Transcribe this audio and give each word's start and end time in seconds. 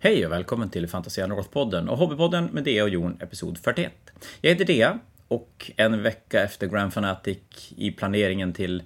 Hej 0.00 0.26
och 0.26 0.32
välkommen 0.32 0.70
till 0.70 0.88
Fantasia 0.88 1.26
North-podden 1.26 1.88
och 1.88 1.98
Hobbypodden 1.98 2.44
med 2.44 2.64
Dea 2.64 2.82
och 2.82 2.88
Jon, 2.88 3.18
episod 3.20 3.58
41. 3.58 3.92
Jag 4.40 4.50
heter 4.50 4.64
Dea 4.64 4.98
och 5.28 5.70
en 5.76 6.02
vecka 6.02 6.42
efter 6.42 6.66
Grand 6.66 6.92
Fanatic 6.92 7.38
i 7.76 7.90
planeringen 7.90 8.52
till 8.52 8.82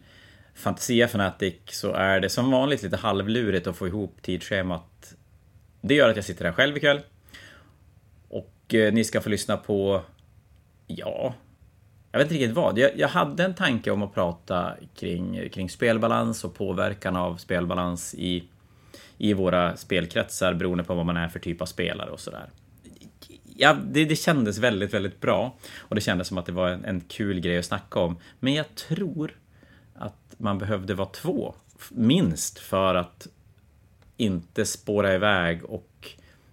Fantasia 0.54 1.08
Fanatic 1.08 1.54
så 1.66 1.92
är 1.92 2.20
det 2.20 2.28
som 2.28 2.50
vanligt 2.50 2.82
lite 2.82 2.96
halvlurigt 2.96 3.66
att 3.66 3.76
få 3.76 3.86
ihop 3.86 4.22
tidsschemat. 4.22 5.14
Det 5.80 5.94
gör 5.94 6.08
att 6.08 6.16
jag 6.16 6.24
sitter 6.24 6.44
här 6.44 6.52
själv 6.52 6.76
ikväll. 6.76 7.00
Och 8.28 8.74
eh, 8.74 8.92
ni 8.92 9.04
ska 9.04 9.20
få 9.20 9.28
lyssna 9.28 9.56
på, 9.56 10.02
ja, 10.86 11.34
jag 12.12 12.18
vet 12.18 12.26
inte 12.26 12.34
riktigt 12.34 12.56
vad. 12.56 12.78
Jag, 12.78 12.90
jag 12.96 13.08
hade 13.08 13.44
en 13.44 13.54
tanke 13.54 13.90
om 13.90 14.02
att 14.02 14.14
prata 14.14 14.74
kring, 14.94 15.48
kring 15.50 15.70
spelbalans 15.70 16.44
och 16.44 16.54
påverkan 16.54 17.16
av 17.16 17.36
spelbalans 17.36 18.14
i 18.14 18.44
i 19.18 19.32
våra 19.32 19.76
spelkretsar 19.76 20.54
beroende 20.54 20.84
på 20.84 20.94
vad 20.94 21.06
man 21.06 21.16
är 21.16 21.28
för 21.28 21.38
typ 21.38 21.62
av 21.62 21.66
spelare 21.66 22.10
och 22.10 22.20
sådär. 22.20 22.50
Ja, 23.56 23.76
det, 23.84 24.04
det 24.04 24.16
kändes 24.16 24.58
väldigt, 24.58 24.94
väldigt 24.94 25.20
bra 25.20 25.56
och 25.78 25.94
det 25.94 26.00
kändes 26.00 26.28
som 26.28 26.38
att 26.38 26.46
det 26.46 26.52
var 26.52 26.68
en, 26.68 26.84
en 26.84 27.00
kul 27.00 27.40
grej 27.40 27.58
att 27.58 27.64
snacka 27.64 28.00
om. 28.00 28.16
Men 28.40 28.54
jag 28.54 28.74
tror 28.74 29.36
att 29.94 30.34
man 30.38 30.58
behövde 30.58 30.94
vara 30.94 31.08
två, 31.08 31.54
minst, 31.90 32.58
för 32.58 32.94
att 32.94 33.26
inte 34.16 34.64
spåra 34.64 35.14
iväg 35.14 35.64
och 35.64 36.10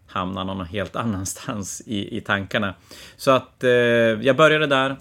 hamna 0.07 0.43
någon 0.43 0.65
helt 0.65 0.95
annanstans 0.95 1.81
i, 1.85 2.17
i 2.17 2.21
tankarna. 2.21 2.73
Så 3.15 3.31
att 3.31 3.63
eh, 3.63 3.71
jag 3.71 4.35
började 4.35 4.67
där. 4.67 4.97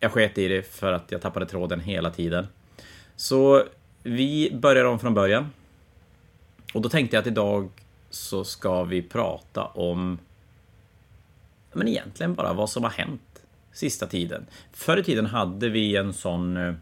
Jag 0.00 0.12
sket 0.12 0.38
i 0.38 0.48
det 0.48 0.62
för 0.62 0.92
att 0.92 1.12
jag 1.12 1.20
tappade 1.20 1.46
tråden 1.46 1.80
hela 1.80 2.10
tiden. 2.10 2.46
Så 3.16 3.64
vi 4.02 4.50
börjar 4.54 4.84
om 4.84 4.98
från 4.98 5.14
början. 5.14 5.50
Och 6.74 6.82
då 6.82 6.88
tänkte 6.88 7.16
jag 7.16 7.20
att 7.20 7.26
idag 7.26 7.70
så 8.10 8.44
ska 8.44 8.84
vi 8.84 9.02
prata 9.02 9.64
om 9.64 10.18
men 11.74 11.88
egentligen 11.88 12.34
bara 12.34 12.52
vad 12.52 12.70
som 12.70 12.82
har 12.82 12.90
hänt 12.90 13.42
sista 13.72 14.06
tiden. 14.06 14.46
Förr 14.72 14.96
i 14.96 15.02
tiden 15.02 15.26
hade 15.26 15.68
vi 15.68 15.96
en 15.96 16.12
sån... 16.12 16.56
Eh, 16.56 16.74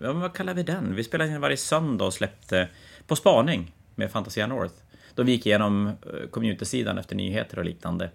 ja, 0.00 0.12
vad 0.12 0.32
kallar 0.32 0.54
vi 0.54 0.62
den? 0.62 0.94
Vi 0.94 1.04
spelade 1.04 1.30
in 1.30 1.40
varje 1.40 1.56
söndag 1.56 2.04
och 2.04 2.14
släppte 2.14 2.68
På 3.06 3.16
spaning 3.16 3.74
med 3.94 4.10
Fantasia 4.10 4.46
North. 4.46 4.74
Då 5.14 5.22
vi 5.22 5.32
gick 5.32 5.46
igenom 5.46 5.86
eh, 5.86 6.28
community-sidan 6.30 6.98
efter 6.98 7.16
nyheter 7.16 7.58
och 7.58 7.64
liknande. 7.64 8.10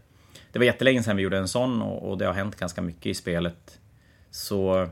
Det 0.51 0.59
var 0.59 0.65
jättelänge 0.65 1.03
sedan 1.03 1.17
vi 1.17 1.23
gjorde 1.23 1.37
en 1.37 1.47
sån 1.47 1.81
och 1.81 2.17
det 2.17 2.25
har 2.25 2.33
hänt 2.33 2.55
ganska 2.55 2.81
mycket 2.81 3.05
i 3.05 3.13
spelet. 3.13 3.79
Så... 4.31 4.89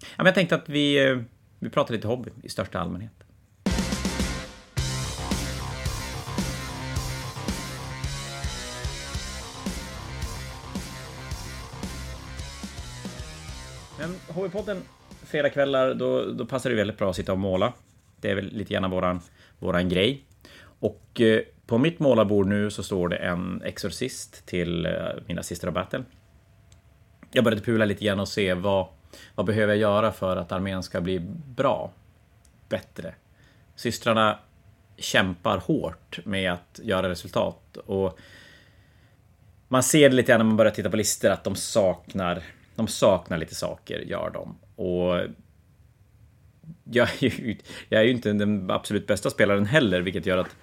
Ja, 0.00 0.16
men 0.16 0.26
jag 0.26 0.34
tänkte 0.34 0.54
att 0.54 0.68
vi, 0.68 1.08
eh, 1.08 1.18
vi 1.58 1.70
pratar 1.70 1.94
lite 1.94 2.08
hobby 2.08 2.30
i 2.42 2.48
största 2.48 2.80
allmänhet. 2.80 3.21
Men 14.02 14.14
HV-podden 14.28 14.82
fredagkvällar, 15.22 15.94
då, 15.94 16.24
då 16.24 16.46
passar 16.46 16.70
det 16.70 16.76
väldigt 16.76 16.98
bra 16.98 17.10
att 17.10 17.16
sitta 17.16 17.32
och 17.32 17.38
måla. 17.38 17.72
Det 18.20 18.30
är 18.30 18.34
väl 18.34 18.52
lite 18.52 18.74
grann 18.74 18.90
våran, 18.90 19.20
våran 19.58 19.88
grej. 19.88 20.24
Och 20.62 21.20
eh, 21.20 21.40
på 21.66 21.78
mitt 21.78 21.98
målarbord 21.98 22.46
nu 22.46 22.70
så 22.70 22.82
står 22.82 23.08
det 23.08 23.16
en 23.16 23.62
Exorcist 23.64 24.46
till 24.46 24.86
eh, 24.86 24.92
mina 25.26 25.42
Sister 25.42 25.68
of 25.68 25.74
Battle. 25.74 26.04
Jag 27.32 27.44
började 27.44 27.62
pula 27.62 27.84
lite 27.84 28.04
grann 28.04 28.20
och 28.20 28.28
se 28.28 28.54
vad, 28.54 28.86
vad 29.34 29.46
behöver 29.46 29.72
jag 29.72 29.80
göra 29.80 30.12
för 30.12 30.36
att 30.36 30.52
armén 30.52 30.82
ska 30.82 31.00
bli 31.00 31.20
bra? 31.56 31.92
Bättre. 32.68 33.14
Systrarna 33.76 34.38
kämpar 34.96 35.58
hårt 35.58 36.18
med 36.24 36.52
att 36.52 36.80
göra 36.82 37.08
resultat 37.08 37.76
och 37.76 38.18
man 39.68 39.82
ser 39.82 40.10
det 40.10 40.16
lite 40.16 40.32
grann 40.32 40.38
när 40.38 40.44
man 40.44 40.56
börjar 40.56 40.72
titta 40.72 40.90
på 40.90 40.96
listor 40.96 41.30
att 41.30 41.44
de 41.44 41.54
saknar 41.56 42.42
de 42.76 42.88
saknar 42.88 43.38
lite 43.38 43.54
saker, 43.54 43.98
gör 43.98 44.30
de. 44.30 44.58
Och 44.76 45.20
jag 46.84 47.08
är, 47.08 47.24
ju, 47.24 47.56
jag 47.88 48.00
är 48.00 48.04
ju 48.04 48.10
inte 48.10 48.32
den 48.32 48.70
absolut 48.70 49.06
bästa 49.06 49.30
spelaren 49.30 49.66
heller, 49.66 50.00
vilket 50.00 50.26
gör 50.26 50.38
att 50.38 50.56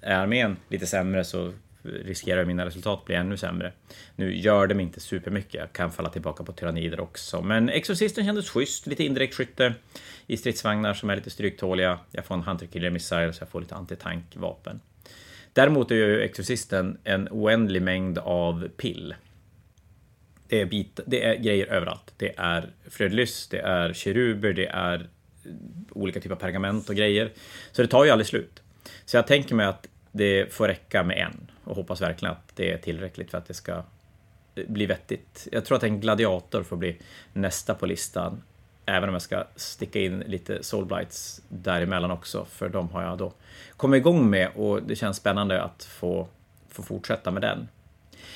är 0.00 0.14
armén 0.14 0.56
lite 0.68 0.86
sämre 0.86 1.24
så 1.24 1.52
riskerar 1.82 2.44
mina 2.44 2.66
resultat 2.66 3.04
bli 3.04 3.14
ännu 3.14 3.36
sämre. 3.36 3.72
Nu 4.16 4.36
gör 4.36 4.66
de 4.66 4.80
inte 4.80 5.00
supermycket, 5.00 5.54
jag 5.54 5.72
kan 5.72 5.92
falla 5.92 6.10
tillbaka 6.10 6.44
på 6.44 6.52
tyrannider 6.52 7.00
också. 7.00 7.42
Men 7.42 7.68
Exorcisten 7.68 8.24
kändes 8.24 8.50
schysst, 8.50 8.86
lite 8.86 9.04
indirekt 9.04 9.34
skytte 9.34 9.74
i 10.26 10.36
stridsvagnar 10.36 10.94
som 10.94 11.10
är 11.10 11.16
lite 11.16 11.30
stryktåliga. 11.30 11.98
Jag 12.10 12.24
får 12.24 12.34
en 12.34 12.42
Hunter 12.42 12.66
Killer 12.66 12.90
Missile 12.90 13.32
så 13.32 13.42
jag 13.42 13.48
får 13.48 13.60
lite 13.60 13.74
antitankvapen. 13.74 14.80
Däremot 15.52 15.90
är 15.90 15.94
ju 15.94 16.20
Exorcisten 16.20 16.98
en 17.04 17.28
oändlig 17.30 17.82
mängd 17.82 18.18
av 18.18 18.68
pill. 18.76 19.14
Det 20.50 20.60
är, 20.60 20.66
bit, 20.66 21.00
det 21.06 21.24
är 21.24 21.34
grejer 21.34 21.66
överallt. 21.66 22.14
Det 22.16 22.34
är 22.36 22.70
flödlys, 22.88 23.48
det 23.48 23.58
är 23.58 23.92
keruber, 23.92 24.52
det 24.52 24.66
är 24.66 25.08
eh, 25.44 25.50
olika 25.92 26.20
typer 26.20 26.34
av 26.34 26.38
pergament 26.38 26.88
och 26.88 26.94
grejer. 26.94 27.32
Så 27.72 27.82
det 27.82 27.88
tar 27.88 28.04
ju 28.04 28.10
aldrig 28.10 28.26
slut. 28.26 28.62
Så 29.04 29.16
jag 29.16 29.26
tänker 29.26 29.54
mig 29.54 29.66
att 29.66 29.88
det 30.12 30.52
får 30.52 30.68
räcka 30.68 31.02
med 31.02 31.18
en 31.18 31.50
och 31.64 31.76
hoppas 31.76 32.00
verkligen 32.00 32.32
att 32.32 32.56
det 32.56 32.72
är 32.72 32.78
tillräckligt 32.78 33.30
för 33.30 33.38
att 33.38 33.46
det 33.46 33.54
ska 33.54 33.72
eh, 34.54 34.64
bli 34.68 34.86
vettigt. 34.86 35.48
Jag 35.52 35.64
tror 35.64 35.76
att 35.76 35.82
en 35.82 36.00
gladiator 36.00 36.62
får 36.62 36.76
bli 36.76 36.98
nästa 37.32 37.74
på 37.74 37.86
listan. 37.86 38.42
Även 38.86 39.08
om 39.08 39.12
jag 39.12 39.22
ska 39.22 39.44
sticka 39.56 40.00
in 40.00 40.20
lite 40.20 40.62
soulblights 40.62 41.42
däremellan 41.48 42.10
också, 42.10 42.44
för 42.44 42.68
de 42.68 42.90
har 42.90 43.02
jag 43.02 43.18
då 43.18 43.32
kommit 43.76 43.98
igång 43.98 44.30
med 44.30 44.50
och 44.54 44.82
det 44.82 44.96
känns 44.96 45.16
spännande 45.16 45.62
att 45.62 45.84
få, 45.84 46.28
få 46.68 46.82
fortsätta 46.82 47.30
med 47.30 47.42
den. 47.42 47.68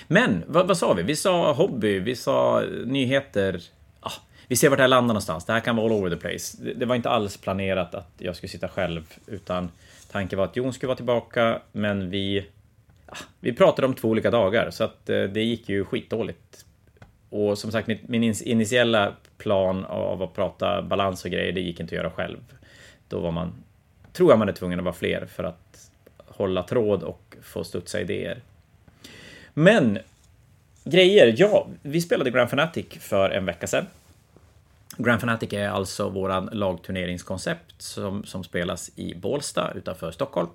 Men 0.09 0.43
vad, 0.47 0.69
vad, 0.69 0.79
sa 0.79 0.93
vi? 0.93 1.03
Vi 1.03 1.17
sa 1.17 1.53
hobby, 1.53 1.99
vi 1.99 2.17
sa 2.17 2.63
nyheter. 2.87 3.61
Ah, 4.01 4.13
vi 4.49 4.57
ser 4.57 4.69
vart 4.69 4.79
det 4.79 4.83
här 4.83 4.89
landar 4.89 5.15
någonstans. 5.15 5.45
Det 5.45 5.53
här 5.53 5.61
kan 5.61 5.77
vara 5.77 5.87
all 5.87 5.93
over 5.93 6.11
the 6.11 6.17
place. 6.17 6.57
Det, 6.61 6.75
det 6.75 6.87
var 6.87 6.95
inte 6.95 7.11
alls 7.11 7.37
planerat 7.37 7.95
att 7.95 8.13
jag 8.19 8.37
skulle 8.37 8.51
sitta 8.51 8.69
själv, 8.69 9.15
utan 9.27 9.71
tanken 10.13 10.39
var 10.39 10.45
att 10.45 10.57
Jon 10.57 10.73
skulle 10.73 10.89
vara 10.89 10.97
tillbaka, 10.97 11.61
men 11.73 12.11
vi... 12.11 12.47
Ah, 13.07 13.17
vi 13.41 13.53
pratade 13.53 13.87
om 13.89 13.95
två 13.95 14.09
olika 14.09 14.31
dagar, 14.31 14.71
så 14.71 14.85
att 14.85 15.11
eh, 15.11 15.23
det 15.23 15.43
gick 15.43 15.69
ju 15.69 15.85
skitdåligt. 15.85 16.65
Och 17.31 17.59
som 17.59 17.73
sagt, 17.73 17.87
min, 17.87 17.99
min 18.03 18.35
initiella 18.45 19.13
plan 19.39 19.85
av 19.85 20.23
att 20.23 20.35
prata 20.35 20.83
balans 20.83 21.25
och 21.25 21.31
grejer, 21.31 21.53
det 21.53 21.61
gick 21.61 21.81
inte 21.81 21.95
att 21.95 22.03
göra 22.03 22.11
själv. 22.11 22.39
Då 23.09 23.21
var 23.21 23.31
man, 23.31 23.53
tror 24.13 24.31
jag 24.31 24.39
man 24.39 24.49
är 24.49 24.53
tvungen 24.53 24.79
att 24.79 24.85
vara 24.85 24.95
fler 24.95 25.27
för 25.27 25.45
att 25.45 25.91
hålla 26.17 26.63
tråd 26.63 27.03
och 27.03 27.37
få 27.43 27.65
studsa 27.65 28.01
idéer. 28.01 28.43
Men 29.55 29.99
grejer, 30.85 31.35
ja, 31.37 31.67
vi 31.83 32.01
spelade 32.01 32.31
Grand 32.31 32.51
Fanatic 32.51 32.87
för 33.01 33.31
en 33.31 33.45
vecka 33.45 33.67
sedan. 33.67 33.87
Grand 34.99 35.21
Fanatic 35.21 35.53
är 35.53 35.69
alltså 35.69 36.09
våran 36.09 36.49
lagturneringskoncept 36.53 37.83
som, 37.83 38.25
som 38.25 38.45
spelas 38.45 38.91
i 38.97 39.15
Bålsta 39.15 39.73
utanför 39.75 40.11
Stockholm. 40.11 40.49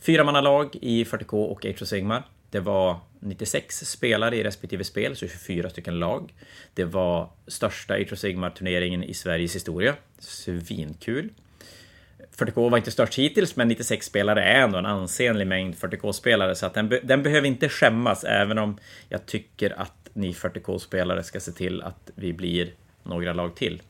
Fyramannalag 0.00 0.76
i 0.80 1.04
40K 1.04 1.44
och 1.44 1.64
Age 1.64 1.82
of 1.82 1.88
Sigmar. 1.88 2.22
Det 2.50 2.60
var 2.60 2.98
96 3.20 3.90
spelare 3.90 4.36
i 4.36 4.44
respektive 4.44 4.84
spel, 4.84 5.16
så 5.16 5.26
24 5.26 5.70
stycken 5.70 5.98
lag. 5.98 6.34
Det 6.74 6.84
var 6.84 7.28
största 7.46 7.94
Age 7.94 8.12
of 8.12 8.18
Sigmar-turneringen 8.18 9.04
i 9.04 9.14
Sveriges 9.14 9.54
historia. 9.54 9.94
Svinkul. 10.18 11.30
40K 12.36 12.70
var 12.70 12.78
inte 12.78 12.90
störst 12.90 13.18
hittills, 13.18 13.56
men 13.56 13.68
96 13.68 14.06
spelare 14.06 14.44
är 14.44 14.62
ändå 14.62 14.78
en 14.78 14.86
ansenlig 14.86 15.46
mängd 15.46 15.74
40K-spelare, 15.74 16.54
så 16.54 16.66
att 16.66 16.74
den, 16.74 16.88
be 16.88 17.00
den 17.02 17.22
behöver 17.22 17.48
inte 17.48 17.68
skämmas, 17.68 18.24
även 18.24 18.58
om 18.58 18.78
jag 19.08 19.26
tycker 19.26 19.80
att 19.80 19.92
ni 20.12 20.32
40K-spelare 20.32 21.22
ska 21.22 21.40
se 21.40 21.52
till 21.52 21.82
att 21.82 22.10
vi 22.14 22.32
blir 22.32 22.70
några 23.02 23.32
lag 23.32 23.54
till. 23.54 23.82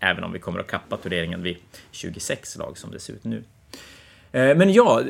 Även 0.00 0.24
om 0.24 0.32
vi 0.32 0.38
kommer 0.38 0.60
att 0.60 0.66
kappa 0.66 0.96
turneringen 0.96 1.42
vid 1.42 1.56
26 1.90 2.56
lag 2.56 2.78
som 2.78 2.90
det 2.90 2.98
ser 2.98 3.12
ut 3.12 3.24
nu. 3.24 3.42
Eh, 4.32 4.56
men 4.56 4.72
ja, 4.72 5.02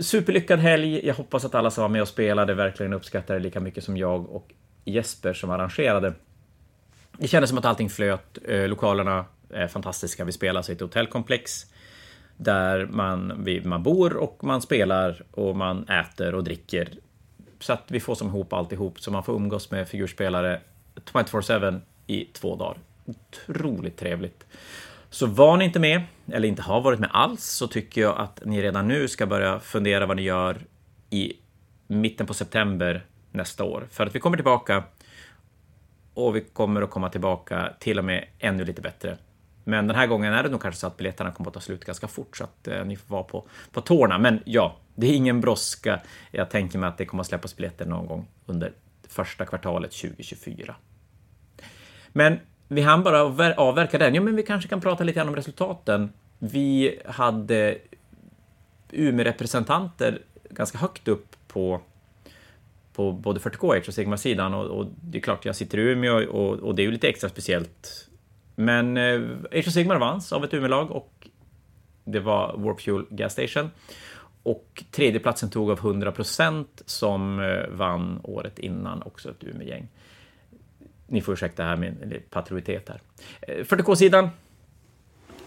superlyckad 0.00 0.58
helg. 0.58 1.06
Jag 1.06 1.14
hoppas 1.14 1.44
att 1.44 1.54
alla 1.54 1.70
som 1.70 1.82
var 1.82 1.88
med 1.88 2.02
och 2.02 2.08
spelade 2.08 2.54
verkligen 2.54 2.92
uppskattade 2.92 3.38
det 3.38 3.42
lika 3.42 3.60
mycket 3.60 3.84
som 3.84 3.96
jag 3.96 4.30
och 4.30 4.52
Jesper 4.84 5.32
som 5.32 5.50
arrangerade. 5.50 6.14
Det 7.18 7.28
kändes 7.28 7.50
som 7.50 7.58
att 7.58 7.64
allting 7.64 7.90
flöt. 7.90 8.38
Eh, 8.48 8.68
lokalerna 8.68 9.24
är 9.50 9.68
fantastiska. 9.68 10.24
Vi 10.24 10.32
spelar 10.32 10.58
alltså 10.58 10.72
i 10.72 10.74
ett 10.74 10.80
hotellkomplex 10.80 11.66
där 12.42 12.86
man, 12.86 13.46
man 13.64 13.82
bor 13.82 14.16
och 14.16 14.44
man 14.44 14.62
spelar 14.62 15.22
och 15.30 15.56
man 15.56 15.88
äter 15.88 16.34
och 16.34 16.44
dricker. 16.44 16.88
Så 17.60 17.72
att 17.72 17.84
vi 17.88 18.00
får 18.00 18.14
som 18.14 18.28
ihop 18.28 18.52
alltihop, 18.52 19.00
så 19.00 19.10
man 19.10 19.24
får 19.24 19.34
umgås 19.34 19.70
med 19.70 19.88
figurspelare 19.88 20.60
24-7 20.94 21.80
i 22.06 22.24
två 22.24 22.56
dagar. 22.56 22.78
Otroligt 23.04 23.96
trevligt. 23.96 24.46
Så 25.10 25.26
var 25.26 25.56
ni 25.56 25.64
inte 25.64 25.80
med, 25.80 26.02
eller 26.32 26.48
inte 26.48 26.62
har 26.62 26.80
varit 26.80 27.00
med 27.00 27.10
alls, 27.12 27.44
så 27.44 27.66
tycker 27.66 28.00
jag 28.00 28.18
att 28.18 28.42
ni 28.44 28.62
redan 28.62 28.88
nu 28.88 29.08
ska 29.08 29.26
börja 29.26 29.60
fundera 29.60 30.06
vad 30.06 30.16
ni 30.16 30.22
gör 30.22 30.56
i 31.10 31.32
mitten 31.86 32.26
på 32.26 32.34
september 32.34 33.04
nästa 33.30 33.64
år. 33.64 33.86
För 33.90 34.06
att 34.06 34.14
vi 34.14 34.20
kommer 34.20 34.36
tillbaka 34.36 34.84
och 36.14 36.36
vi 36.36 36.40
kommer 36.40 36.82
att 36.82 36.90
komma 36.90 37.08
tillbaka 37.08 37.72
till 37.78 37.98
och 37.98 38.04
med 38.04 38.24
ännu 38.38 38.64
lite 38.64 38.82
bättre 38.82 39.18
men 39.64 39.86
den 39.86 39.96
här 39.96 40.06
gången 40.06 40.32
är 40.32 40.42
det 40.42 40.48
nog 40.48 40.62
kanske 40.62 40.80
så 40.80 40.86
att 40.86 40.96
biljetterna 40.96 41.32
kommer 41.32 41.50
att 41.50 41.54
ta 41.54 41.60
slut 41.60 41.84
ganska 41.84 42.08
fort 42.08 42.36
så 42.36 42.44
att 42.44 42.68
eh, 42.68 42.84
ni 42.84 42.96
får 42.96 43.14
vara 43.14 43.22
på, 43.22 43.46
på 43.72 43.80
tårna. 43.80 44.18
Men 44.18 44.40
ja, 44.44 44.76
det 44.94 45.06
är 45.06 45.14
ingen 45.14 45.40
brådska. 45.40 46.00
Jag 46.30 46.50
tänker 46.50 46.78
mig 46.78 46.88
att 46.88 46.98
det 46.98 47.06
kommer 47.06 47.20
att 47.20 47.26
släppas 47.26 47.56
biljetter 47.56 47.86
någon 47.86 48.06
gång 48.06 48.26
under 48.46 48.72
första 49.08 49.44
kvartalet 49.44 49.90
2024. 49.90 50.74
Men 52.12 52.38
vi 52.68 52.82
hann 52.82 53.02
bara 53.02 53.54
avverka 53.56 53.98
den. 53.98 54.14
Ja, 54.14 54.20
men 54.20 54.36
vi 54.36 54.42
kanske 54.42 54.68
kan 54.68 54.80
prata 54.80 55.04
lite 55.04 55.16
grann 55.16 55.28
om 55.28 55.36
resultaten. 55.36 56.12
Vi 56.38 57.00
hade 57.06 57.78
Umeå-representanter 58.90 60.22
ganska 60.50 60.78
högt 60.78 61.08
upp 61.08 61.36
på, 61.48 61.80
på 62.92 63.12
både 63.12 63.40
40K 63.40 63.88
och 63.88 63.94
Sigma-sidan 63.94 64.54
och, 64.54 64.66
och, 64.66 64.86
det 65.02 65.18
är 65.18 65.22
klart, 65.22 65.44
jag 65.44 65.56
sitter 65.56 65.78
i 65.78 65.82
Umeå 65.82 66.30
och, 66.30 66.58
och 66.58 66.74
det 66.74 66.82
är 66.82 66.84
ju 66.84 66.92
lite 66.92 67.08
extra 67.08 67.28
speciellt. 67.28 68.08
Men 68.54 68.96
eh, 68.96 69.20
Age 69.50 69.66
of 69.66 69.72
Sigmar 69.72 69.96
vanns 69.96 70.32
av 70.32 70.44
ett 70.44 70.54
Umeå-lag 70.54 70.90
och 70.90 71.28
det 72.04 72.20
var 72.20 72.56
Warp 72.56 72.80
Fuel 72.80 73.06
Gas 73.10 73.32
Station. 73.32 73.70
Och 74.42 74.84
tredjeplatsen 74.90 75.50
tog 75.50 75.70
av 75.70 75.80
100% 75.80 76.66
som 76.86 77.40
eh, 77.40 77.68
vann 77.68 78.20
året 78.22 78.58
innan 78.58 79.02
också 79.02 79.30
ett 79.30 79.44
Umeå-gäng. 79.44 79.88
Ni 81.06 81.20
får 81.20 81.34
ursäkta 81.34 81.64
här 81.64 81.76
min 81.76 82.22
patriotitet 82.30 82.88
här. 82.88 83.00
Eh, 83.40 83.64
40K-sidan 83.64 84.28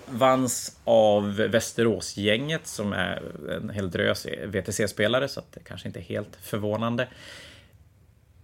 vanns 0.10 0.80
av 0.84 1.36
Västeråsgänget 1.36 2.68
som 2.68 2.94
är 2.94 3.24
en 3.52 3.70
hel 3.70 3.92
drös 3.92 4.28
VTC-spelare, 4.46 5.28
så 5.28 5.40
att 5.40 5.52
det 5.52 5.60
kanske 5.64 5.88
inte 5.88 6.00
är 6.00 6.04
helt 6.04 6.36
förvånande. 6.42 7.08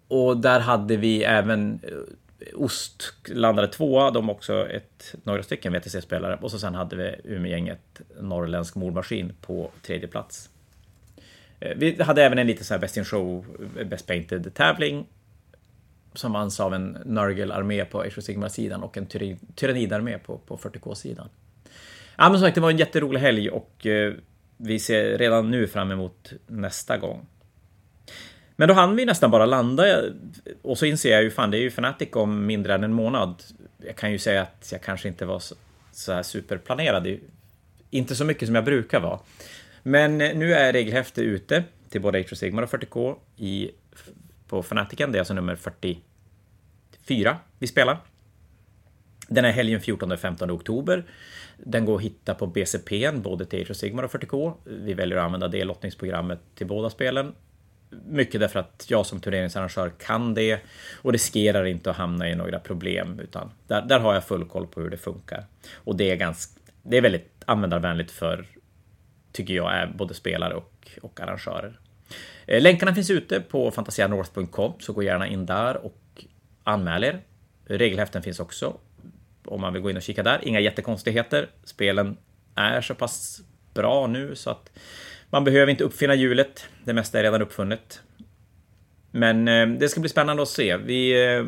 Och 0.07 0.37
där 0.37 0.59
hade 0.59 0.97
vi 0.97 1.23
även 1.23 1.79
eh, 1.83 1.89
Ost 2.53 3.13
landade 3.25 3.67
tvåa, 3.67 4.11
de 4.11 4.29
också 4.29 4.69
ett, 4.69 5.15
några 5.23 5.43
stycken 5.43 5.73
VTC-spelare. 5.73 6.39
Och 6.41 6.51
så 6.51 6.59
sen 6.59 6.75
hade 6.75 6.95
vi 6.95 7.15
Umeå-gänget 7.23 8.01
Norrländsk 8.19 8.75
mordmaskin 8.75 9.33
på 9.41 9.71
tredje 9.81 10.07
plats. 10.07 10.49
Eh, 11.59 11.77
vi 11.77 12.03
hade 12.03 12.23
även 12.23 12.37
en 12.37 12.47
liten 12.47 12.65
så 12.65 12.73
här 12.73 12.81
Best 12.81 12.97
in 12.97 13.05
Show, 13.05 13.45
eh, 13.79 13.87
Best 13.87 14.07
Painted-tävling 14.07 15.05
som 16.13 16.33
vanns 16.33 16.59
av 16.59 16.73
en 16.73 16.97
Nurgle-armé 17.05 17.85
på 17.85 18.01
Age 18.01 18.17
of 18.17 18.23
Sigmar-sidan 18.23 18.83
och 18.83 18.97
en 18.97 19.05
Tyrannidarmé 19.55 20.17
på, 20.17 20.37
på 20.37 20.57
40K-sidan. 20.57 21.29
Ja, 22.17 22.29
men 22.29 22.39
som 22.39 22.47
sagt, 22.47 22.55
det 22.55 22.61
var 22.61 22.71
en 22.71 22.77
jätterolig 22.77 23.19
helg 23.19 23.49
och 23.49 23.85
eh, 23.85 24.13
vi 24.57 24.79
ser 24.79 25.17
redan 25.17 25.51
nu 25.51 25.67
fram 25.67 25.91
emot 25.91 26.33
nästa 26.47 26.97
gång. 26.97 27.25
Men 28.61 28.67
då 28.67 28.73
hann 28.73 28.95
vi 28.95 29.05
nästan 29.05 29.31
bara 29.31 29.45
landa 29.45 29.83
och 30.61 30.77
så 30.77 30.85
inser 30.85 31.11
jag 31.11 31.23
ju 31.23 31.31
fan, 31.31 31.51
det 31.51 31.57
är 31.57 31.61
ju 31.61 31.67
Fnatic 31.67 32.09
om 32.13 32.45
mindre 32.45 32.73
än 32.73 32.83
en 32.83 32.93
månad. 32.93 33.43
Jag 33.77 33.95
kan 33.95 34.11
ju 34.11 34.19
säga 34.19 34.41
att 34.41 34.69
jag 34.71 34.81
kanske 34.81 35.07
inte 35.07 35.25
var 35.25 35.39
så, 35.39 35.55
så 35.91 36.13
här 36.13 36.23
superplanerad. 36.23 37.17
Inte 37.89 38.15
så 38.15 38.25
mycket 38.25 38.47
som 38.47 38.55
jag 38.55 38.65
brukar 38.65 38.99
vara. 38.99 39.19
Men 39.83 40.17
nu 40.17 40.53
är 40.53 40.73
regelhäftet 40.73 41.23
ute 41.23 41.63
till 41.89 42.01
både 42.01 42.19
Atrio 42.19 42.35
Sigmar 42.35 42.63
och 42.63 42.69
40K 42.69 43.15
i, 43.37 43.71
på 44.47 44.59
Fnaticen. 44.59 45.11
Det 45.11 45.17
är 45.17 45.19
alltså 45.19 45.33
nummer 45.33 45.55
44 45.55 47.37
vi 47.59 47.67
spelar. 47.67 47.97
Den 49.27 49.45
är 49.45 49.51
helgen 49.51 49.79
14-15 49.79 50.51
oktober. 50.51 51.05
Den 51.57 51.85
går 51.85 51.95
att 51.95 52.01
hitta 52.01 52.35
på 52.35 52.47
BCP, 52.47 53.11
både 53.11 53.45
till 53.45 53.61
Atrio 53.61 53.73
Sigmar 53.73 54.03
och 54.03 54.11
40K. 54.11 54.53
Vi 54.65 54.93
väljer 54.93 55.17
att 55.17 55.23
använda 55.25 55.47
det 55.47 55.63
lottningsprogrammet 55.63 56.39
till 56.55 56.67
båda 56.67 56.89
spelen. 56.89 57.33
Mycket 58.05 58.41
därför 58.41 58.59
att 58.59 58.85
jag 58.87 59.05
som 59.05 59.19
turneringsarrangör 59.19 59.91
kan 59.99 60.33
det 60.33 60.59
och 61.01 61.11
riskerar 61.11 61.65
inte 61.65 61.89
att 61.89 61.97
hamna 61.97 62.29
i 62.29 62.35
några 62.35 62.59
problem, 62.59 63.19
utan 63.19 63.51
där, 63.67 63.81
där 63.81 63.99
har 63.99 64.13
jag 64.13 64.23
full 64.23 64.45
koll 64.45 64.67
på 64.67 64.81
hur 64.81 64.89
det 64.89 64.97
funkar. 64.97 65.45
Och 65.73 65.95
det 65.95 66.11
är 66.11 66.15
ganska, 66.15 66.61
det 66.83 66.97
är 66.97 67.01
väldigt 67.01 67.31
användarvänligt 67.45 68.11
för, 68.11 68.45
tycker 69.31 69.53
jag, 69.53 69.73
är 69.73 69.87
både 69.87 70.13
spelare 70.13 70.53
och, 70.53 70.89
och 71.01 71.19
arrangörer. 71.19 71.79
Eh, 72.45 72.61
länkarna 72.61 72.95
finns 72.95 73.09
ute 73.09 73.39
på 73.39 73.71
fantasianorth.com, 73.71 74.73
så 74.79 74.93
gå 74.93 75.03
gärna 75.03 75.27
in 75.27 75.45
där 75.45 75.85
och 75.85 76.25
anmäl 76.63 77.03
er. 77.03 77.21
Regelhäften 77.65 78.23
finns 78.23 78.39
också 78.39 78.77
om 79.45 79.61
man 79.61 79.73
vill 79.73 79.81
gå 79.81 79.89
in 79.89 79.97
och 79.97 80.03
kika 80.03 80.23
där. 80.23 80.47
Inga 80.47 80.59
jättekonstigheter. 80.59 81.49
Spelen 81.63 82.17
är 82.55 82.81
så 82.81 82.95
pass 82.95 83.41
bra 83.73 84.07
nu 84.07 84.35
så 84.35 84.49
att 84.49 84.71
man 85.31 85.43
behöver 85.43 85.71
inte 85.71 85.83
uppfinna 85.83 86.15
hjulet. 86.15 86.69
Det 86.83 86.93
mesta 86.93 87.19
är 87.19 87.23
redan 87.23 87.41
uppfunnet. 87.41 88.01
Men 89.11 89.47
eh, 89.47 89.67
det 89.67 89.89
ska 89.89 89.99
bli 89.99 90.09
spännande 90.09 90.43
att 90.43 90.49
se. 90.49 90.77
Vi 90.77 91.25
eh, 91.35 91.45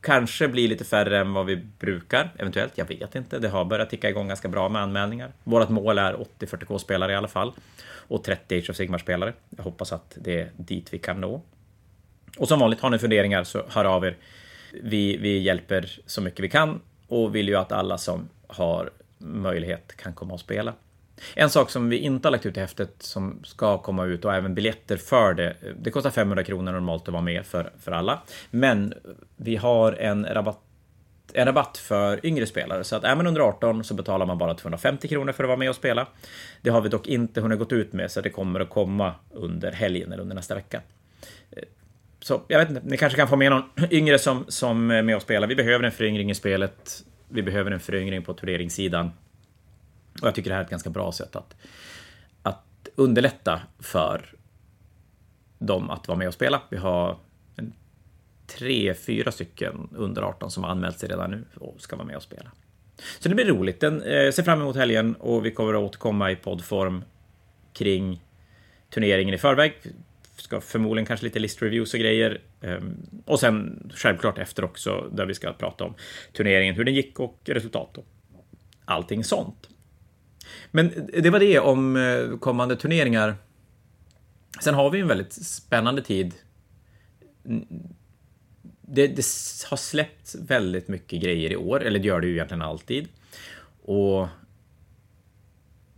kanske 0.00 0.48
blir 0.48 0.68
lite 0.68 0.84
färre 0.84 1.18
än 1.18 1.32
vad 1.32 1.46
vi 1.46 1.56
brukar, 1.56 2.30
eventuellt. 2.38 2.72
Jag 2.78 2.88
vet 2.88 3.14
inte. 3.14 3.38
Det 3.38 3.48
har 3.48 3.64
börjat 3.64 3.90
ticka 3.90 4.10
igång 4.10 4.28
ganska 4.28 4.48
bra 4.48 4.68
med 4.68 4.82
anmälningar. 4.82 5.32
Vårt 5.44 5.68
mål 5.68 5.98
är 5.98 6.14
80-40K-spelare 6.38 7.12
i 7.12 7.16
alla 7.16 7.28
fall. 7.28 7.52
Och 8.08 8.24
30 8.24 8.58
Age 8.58 8.70
of 8.70 8.76
Sigmar-spelare. 8.76 9.32
Jag 9.56 9.64
hoppas 9.64 9.92
att 9.92 10.18
det 10.20 10.40
är 10.40 10.50
dit 10.56 10.94
vi 10.94 10.98
kan 10.98 11.20
nå. 11.20 11.42
Och 12.38 12.48
som 12.48 12.60
vanligt, 12.60 12.80
har 12.80 12.90
ni 12.90 12.98
funderingar 12.98 13.44
så 13.44 13.64
hör 13.68 13.84
av 13.84 14.04
er 14.04 14.16
vi, 14.82 15.16
vi 15.16 15.38
hjälper 15.38 16.00
så 16.06 16.20
mycket 16.20 16.40
vi 16.40 16.48
kan 16.48 16.80
och 17.08 17.34
vill 17.34 17.48
ju 17.48 17.56
att 17.56 17.72
alla 17.72 17.98
som 17.98 18.28
har 18.46 18.90
möjlighet 19.18 19.96
kan 19.96 20.12
komma 20.12 20.34
och 20.34 20.40
spela. 20.40 20.74
En 21.34 21.50
sak 21.50 21.70
som 21.70 21.88
vi 21.88 21.98
inte 21.98 22.28
har 22.28 22.30
lagt 22.30 22.46
ut 22.46 22.56
i 22.56 22.60
häftet 22.60 22.94
som 22.98 23.40
ska 23.44 23.78
komma 23.78 24.04
ut 24.04 24.24
och 24.24 24.34
även 24.34 24.54
biljetter 24.54 24.96
för 24.96 25.34
det. 25.34 25.56
Det 25.80 25.90
kostar 25.90 26.10
500 26.10 26.44
kronor 26.44 26.72
normalt 26.72 27.08
att 27.08 27.12
vara 27.12 27.22
med 27.22 27.46
för, 27.46 27.72
för 27.80 27.92
alla. 27.92 28.22
Men 28.50 28.94
vi 29.36 29.56
har 29.56 29.92
en 29.92 30.26
rabatt 30.26 30.60
en 31.32 31.46
rabatt 31.46 31.78
för 31.78 32.26
yngre 32.26 32.46
spelare, 32.46 32.84
så 32.84 32.96
att 32.96 33.04
är 33.04 33.16
man 33.16 33.26
under 33.26 33.40
18 33.40 33.84
så 33.84 33.94
betalar 33.94 34.26
man 34.26 34.38
bara 34.38 34.54
250 34.54 35.08
kronor 35.08 35.32
för 35.32 35.44
att 35.44 35.48
vara 35.48 35.58
med 35.58 35.70
och 35.70 35.76
spela. 35.76 36.06
Det 36.62 36.70
har 36.70 36.80
vi 36.80 36.88
dock 36.88 37.06
inte 37.06 37.40
hunnit 37.40 37.58
gått 37.58 37.72
ut 37.72 37.92
med, 37.92 38.10
så 38.10 38.20
det 38.20 38.30
kommer 38.30 38.60
att 38.60 38.70
komma 38.70 39.14
under 39.30 39.72
helgen 39.72 40.12
eller 40.12 40.22
under 40.22 40.34
nästa 40.36 40.54
vecka. 40.54 40.80
Så 42.20 42.42
jag 42.48 42.58
vet 42.58 42.68
inte, 42.68 42.82
ni 42.84 42.96
kanske 42.96 43.16
kan 43.16 43.28
få 43.28 43.36
med 43.36 43.50
någon 43.50 43.62
yngre 43.90 44.18
som, 44.18 44.44
som 44.48 44.90
är 44.90 45.02
med 45.02 45.16
och 45.16 45.22
spelar. 45.22 45.48
Vi 45.48 45.54
behöver 45.54 45.84
en 45.84 45.92
föryngring 45.92 46.30
i 46.30 46.34
spelet. 46.34 47.04
Vi 47.28 47.42
behöver 47.42 47.70
en 47.70 47.80
föryngring 47.80 48.22
på 48.22 48.34
turneringssidan. 48.34 49.10
Och 50.22 50.26
jag 50.26 50.34
tycker 50.34 50.50
det 50.50 50.54
här 50.54 50.60
är 50.60 50.64
ett 50.64 50.70
ganska 50.70 50.90
bra 50.90 51.12
sätt 51.12 51.36
att, 51.36 51.56
att 52.42 52.88
underlätta 52.94 53.60
för 53.78 54.34
dem 55.58 55.90
att 55.90 56.08
vara 56.08 56.18
med 56.18 56.28
och 56.28 56.34
spela. 56.34 56.62
Vi 56.68 56.76
har 56.76 57.18
en, 57.56 57.72
tre, 58.46 58.94
fyra 58.94 59.32
stycken 59.32 59.88
under 59.92 60.22
18 60.22 60.50
som 60.50 60.64
har 60.64 60.70
anmält 60.70 60.98
sig 60.98 61.08
redan 61.08 61.30
nu 61.30 61.44
och 61.54 61.80
ska 61.80 61.96
vara 61.96 62.06
med 62.06 62.16
och 62.16 62.22
spela. 62.22 62.50
Så 63.18 63.28
det 63.28 63.34
blir 63.34 63.46
roligt. 63.46 63.80
Den 63.80 64.02
eh, 64.02 64.30
ser 64.30 64.42
fram 64.42 64.60
emot 64.60 64.76
helgen 64.76 65.14
och 65.14 65.46
vi 65.46 65.50
kommer 65.50 65.74
att 65.74 65.80
återkomma 65.80 66.30
i 66.30 66.36
poddform 66.36 67.04
kring 67.72 68.22
turneringen 68.90 69.34
i 69.34 69.38
förväg 69.38 69.74
ska 70.36 70.60
förmodligen 70.60 71.06
kanske 71.06 71.26
lite 71.26 71.38
listreviews 71.38 71.94
och 71.94 72.00
grejer. 72.00 72.40
Ehm, 72.60 72.96
och 73.24 73.40
sen 73.40 73.88
självklart 73.94 74.38
efter 74.38 74.64
också 74.64 75.10
där 75.12 75.26
vi 75.26 75.34
ska 75.34 75.52
prata 75.52 75.84
om 75.84 75.94
turneringen, 76.32 76.74
hur 76.74 76.84
den 76.84 76.94
gick 76.94 77.20
och 77.20 77.40
resultat 77.44 77.98
och 77.98 78.06
allting 78.84 79.24
sånt. 79.24 79.68
Men 80.76 81.08
det 81.12 81.30
var 81.30 81.40
det 81.40 81.58
om 81.58 81.96
eh, 81.96 82.38
kommande 82.38 82.76
turneringar. 82.76 83.34
Sen 84.60 84.74
har 84.74 84.90
vi 84.90 85.00
en 85.00 85.08
väldigt 85.08 85.32
spännande 85.32 86.02
tid. 86.02 86.34
Det, 88.80 89.06
det 89.06 89.26
har 89.70 89.76
släppts 89.76 90.34
väldigt 90.34 90.88
mycket 90.88 91.22
grejer 91.22 91.52
i 91.52 91.56
år, 91.56 91.82
eller 91.82 91.98
det 91.98 92.06
gör 92.06 92.20
det 92.20 92.26
ju 92.26 92.32
egentligen 92.32 92.62
alltid. 92.62 93.08
Och 93.82 94.28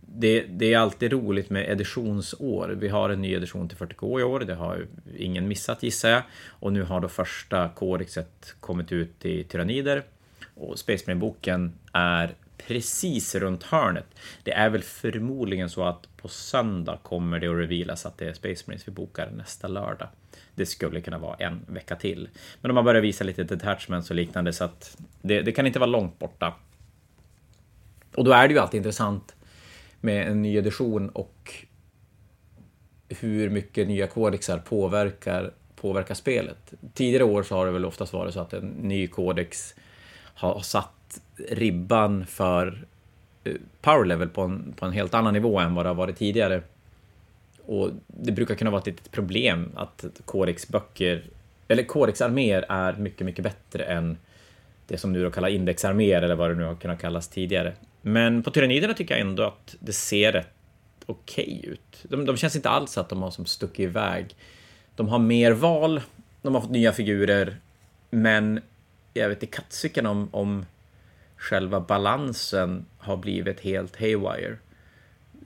det, 0.01 0.41
det, 0.41 0.73
är 0.73 0.77
alltid 0.77 1.11
roligt 1.11 1.49
med 1.49 1.69
editionsår. 1.69 2.69
Vi 2.69 2.87
har 2.87 3.09
en 3.09 3.21
ny 3.21 3.33
edition 3.33 3.69
till 3.69 3.77
40K 3.77 4.19
i 4.19 4.23
år, 4.23 4.39
det 4.39 4.55
har 4.55 4.87
ingen 5.17 5.47
missat 5.47 5.83
gissar 5.83 6.09
jag. 6.09 6.23
Och 6.47 6.73
nu 6.73 6.83
har 6.83 7.01
då 7.01 7.07
första 7.07 7.69
kodexet 7.69 8.55
kommit 8.59 8.91
ut 8.91 9.25
i 9.25 9.43
Tyrannider. 9.43 10.03
Och 10.55 10.79
Space 10.79 11.03
Marine-boken 11.07 11.73
är 11.93 12.35
precis 12.67 13.35
runt 13.35 13.63
hörnet. 13.63 14.05
Det 14.43 14.51
är 14.51 14.69
väl 14.69 14.83
förmodligen 14.83 15.69
så 15.69 15.83
att 15.83 16.17
på 16.17 16.27
söndag 16.27 16.99
kommer 17.03 17.39
det 17.39 17.47
att 17.47 17.57
revealas 17.57 18.05
att 18.05 18.17
det 18.17 18.27
är 18.27 18.33
Space 18.33 18.63
Marines 18.67 18.87
vi 18.87 18.91
bokar 18.91 19.31
nästa 19.31 19.67
lördag. 19.67 20.07
Det 20.55 20.65
skulle 20.65 21.01
kunna 21.01 21.17
vara 21.17 21.35
en 21.35 21.65
vecka 21.67 21.95
till. 21.95 22.29
Men 22.61 22.69
de 22.69 22.77
har 22.77 22.83
börjat 22.83 23.03
visa 23.03 23.23
lite 23.23 23.43
detachments 23.43 24.09
och 24.09 24.15
liknande 24.15 24.53
så 24.53 24.63
att 24.63 24.97
det, 25.21 25.41
det 25.41 25.51
kan 25.51 25.67
inte 25.67 25.79
vara 25.79 25.89
långt 25.89 26.19
borta. 26.19 26.53
Och 28.15 28.23
då 28.23 28.31
är 28.31 28.47
det 28.47 28.53
ju 28.53 28.59
alltid 28.59 28.77
intressant 28.77 29.35
med 30.01 30.27
en 30.27 30.41
ny 30.41 30.57
edition 30.57 31.09
och 31.09 31.53
hur 33.09 33.49
mycket 33.49 33.87
nya 33.87 34.07
kodexar 34.07 34.57
påverkar, 34.57 35.53
påverkar 35.75 36.15
spelet. 36.15 36.73
Tidigare 36.93 37.23
år 37.23 37.43
så 37.43 37.55
har 37.55 37.65
det 37.65 37.71
väl 37.71 37.85
oftast 37.85 38.13
varit 38.13 38.33
så 38.33 38.39
att 38.39 38.53
en 38.53 38.67
ny 38.67 39.07
kodex 39.07 39.75
har 40.33 40.59
satt 40.59 40.98
ribban 41.49 42.25
för 42.25 42.85
powerlevel 43.43 43.59
power 43.81 44.05
level 44.05 44.29
på 44.29 44.41
en, 44.41 44.73
på 44.77 44.85
en 44.85 44.91
helt 44.91 45.13
annan 45.13 45.33
nivå 45.33 45.59
än 45.59 45.75
vad 45.75 45.85
det 45.85 45.89
har 45.89 45.95
varit 45.95 46.17
tidigare. 46.17 46.61
Och 47.65 47.91
det 48.07 48.31
brukar 48.31 48.55
kunna 48.55 48.71
vara 48.71 48.81
ett 48.81 48.87
litet 48.87 49.11
problem 49.11 49.71
att 49.75 50.05
kodexböcker, 50.25 51.23
eller 51.67 51.83
kodexarméer 51.83 52.65
är 52.69 52.93
mycket, 52.93 53.25
mycket 53.25 53.43
bättre 53.43 53.83
än 53.83 54.17
det 54.87 54.97
som 54.97 55.13
nu 55.13 55.23
då 55.23 55.31
kallar 55.31 55.49
indexarméer 55.49 56.21
eller 56.21 56.35
vad 56.35 56.49
det 56.49 56.55
nu 56.55 56.63
har 56.63 56.75
kunnat 56.75 57.01
kallas 57.01 57.27
tidigare. 57.27 57.73
Men 58.01 58.43
på 58.43 58.51
Tyranniderna 58.51 58.93
tycker 58.93 59.13
jag 59.13 59.21
ändå 59.21 59.43
att 59.43 59.75
det 59.79 59.93
ser 59.93 60.31
rätt 60.31 60.53
okej 61.05 61.59
okay 61.59 61.71
ut. 61.71 62.03
De, 62.03 62.25
de, 62.25 62.37
känns 62.37 62.55
inte 62.55 62.69
alls 62.69 62.97
att 62.97 63.09
de 63.09 63.21
har 63.21 63.31
som 63.31 63.45
stuckit 63.45 63.79
iväg. 63.79 64.35
De 64.95 65.07
har 65.07 65.19
mer 65.19 65.51
val, 65.51 66.01
de 66.41 66.55
har 66.55 66.61
fått 66.61 66.71
nya 66.71 66.91
figurer, 66.91 67.57
men 68.09 68.61
jag 69.13 69.29
vet 69.29 69.43
inte 69.43 69.55
kattcykeln 69.55 70.07
om, 70.07 70.29
om 70.31 70.65
själva 71.39 71.79
balansen 71.79 72.85
har 72.97 73.17
blivit 73.17 73.59
helt 73.59 73.95
haywire. 73.95 74.57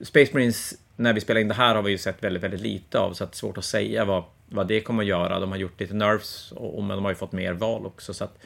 Space 0.02 0.32
Marines, 0.32 0.74
när 0.96 1.12
vi 1.12 1.20
spelar 1.20 1.40
in 1.40 1.48
det 1.48 1.54
här, 1.54 1.74
har 1.74 1.82
vi 1.82 1.90
ju 1.90 1.98
sett 1.98 2.24
väldigt, 2.24 2.42
väldigt 2.42 2.60
lite 2.60 2.98
av, 2.98 3.12
så 3.12 3.24
att 3.24 3.32
det 3.32 3.34
är 3.34 3.38
svårt 3.38 3.58
att 3.58 3.64
säga 3.64 4.04
vad, 4.04 4.24
vad 4.46 4.68
det 4.68 4.80
kommer 4.80 5.02
att 5.02 5.08
göra. 5.08 5.40
De 5.40 5.50
har 5.50 5.58
gjort 5.58 5.80
lite 5.80 5.94
nerfs, 5.94 6.52
och, 6.52 6.84
men 6.84 6.96
de 6.96 7.04
har 7.04 7.12
ju 7.12 7.16
fått 7.16 7.32
mer 7.32 7.52
val 7.52 7.86
också, 7.86 8.14
så 8.14 8.24
att 8.24 8.38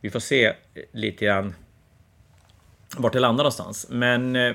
vi 0.00 0.10
får 0.10 0.20
se 0.20 0.52
lite 0.92 1.24
grann 1.24 1.54
vart 2.96 3.12
det 3.12 3.20
landar 3.20 3.44
någonstans. 3.44 3.86
Men 3.90 4.36
eh, 4.36 4.54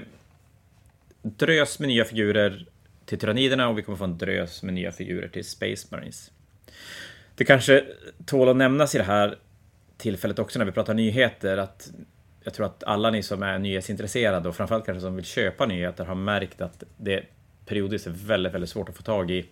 drös 1.22 1.80
med 1.80 1.88
nya 1.88 2.06
figurer 2.06 2.66
till 3.06 3.20
Tyranniderna 3.20 3.70
och 3.70 3.78
vi 3.78 3.82
kommer 3.82 3.98
få 3.98 4.04
en 4.04 4.18
drös 4.18 4.64
med 4.64 4.74
nya 4.74 4.92
figurer 4.92 5.28
till 5.28 5.46
Space 5.46 5.88
Marines. 5.92 6.32
Det 7.36 7.46
kanske 7.46 7.86
tål 8.26 8.50
att 8.50 8.58
nämnas 8.58 8.96
i 8.96 8.98
det 8.98 9.04
här 9.04 9.38
tillfället 9.98 10.40
också 10.40 10.60
när 10.60 10.66
vi 10.66 10.72
pratar 10.72 10.94
nyheter 10.94 11.58
att 11.58 11.92
jag 12.44 12.54
tror 12.54 12.66
att 12.66 12.84
alla 12.84 13.12
ni 13.12 13.24
som 13.24 13.44
är 13.44 13.60
nyhetsintresserade 13.60 14.50
och 14.50 14.56
framförallt 14.56 14.86
kanske 14.86 15.02
som 15.02 15.16
vill 15.16 15.26
köpa 15.26 15.66
nyheter 15.66 16.06
har 16.06 16.16
märkt 16.16 16.62
att 16.62 16.84
det 16.98 17.24
periodiskt 17.66 18.08
är 18.08 18.12
väldigt, 18.12 18.54
väldigt 18.54 18.70
svårt 18.70 18.90
att 18.90 18.96
få 18.96 19.04
tag 19.04 19.32
i 19.32 19.50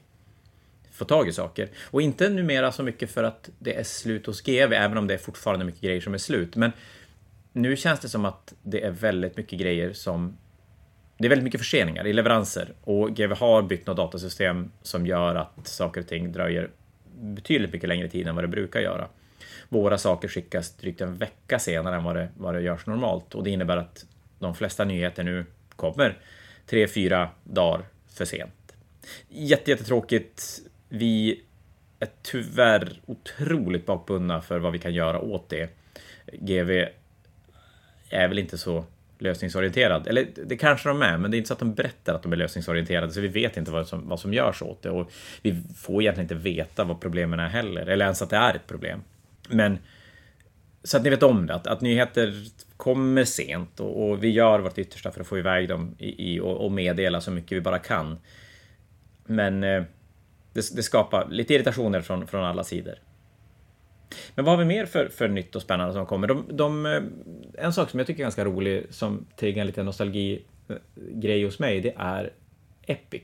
få 0.92 1.06
tag 1.06 1.28
i 1.28 1.32
saker. 1.32 1.70
Och 1.82 2.02
inte 2.02 2.30
numera 2.30 2.72
så 2.72 2.84
mycket 2.84 3.12
för 3.12 3.24
att 3.24 3.50
det 3.60 3.76
är 3.80 3.84
slut 3.84 4.26
hos 4.26 4.42
GV, 4.42 4.74
även 4.74 4.98
om 4.98 5.08
det 5.08 5.14
är 5.14 5.18
fortfarande 5.18 5.66
mycket 5.66 5.82
grejer 5.82 6.02
som 6.02 6.14
är 6.14 6.18
slut. 6.18 6.56
Men 6.56 6.72
nu 7.54 7.76
känns 7.76 8.00
det 8.00 8.10
som 8.10 8.26
att 8.26 8.54
det 8.64 8.84
är 8.84 8.92
väldigt 8.92 9.38
mycket 9.38 9.60
grejer 9.60 9.94
som... 9.94 10.38
Det 11.18 11.28
är 11.28 11.30
väldigt 11.30 11.44
mycket 11.44 11.62
förseningar 11.62 12.08
i 12.08 12.14
leveranser 12.14 12.74
och 12.84 13.16
GV 13.16 13.32
har 13.34 13.62
bytt 13.62 13.88
något 13.88 13.98
datasystem 13.98 14.72
som 14.82 15.08
gör 15.08 15.36
att 15.36 15.68
saker 15.68 16.02
och 16.02 16.08
ting 16.08 16.32
dröjer 16.32 16.70
betydligt 17.20 17.74
mycket 17.74 17.90
längre 17.90 18.10
tid 18.10 18.28
än 18.28 18.36
vad 18.36 18.44
det 18.44 18.48
brukar 18.48 18.80
göra. 18.80 19.08
Våra 19.70 19.98
saker 19.98 20.28
skickas 20.28 20.74
drygt 20.76 21.02
en 21.02 21.18
vecka 21.18 21.60
senare 21.60 21.96
än 21.96 22.04
vad 22.04 22.16
det, 22.16 22.30
vad 22.38 22.54
det 22.56 22.62
görs 22.62 22.86
normalt 22.86 23.36
och 23.36 23.44
det 23.44 23.50
innebär 23.50 23.78
att 23.78 24.06
de 24.40 24.56
flesta 24.56 24.86
nyheter 24.86 25.24
nu 25.24 25.46
kommer 25.76 26.18
tre, 26.66 26.88
fyra 26.88 27.30
dagar 27.44 27.86
för 28.14 28.26
sent. 28.26 28.76
Jättejättetråkigt. 29.30 30.60
Vi 30.90 31.44
är 32.00 32.10
tyvärr 32.22 33.02
otroligt 33.06 33.86
bakbundna 33.86 34.42
för 34.42 34.60
vad 34.60 34.72
vi 34.72 34.80
kan 34.80 34.94
göra 34.94 35.20
åt 35.20 35.50
det. 35.50 35.70
GV 36.34 36.86
är 38.10 38.28
väl 38.28 38.40
inte 38.40 38.58
så 38.58 38.86
lösningsorienterad. 39.20 40.08
Eller 40.08 40.28
det 40.46 40.58
kanske 40.58 40.90
de 40.90 41.02
är, 41.02 41.18
men 41.18 41.32
det 41.32 41.38
är 41.38 41.38
inte 41.38 41.48
så 41.48 41.54
att 41.54 41.60
de 41.60 41.74
berättar 41.74 42.14
att 42.14 42.24
de 42.24 42.32
är 42.32 42.38
lösningsorienterade, 42.38 43.12
så 43.12 43.22
vi 43.22 43.28
vet 43.28 43.58
inte 43.58 43.72
vad 43.72 43.88
som, 43.88 44.10
vad 44.10 44.20
som 44.20 44.34
görs 44.34 44.62
åt 44.62 44.82
det. 44.82 44.90
Och 44.90 45.12
vi 45.42 45.62
får 45.76 46.02
egentligen 46.02 46.26
inte 46.26 46.50
veta 46.50 46.84
vad 46.84 47.02
problemen 47.02 47.40
är 47.40 47.50
heller, 47.50 47.86
eller 47.86 48.06
ens 48.06 48.22
att 48.22 48.30
det 48.30 48.38
är 48.38 48.56
ett 48.56 48.68
problem. 48.68 49.04
Men 49.50 49.78
så 50.84 50.98
att 50.98 51.04
ni 51.04 51.10
vet 51.10 51.24
om 51.24 51.48
det, 51.48 51.54
att, 51.54 51.68
att 51.68 51.82
nyheter 51.82 52.34
kommer 52.78 53.24
sent 53.24 53.80
och, 53.80 54.10
och, 54.10 54.24
vi 54.24 54.30
gör 54.30 54.60
vårt 54.60 54.78
yttersta 54.78 55.12
för 55.12 55.22
att 55.22 55.28
få 55.28 55.38
iväg 55.38 55.70
dem 55.70 55.96
i, 55.98 56.34
i 56.34 56.40
och, 56.40 56.66
och, 56.66 56.72
meddela 56.72 57.22
så 57.22 57.32
mycket 57.32 57.58
vi 57.58 57.62
bara 57.62 57.80
kan. 57.80 58.18
Men 59.26 59.64
eh, 59.64 59.84
det, 60.54 60.76
det, 60.76 60.84
skapar 60.84 61.28
lite 61.30 61.54
irritationer 61.54 62.02
från, 62.02 62.28
från 62.28 62.44
alla 62.44 62.64
sidor. 62.64 62.96
Men 64.36 64.46
vad 64.46 64.54
har 64.54 64.60
vi 64.60 64.66
mer 64.66 64.86
för, 64.86 65.08
för 65.08 65.28
nytt 65.28 65.56
och 65.56 65.62
spännande 65.62 65.94
som 65.94 66.06
kommer? 66.06 66.28
De, 66.28 66.46
de, 66.52 66.86
eh, 66.86 67.02
en 67.66 67.74
sak 67.74 67.90
som 67.90 68.00
jag 68.00 68.08
tycker 68.08 68.20
är 68.20 68.26
ganska 68.26 68.46
rolig, 68.46 68.86
som 68.90 69.26
triggar 69.36 69.66
lite 69.66 69.84
nostalgi-grej 69.84 71.46
hos 71.46 71.60
mig, 71.60 71.82
det 71.82 71.94
är 71.98 72.34
Epic. 72.82 73.24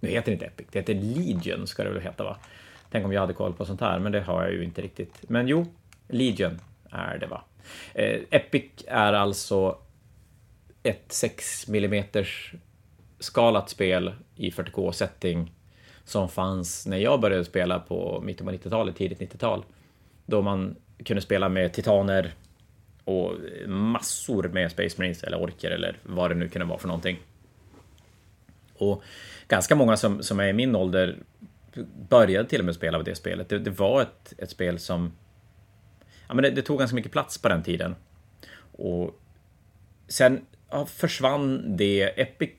Nu 0.00 0.08
heter 0.08 0.26
det 0.26 0.32
inte 0.32 0.46
Epic, 0.46 0.66
det 0.72 0.78
heter 0.78 0.94
Legion 0.94 1.66
ska 1.66 1.84
det 1.84 1.90
väl 1.90 2.02
heta 2.02 2.24
va? 2.24 2.36
Tänk 2.92 3.04
om 3.04 3.12
jag 3.12 3.20
hade 3.20 3.32
koll 3.32 3.52
på 3.52 3.64
sånt 3.64 3.80
här, 3.80 3.98
men 3.98 4.12
det 4.12 4.20
har 4.20 4.42
jag 4.42 4.52
ju 4.52 4.64
inte 4.64 4.82
riktigt. 4.82 5.22
Men 5.28 5.48
jo, 5.48 5.66
Legion 6.08 6.60
är 6.90 7.18
det 7.18 7.26
va? 7.26 7.44
Eh, 7.94 8.20
Epic 8.30 8.70
är 8.86 9.12
alltså 9.12 9.78
ett 10.82 11.12
6 11.12 11.68
mm 11.68 12.04
skalat 13.18 13.70
spel 13.70 14.14
i 14.36 14.50
40K 14.50 14.92
setting 14.92 15.52
som 16.04 16.28
fanns 16.28 16.86
när 16.86 16.96
jag 16.96 17.20
började 17.20 17.44
spela 17.44 17.78
på 17.78 18.20
mitten 18.24 18.46
på 18.46 18.52
90-talet, 18.52 18.96
tidigt 18.96 19.20
90-tal. 19.20 19.64
Då 20.26 20.42
man 20.42 20.76
kunde 21.04 21.20
spela 21.20 21.48
med 21.48 21.72
titaner 21.72 22.34
och 23.04 23.32
massor 23.66 24.48
med 24.48 24.70
Space 24.70 24.94
Marines 24.98 25.22
eller 25.22 25.42
orker 25.42 25.70
eller 25.70 25.98
vad 26.02 26.30
det 26.30 26.34
nu 26.34 26.48
kunde 26.48 26.66
vara 26.66 26.78
för 26.78 26.88
någonting. 26.88 27.18
Och 28.74 29.02
ganska 29.48 29.74
många 29.74 29.96
som, 29.96 30.22
som 30.22 30.40
är 30.40 30.48
i 30.48 30.52
min 30.52 30.76
ålder 30.76 31.16
började 32.08 32.48
till 32.48 32.58
och 32.58 32.64
med 32.64 32.74
spela 32.74 33.02
det 33.02 33.14
spelet. 33.14 33.48
Det, 33.48 33.58
det 33.58 33.70
var 33.70 34.02
ett, 34.02 34.34
ett 34.38 34.50
spel 34.50 34.78
som... 34.78 35.12
Ja, 36.28 36.34
men 36.34 36.42
det, 36.42 36.50
det, 36.50 36.62
tog 36.62 36.78
ganska 36.78 36.94
mycket 36.94 37.12
plats 37.12 37.38
på 37.38 37.48
den 37.48 37.62
tiden. 37.62 37.94
Och 38.72 39.20
sen 40.08 40.46
ja, 40.70 40.86
försvann 40.86 41.76
det. 41.76 42.20
Epic, 42.20 42.50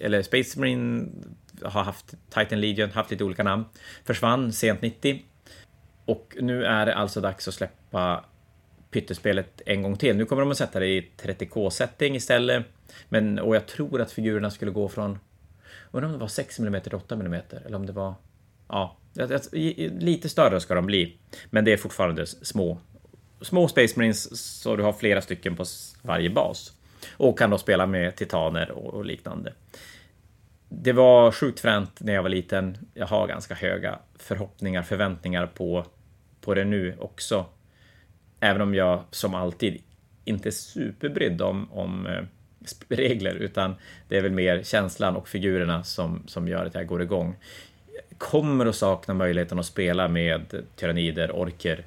eller 0.00 0.22
Space 0.22 0.58
Marine 0.58 1.08
har 1.62 1.82
haft 1.82 2.14
Titan 2.28 2.60
Legion, 2.60 2.90
haft 2.90 3.10
lite 3.10 3.24
olika 3.24 3.42
namn. 3.42 3.64
Försvann 4.04 4.52
sent 4.52 4.82
90. 4.82 5.22
Och 6.04 6.36
nu 6.40 6.64
är 6.64 6.86
det 6.86 6.94
alltså 6.94 7.20
dags 7.20 7.48
att 7.48 7.54
släppa 7.54 8.24
pyttespelet 8.90 9.62
en 9.66 9.82
gång 9.82 9.96
till. 9.96 10.16
Nu 10.16 10.24
kommer 10.24 10.42
de 10.42 10.50
att 10.50 10.56
sätta 10.56 10.80
det 10.80 10.86
i 10.86 11.10
30K-setting 11.22 12.16
istället. 12.16 12.66
Men, 13.08 13.38
och 13.38 13.56
jag 13.56 13.66
tror 13.66 14.00
att 14.00 14.12
figurerna 14.12 14.50
skulle 14.50 14.70
gå 14.70 14.88
från... 14.88 15.18
Undrar 15.90 16.06
om 16.06 16.12
det 16.12 16.18
var 16.18 16.28
6 16.28 16.58
mm 16.58 16.80
till 16.80 16.94
8 16.94 17.14
mm, 17.14 17.42
eller 17.66 17.76
om 17.76 17.86
det 17.86 17.92
var 17.92 18.14
ja, 18.70 18.96
lite 19.98 20.28
större 20.28 20.60
ska 20.60 20.74
de 20.74 20.86
bli. 20.86 21.16
Men 21.50 21.64
det 21.64 21.72
är 21.72 21.76
fortfarande 21.76 22.26
små, 22.26 22.78
små 23.40 23.68
Space 23.68 23.94
Marines 23.96 24.36
så 24.60 24.76
du 24.76 24.82
har 24.82 24.92
flera 24.92 25.20
stycken 25.20 25.56
på 25.56 25.64
varje 26.02 26.30
bas. 26.30 26.72
Och 27.12 27.38
kan 27.38 27.50
då 27.50 27.58
spela 27.58 27.86
med 27.86 28.16
titaner 28.16 28.70
och 28.70 29.04
liknande. 29.04 29.52
Det 30.68 30.92
var 30.92 31.32
sjukt 31.32 31.60
fränt 31.60 32.00
när 32.00 32.12
jag 32.12 32.22
var 32.22 32.30
liten. 32.30 32.76
Jag 32.94 33.06
har 33.06 33.26
ganska 33.26 33.54
höga 33.54 33.98
förhoppningar, 34.18 34.82
förväntningar 34.82 35.46
på, 35.46 35.86
på 36.40 36.54
det 36.54 36.64
nu 36.64 36.96
också. 36.98 37.46
Även 38.40 38.62
om 38.62 38.74
jag 38.74 39.04
som 39.10 39.34
alltid 39.34 39.82
inte 40.24 40.48
är 40.48 40.50
superbrydd 40.50 41.42
om, 41.42 41.72
om 41.72 42.06
eh, 42.06 42.22
regler, 42.88 43.34
utan 43.34 43.74
det 44.08 44.16
är 44.16 44.22
väl 44.22 44.32
mer 44.32 44.62
känslan 44.62 45.16
och 45.16 45.28
figurerna 45.28 45.84
som, 45.84 46.22
som 46.26 46.48
gör 46.48 46.66
att 46.66 46.74
jag 46.74 46.86
går 46.86 47.02
igång 47.02 47.36
kommer 48.20 48.66
att 48.66 48.76
sakna 48.76 49.14
möjligheten 49.14 49.58
att 49.58 49.66
spela 49.66 50.08
med 50.08 50.64
tyrannider, 50.76 51.30
orker. 51.36 51.84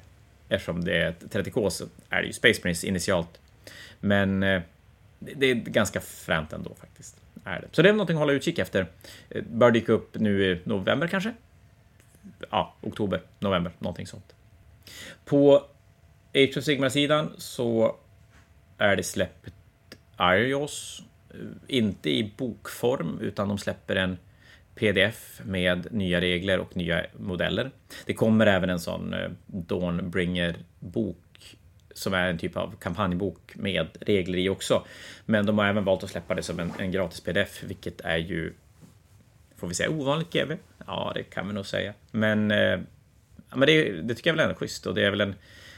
Eftersom 0.48 0.84
det 0.84 0.96
är 0.96 1.12
30K 1.12 1.70
så 1.70 1.84
är 2.10 2.20
det 2.20 2.26
ju 2.26 2.32
Space 2.32 2.60
Marines 2.64 2.84
initialt. 2.84 3.40
Men 4.00 4.42
eh, 4.42 4.62
det 5.18 5.50
är 5.50 5.54
ganska 5.54 6.00
fränt 6.00 6.52
ändå 6.52 6.74
faktiskt. 6.74 7.16
Är 7.44 7.60
det. 7.60 7.68
Så 7.72 7.82
det 7.82 7.88
är 7.88 7.92
någonting 7.92 8.16
att 8.16 8.20
hålla 8.20 8.32
utkik 8.32 8.58
efter. 8.58 8.86
Eh, 9.30 9.42
bör 9.50 9.70
dyka 9.70 9.92
upp 9.92 10.14
nu 10.14 10.44
i 10.44 10.60
november 10.64 11.08
kanske? 11.08 11.34
Ja, 12.50 12.74
oktober, 12.80 13.20
november, 13.38 13.72
någonting 13.78 14.06
sånt. 14.06 14.34
På 15.24 15.64
Age 16.34 16.56
of 16.56 16.64
Sigmar-sidan 16.64 17.32
så 17.38 17.96
är 18.78 18.96
det 18.96 19.02
släppt 19.02 19.54
Arios. 20.16 21.02
Eh, 21.30 21.36
inte 21.66 22.10
i 22.10 22.32
bokform, 22.36 23.18
utan 23.20 23.48
de 23.48 23.58
släpper 23.58 23.96
en 23.96 24.18
pdf 24.74 25.40
med 25.44 25.92
nya 25.92 26.20
regler 26.20 26.58
och 26.58 26.76
nya 26.76 27.06
modeller. 27.18 27.70
Det 28.06 28.14
kommer 28.14 28.46
även 28.46 28.70
en 28.70 28.80
sån 28.80 29.14
eh, 29.14 29.30
Dawnbringer-bok 29.46 31.16
som 31.94 32.14
är 32.14 32.30
en 32.30 32.38
typ 32.38 32.56
av 32.56 32.74
kampanjbok 32.80 33.52
med 33.54 33.86
regler 34.00 34.38
i 34.38 34.48
också. 34.48 34.84
Men 35.26 35.46
de 35.46 35.58
har 35.58 35.66
även 35.66 35.84
valt 35.84 36.04
att 36.04 36.10
släppa 36.10 36.34
det 36.34 36.42
som 36.42 36.60
en, 36.60 36.72
en 36.78 36.90
gratis 36.90 37.20
pdf, 37.20 37.62
vilket 37.62 38.00
är 38.00 38.16
ju 38.16 38.52
Får 39.56 39.68
vi 39.68 39.74
säga 39.74 39.90
ovanligt 39.90 40.32
GV? 40.32 40.52
Ja, 40.86 41.12
det 41.14 41.22
kan 41.22 41.48
vi 41.48 41.54
nog 41.54 41.66
säga. 41.66 41.94
Men, 42.10 42.50
eh, 42.50 42.80
men 43.54 43.66
det, 43.66 43.92
det, 44.02 44.14
tycker 44.14 44.30
jag 44.30 44.36
väl 44.36 44.50
är 44.50 44.54
schysst 44.54 44.86
och 44.86 44.94
det 44.94 45.06
är 45.06 45.10
väl 45.10 45.20
en, 45.20 45.34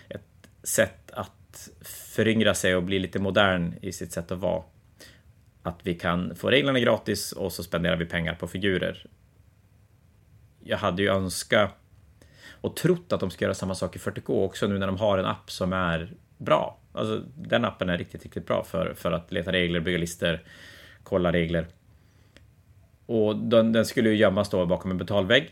ett 0.09 0.49
sätt 0.63 1.11
att 1.11 1.69
föryngra 1.83 2.55
sig 2.55 2.77
och 2.77 2.83
bli 2.83 2.99
lite 2.99 3.19
modern 3.19 3.75
i 3.81 3.93
sitt 3.93 4.13
sätt 4.13 4.31
att 4.31 4.39
vara 4.39 4.63
att 5.67 5.81
vi 5.83 5.95
kan 5.95 6.37
få 6.37 6.51
reglerna 6.51 6.81
gratis 6.81 7.33
och 7.33 7.53
så 7.53 7.63
spenderar 7.63 7.97
vi 7.97 8.05
pengar 8.05 8.35
på 8.35 8.47
figurer. 8.47 9.07
Jag 10.65 10.79
hade 10.79 11.03
ju 11.03 11.09
önskat 11.09 11.75
och 12.61 12.77
trott 12.77 13.13
att 13.13 13.21
de 13.21 13.31
ska 13.31 13.45
göra 13.45 13.55
samma 13.55 13.75
sak 13.75 13.97
i 13.97 13.99
40K 13.99 14.45
också 14.45 14.67
nu 14.67 14.79
när 14.79 14.87
de 14.87 14.97
har 14.97 15.19
en 15.19 15.25
app 15.25 15.51
som 15.51 15.73
är 15.73 16.13
bra. 16.39 16.79
Alltså, 16.93 17.23
den 17.35 17.65
appen 17.65 17.89
är 17.89 17.99
riktigt, 17.99 18.23
riktigt 18.23 18.47
bra 18.47 18.65
för, 18.65 18.95
för 18.95 19.13
att 19.13 19.33
leta 19.33 19.53
regler, 19.53 19.81
bygga 19.81 19.99
listor, 19.99 20.41
kolla 21.03 21.33
regler. 21.33 21.67
Och 23.07 23.37
den, 23.37 23.73
den 23.73 23.87
skulle 23.87 24.09
ju 24.09 24.17
gömmas 24.17 24.51
då 24.51 24.67
bakom 24.67 24.91
en 24.91 24.99
betalvägg. 24.99 25.51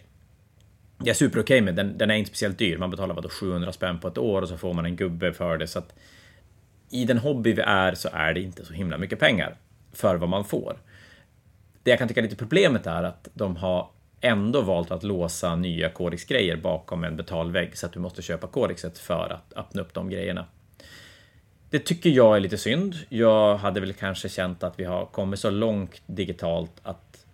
jag 0.99 1.09
är 1.09 1.15
super 1.15 1.41
okej 1.41 1.43
okay 1.43 1.61
med. 1.61 1.75
Den, 1.75 1.99
den 1.99 2.11
är 2.11 2.15
inte 2.15 2.29
speciellt 2.29 2.59
dyr. 2.59 2.79
Man 2.79 2.91
betalar 2.91 3.15
vadå 3.15 3.29
700 3.29 3.73
spänn 3.73 4.01
på 4.01 4.09
ett 4.09 4.19
år 4.19 4.43
och 4.43 4.49
så 4.49 4.57
får 4.57 4.75
man 4.75 4.85
en 4.85 4.97
gubbe 4.97 5.33
för 5.33 5.59
det. 5.59 5.67
Så 5.67 5.79
att 5.79 5.95
i 6.91 7.05
den 7.05 7.19
hobby 7.19 7.53
vi 7.53 7.63
är 7.63 7.95
så 7.95 8.09
är 8.13 8.35
det 8.35 8.41
inte 8.41 8.65
så 8.65 8.73
himla 8.73 8.99
mycket 8.99 9.19
pengar 9.19 9.57
för 9.95 10.17
vad 10.17 10.29
man 10.29 10.45
får. 10.45 10.77
Det 11.83 11.91
jag 11.91 11.99
kan 11.99 12.09
tycka 12.09 12.21
är 12.21 12.25
lite 12.25 12.37
problemet 12.37 12.87
är 12.87 13.03
att 13.03 13.29
de 13.35 13.57
har 13.57 13.89
ändå 14.21 14.61
valt 14.61 14.91
att 14.91 15.03
låsa 15.03 15.57
nya 15.57 15.91
Codex-grejer 15.91 16.57
bakom 16.57 17.05
en 17.05 17.17
betalvägg 17.17 17.79
så 17.79 17.87
att 17.87 17.93
du 17.93 18.01
måste 18.01 18.23
köpa 18.23 18.47
Codexet 18.47 18.99
för 18.99 19.31
att 19.33 19.53
öppna 19.57 19.83
upp 19.83 19.95
de 19.95 20.11
grejerna. 20.11 20.47
Det 21.71 21.79
tycker 21.79 22.11
jag 22.11 22.37
är 22.37 22.41
lite 22.41 22.59
synd. 22.59 22.95
Jag 23.09 23.57
hade 23.57 23.81
väl 23.81 23.93
kanske 23.93 24.29
känt 24.29 24.63
att 24.63 24.79
vi 24.79 24.85
har 24.85 25.07
kommit 25.07 25.41
så 25.41 25.51
långt 25.51 26.03
digitalt 26.07 26.73
att 26.83 27.27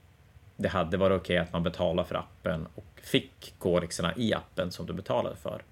det 0.56 0.68
hade 0.68 0.96
varit 0.96 1.20
okej 1.20 1.34
okay 1.34 1.46
att 1.46 1.52
man 1.52 1.62
betalar 1.62 2.04
för 2.04 2.14
appen 2.14 2.66
och 2.74 3.00
fick 3.02 3.54
Codexerna 3.58 4.12
i 4.16 4.34
appen 4.34 4.70
som 4.70 4.86
du 4.86 4.92
betalade 4.92 5.36
för. 5.36 5.62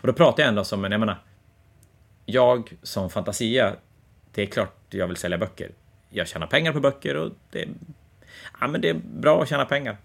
Och 0.00 0.06
då 0.06 0.12
pratar 0.12 0.42
jag 0.42 0.48
ändå 0.48 0.64
som 0.64 0.84
en, 0.84 0.92
jag 0.92 0.98
menar, 0.98 1.16
jag 2.26 2.76
som 2.82 3.10
Fantasia, 3.10 3.76
det 4.34 4.42
är 4.42 4.46
klart 4.46 4.76
jag 4.90 5.06
vill 5.06 5.16
sälja 5.16 5.38
böcker. 5.38 5.70
Jag 6.10 6.28
tjänar 6.28 6.46
pengar 6.46 6.72
på 6.72 6.80
böcker 6.80 7.16
och 7.16 7.32
det, 7.50 7.68
ja, 8.60 8.66
men 8.68 8.80
det 8.80 8.88
är 8.88 8.94
bra 8.94 9.42
att 9.42 9.48
tjäna 9.48 9.64
pengar. 9.64 9.96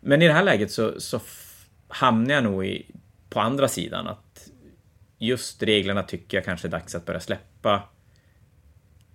Men 0.00 0.22
i 0.22 0.26
det 0.26 0.32
här 0.32 0.42
läget 0.42 0.70
så, 0.70 1.00
så 1.00 1.20
hamnar 1.88 2.34
jag 2.34 2.44
nog 2.44 2.66
i, 2.66 2.86
på 3.28 3.40
andra 3.40 3.68
sidan 3.68 4.08
att 4.08 4.50
just 5.18 5.62
reglerna 5.62 6.02
tycker 6.02 6.36
jag 6.36 6.44
kanske 6.44 6.68
är 6.68 6.70
dags 6.70 6.94
att 6.94 7.06
börja 7.06 7.20
släppa 7.20 7.82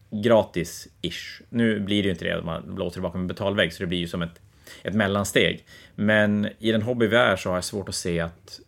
gratis-ish. 0.09 1.41
Nu 1.49 1.79
blir 1.79 2.03
det 2.03 2.05
ju 2.05 2.11
inte 2.11 2.25
det, 2.25 2.43
man 2.43 2.75
blåser 2.75 3.01
bakom 3.01 3.21
en 3.21 3.27
betalvägg, 3.27 3.73
så 3.73 3.83
det 3.83 3.87
blir 3.87 3.99
ju 3.99 4.07
som 4.07 4.21
ett, 4.21 4.41
ett 4.83 4.93
mellansteg. 4.93 5.65
Men 5.95 6.49
i 6.59 6.71
den 6.71 6.81
hobby 6.81 7.07
vi 7.07 7.15
är 7.15 7.35
så 7.35 7.49
har 7.49 7.57
jag 7.57 7.63
svårt 7.63 7.89
att 7.89 7.95
se 7.95 8.19
att 8.19 8.59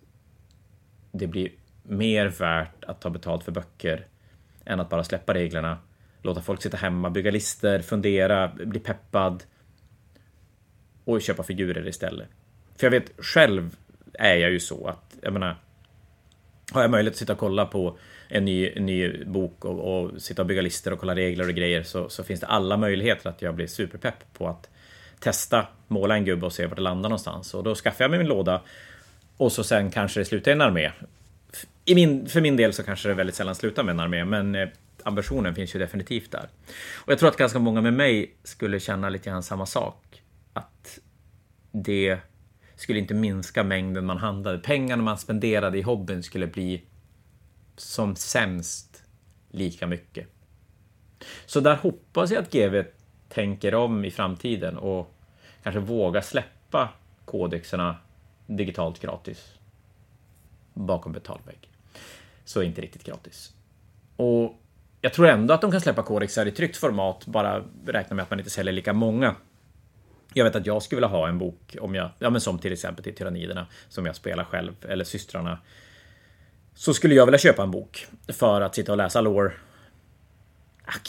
det 1.11 1.27
blir 1.27 1.51
mer 1.83 2.25
värt 2.25 2.83
att 2.83 3.01
ta 3.01 3.09
betalt 3.09 3.43
för 3.43 3.51
böcker 3.51 4.07
än 4.65 4.79
att 4.79 4.89
bara 4.89 5.03
släppa 5.03 5.33
reglerna, 5.33 5.77
låta 6.21 6.41
folk 6.41 6.61
sitta 6.61 6.77
hemma, 6.77 7.09
bygga 7.09 7.31
lister, 7.31 7.79
fundera, 7.79 8.47
bli 8.47 8.79
peppad 8.79 9.43
och 11.05 11.21
köpa 11.21 11.43
figurer 11.43 11.87
istället. 11.87 12.27
För 12.77 12.85
jag 12.85 12.91
vet 12.91 13.11
själv 13.17 13.75
är 14.13 14.35
jag 14.35 14.51
ju 14.51 14.59
så 14.59 14.87
att, 14.87 15.15
jag 15.21 15.33
menar, 15.33 15.55
har 16.71 16.81
jag 16.81 16.91
möjlighet 16.91 17.13
att 17.13 17.19
sitta 17.19 17.33
och 17.33 17.39
kolla 17.39 17.65
på 17.65 17.97
en 18.27 18.45
ny, 18.45 18.69
en 18.69 18.85
ny 18.85 19.23
bok 19.25 19.65
och, 19.65 20.03
och, 20.03 20.21
sitta 20.21 20.41
och 20.41 20.45
bygga 20.45 20.61
listor 20.61 20.93
och 20.93 20.99
kolla 20.99 21.15
regler 21.15 21.47
och 21.47 21.55
grejer 21.55 21.83
så, 21.83 22.09
så 22.09 22.23
finns 22.23 22.39
det 22.39 22.47
alla 22.47 22.77
möjligheter 22.77 23.29
att 23.29 23.41
jag 23.41 23.55
blir 23.55 23.67
superpepp 23.67 24.33
på 24.33 24.47
att 24.47 24.69
testa, 25.19 25.67
måla 25.87 26.15
en 26.15 26.25
gubbe 26.25 26.45
och 26.45 26.53
se 26.53 26.65
var 26.65 26.75
det 26.75 26.81
landar 26.81 27.09
någonstans. 27.09 27.53
Och 27.53 27.63
då 27.63 27.75
skaffar 27.75 28.03
jag 28.03 28.11
mig 28.11 28.19
min 28.19 28.27
låda 28.27 28.61
och 29.37 29.51
så 29.51 29.63
sen 29.63 29.91
kanske 29.91 30.19
det 30.19 30.25
slutar 30.25 30.51
i 30.51 30.53
en 30.53 30.61
armé. 30.61 30.91
I 31.85 31.95
min, 31.95 32.29
för 32.29 32.41
min 32.41 32.57
del 32.57 32.73
så 32.73 32.83
kanske 32.83 33.09
det 33.09 33.13
väldigt 33.13 33.35
sällan 33.35 33.55
slutar 33.55 33.83
med 33.83 33.93
en 33.93 33.99
armé, 33.99 34.25
men 34.25 34.55
eh, 34.55 34.69
ambitionen 35.05 35.55
finns 35.55 35.75
ju 35.75 35.79
definitivt 35.79 36.31
där. 36.31 36.49
Och 37.05 37.11
jag 37.11 37.19
tror 37.19 37.29
att 37.29 37.37
ganska 37.37 37.59
många 37.59 37.81
med 37.81 37.93
mig 37.93 38.35
skulle 38.43 38.79
känna 38.79 39.09
lite 39.09 39.29
grann 39.29 39.43
samma 39.43 39.65
sak. 39.65 40.23
Att 40.53 40.99
det 41.71 42.19
skulle 42.75 42.99
inte 42.99 43.13
minska 43.13 43.63
mängden 43.63 44.05
man 44.05 44.17
handlade. 44.17 44.57
Pengarna 44.57 45.03
man 45.03 45.17
spenderade 45.17 45.77
i 45.77 45.81
hobbyn 45.81 46.23
skulle 46.23 46.47
bli 46.47 46.83
som 47.75 48.15
sämst 48.15 49.03
lika 49.51 49.87
mycket. 49.87 50.27
Så 51.45 51.59
där 51.59 51.75
hoppas 51.75 52.31
jag 52.31 52.41
att 52.41 52.51
GV 52.51 52.83
tänker 53.29 53.75
om 53.75 54.05
i 54.05 54.11
framtiden 54.11 54.77
och 54.77 55.15
kanske 55.63 55.79
vågar 55.79 56.21
släppa 56.21 56.89
kodexerna 57.25 57.95
digitalt 58.47 58.99
gratis 58.99 59.53
bakom 60.73 61.11
betalvägg. 61.11 61.69
Så 62.45 62.61
inte 62.61 62.81
riktigt 62.81 63.03
gratis. 63.03 63.53
Och 64.15 64.61
jag 65.01 65.13
tror 65.13 65.27
ändå 65.27 65.53
att 65.53 65.61
de 65.61 65.71
kan 65.71 65.81
släppa 65.81 66.03
kodexar 66.03 66.45
i 66.45 66.51
tryckt 66.51 66.77
format, 66.77 67.25
bara 67.25 67.63
räkna 67.85 68.15
med 68.15 68.23
att 68.23 68.29
man 68.29 68.39
inte 68.39 68.51
säljer 68.51 68.73
lika 68.73 68.93
många. 68.93 69.35
Jag 70.33 70.45
vet 70.45 70.55
att 70.55 70.65
jag 70.65 70.83
skulle 70.83 70.97
vilja 70.97 71.07
ha 71.07 71.27
en 71.27 71.37
bok 71.37 71.75
om 71.81 71.95
jag, 71.95 72.09
ja 72.19 72.29
men 72.29 72.41
som 72.41 72.59
till 72.59 72.73
exempel 72.73 73.03
till 73.03 73.15
Tyranniderna, 73.15 73.67
som 73.89 74.05
jag 74.05 74.15
spelar 74.15 74.43
själv, 74.43 74.73
eller 74.89 75.03
systrarna. 75.03 75.59
Så 76.73 76.93
skulle 76.93 77.15
jag 77.15 77.25
vilja 77.25 77.39
köpa 77.39 77.63
en 77.63 77.71
bok 77.71 78.07
för 78.27 78.61
att 78.61 78.75
sitta 78.75 78.91
och 78.91 78.97
läsa 78.97 79.21
lore. 79.21 79.51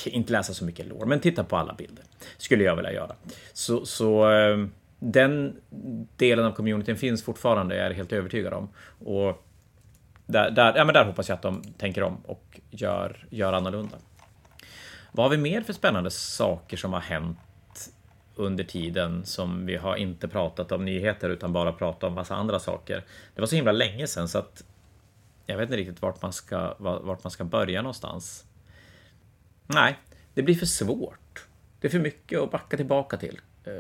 Inte 0.07 0.33
läsa 0.33 0.55
så 0.55 0.65
mycket 0.65 0.87
lore, 0.87 1.07
men 1.07 1.21
titta 1.21 1.45
på 1.45 1.57
alla 1.57 1.75
bilder. 1.75 2.05
Skulle 2.37 2.65
jag 2.65 2.77
vilja 2.77 2.93
göra. 2.93 3.15
Så, 3.53 3.87
så 3.87 4.31
eh, 4.31 4.67
den 4.99 5.57
delen 6.17 6.45
av 6.45 6.53
communityn 6.53 6.97
finns 6.97 7.25
fortfarande, 7.25 7.77
jag 7.77 7.87
är 7.87 7.91
helt 7.91 8.13
övertygad 8.13 8.53
om. 8.53 8.69
Och 9.05 9.45
där, 10.31 10.51
där, 10.51 10.77
ja, 10.77 10.85
men 10.85 10.95
där 10.95 11.05
hoppas 11.05 11.29
jag 11.29 11.37
att 11.37 11.43
de 11.43 11.63
tänker 11.79 12.03
om 12.03 12.17
och 12.27 12.61
gör, 12.71 13.27
gör 13.31 13.53
annorlunda. 13.53 13.97
Vad 15.13 15.25
har 15.25 15.31
vi 15.31 15.37
mer 15.37 15.61
för 15.63 15.73
spännande 15.73 16.11
saker 16.11 16.77
som 16.77 16.93
har 16.93 17.01
hänt 17.01 17.39
under 18.41 18.65
tiden 18.65 19.25
som 19.25 19.67
vi 19.67 19.77
har 19.77 19.97
inte 19.97 20.29
pratat 20.29 20.73
om 20.73 20.85
nyheter 20.85 21.31
utan 21.31 21.53
bara 21.53 21.73
pratat 21.73 22.05
om 22.05 22.15
massa 22.15 22.35
andra 22.35 22.59
saker. 22.59 23.05
Det 23.35 23.41
var 23.41 23.47
så 23.47 23.57
himla 23.57 23.73
länge 23.73 24.07
sedan 24.07 24.29
så 24.29 24.39
att 24.39 24.65
jag 25.47 25.57
vet 25.57 25.63
inte 25.65 25.77
riktigt 25.77 26.03
vart 26.03 26.23
man 26.23 26.33
ska, 26.33 26.75
vart 26.79 27.25
man 27.25 27.31
ska 27.31 27.45
börja 27.45 27.83
någonstans. 27.83 28.45
Nej, 29.67 29.99
det 30.35 30.43
blir 30.43 30.55
för 30.55 30.67
svårt. 30.67 31.47
Det 31.81 31.87
är 31.87 31.91
för 31.91 31.99
mycket 31.99 32.41
att 32.41 32.51
backa 32.51 32.77
tillbaka 32.77 33.17
till. 33.17 33.41
Eh, 33.65 33.73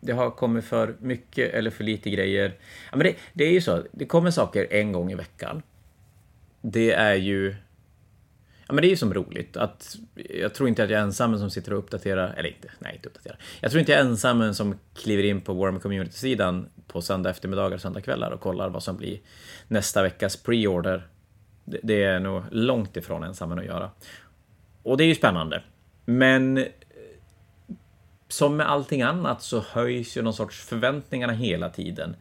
det 0.00 0.12
har 0.12 0.30
kommit 0.30 0.64
för 0.64 0.96
mycket 1.00 1.54
eller 1.54 1.70
för 1.70 1.84
lite 1.84 2.10
grejer. 2.10 2.58
Ja, 2.90 2.96
men 2.96 3.06
det, 3.06 3.16
det 3.32 3.44
är 3.44 3.52
ju 3.52 3.60
så, 3.60 3.82
det 3.92 4.06
kommer 4.06 4.30
saker 4.30 4.66
en 4.70 4.92
gång 4.92 5.12
i 5.12 5.14
veckan. 5.14 5.62
Det 6.66 6.92
är 6.92 7.14
ju 7.14 7.54
Ja, 8.66 8.74
men 8.74 8.82
det 8.82 8.88
är 8.88 8.90
ju 8.90 8.96
som 8.96 9.14
roligt 9.14 9.56
att 9.56 9.96
jag 10.14 10.54
tror 10.54 10.68
inte 10.68 10.84
att 10.84 10.90
jag 10.90 11.00
är 11.00 11.04
ensam 11.04 11.38
som 11.38 11.50
sitter 11.50 11.72
och 11.72 11.78
uppdaterar, 11.78 12.34
eller 12.36 12.48
inte, 12.48 12.70
nej 12.78 12.94
inte 12.94 13.08
uppdaterar. 13.08 13.38
Jag 13.60 13.70
tror 13.70 13.80
inte 13.80 13.92
jag 13.92 14.00
är 14.00 14.04
ensam 14.04 14.54
som 14.54 14.78
kliver 14.94 15.22
in 15.22 15.40
på 15.40 15.54
Warm 15.54 15.80
Community-sidan 15.80 16.68
på 16.86 17.02
söndag 17.02 17.30
eftermiddagar 17.30 17.74
och 17.74 17.80
söndagkvällar 17.80 18.30
och 18.30 18.40
kollar 18.40 18.68
vad 18.68 18.82
som 18.82 18.96
blir 18.96 19.20
nästa 19.68 20.02
veckas 20.02 20.44
pre-order. 20.44 21.02
Det 21.64 22.02
är 22.02 22.20
nog 22.20 22.42
långt 22.50 22.96
ifrån 22.96 23.24
ensam 23.24 23.52
att 23.52 23.64
göra. 23.64 23.90
Och 24.82 24.96
det 24.96 25.04
är 25.04 25.08
ju 25.08 25.14
spännande. 25.14 25.62
Men 26.04 26.66
som 28.28 28.56
med 28.56 28.70
allting 28.70 29.02
annat 29.02 29.42
så 29.42 29.60
höjs 29.60 30.16
ju 30.16 30.22
någon 30.22 30.34
sorts 30.34 30.64
förväntningarna 30.64 31.32
hela 31.32 31.68
tiden. 31.68 32.16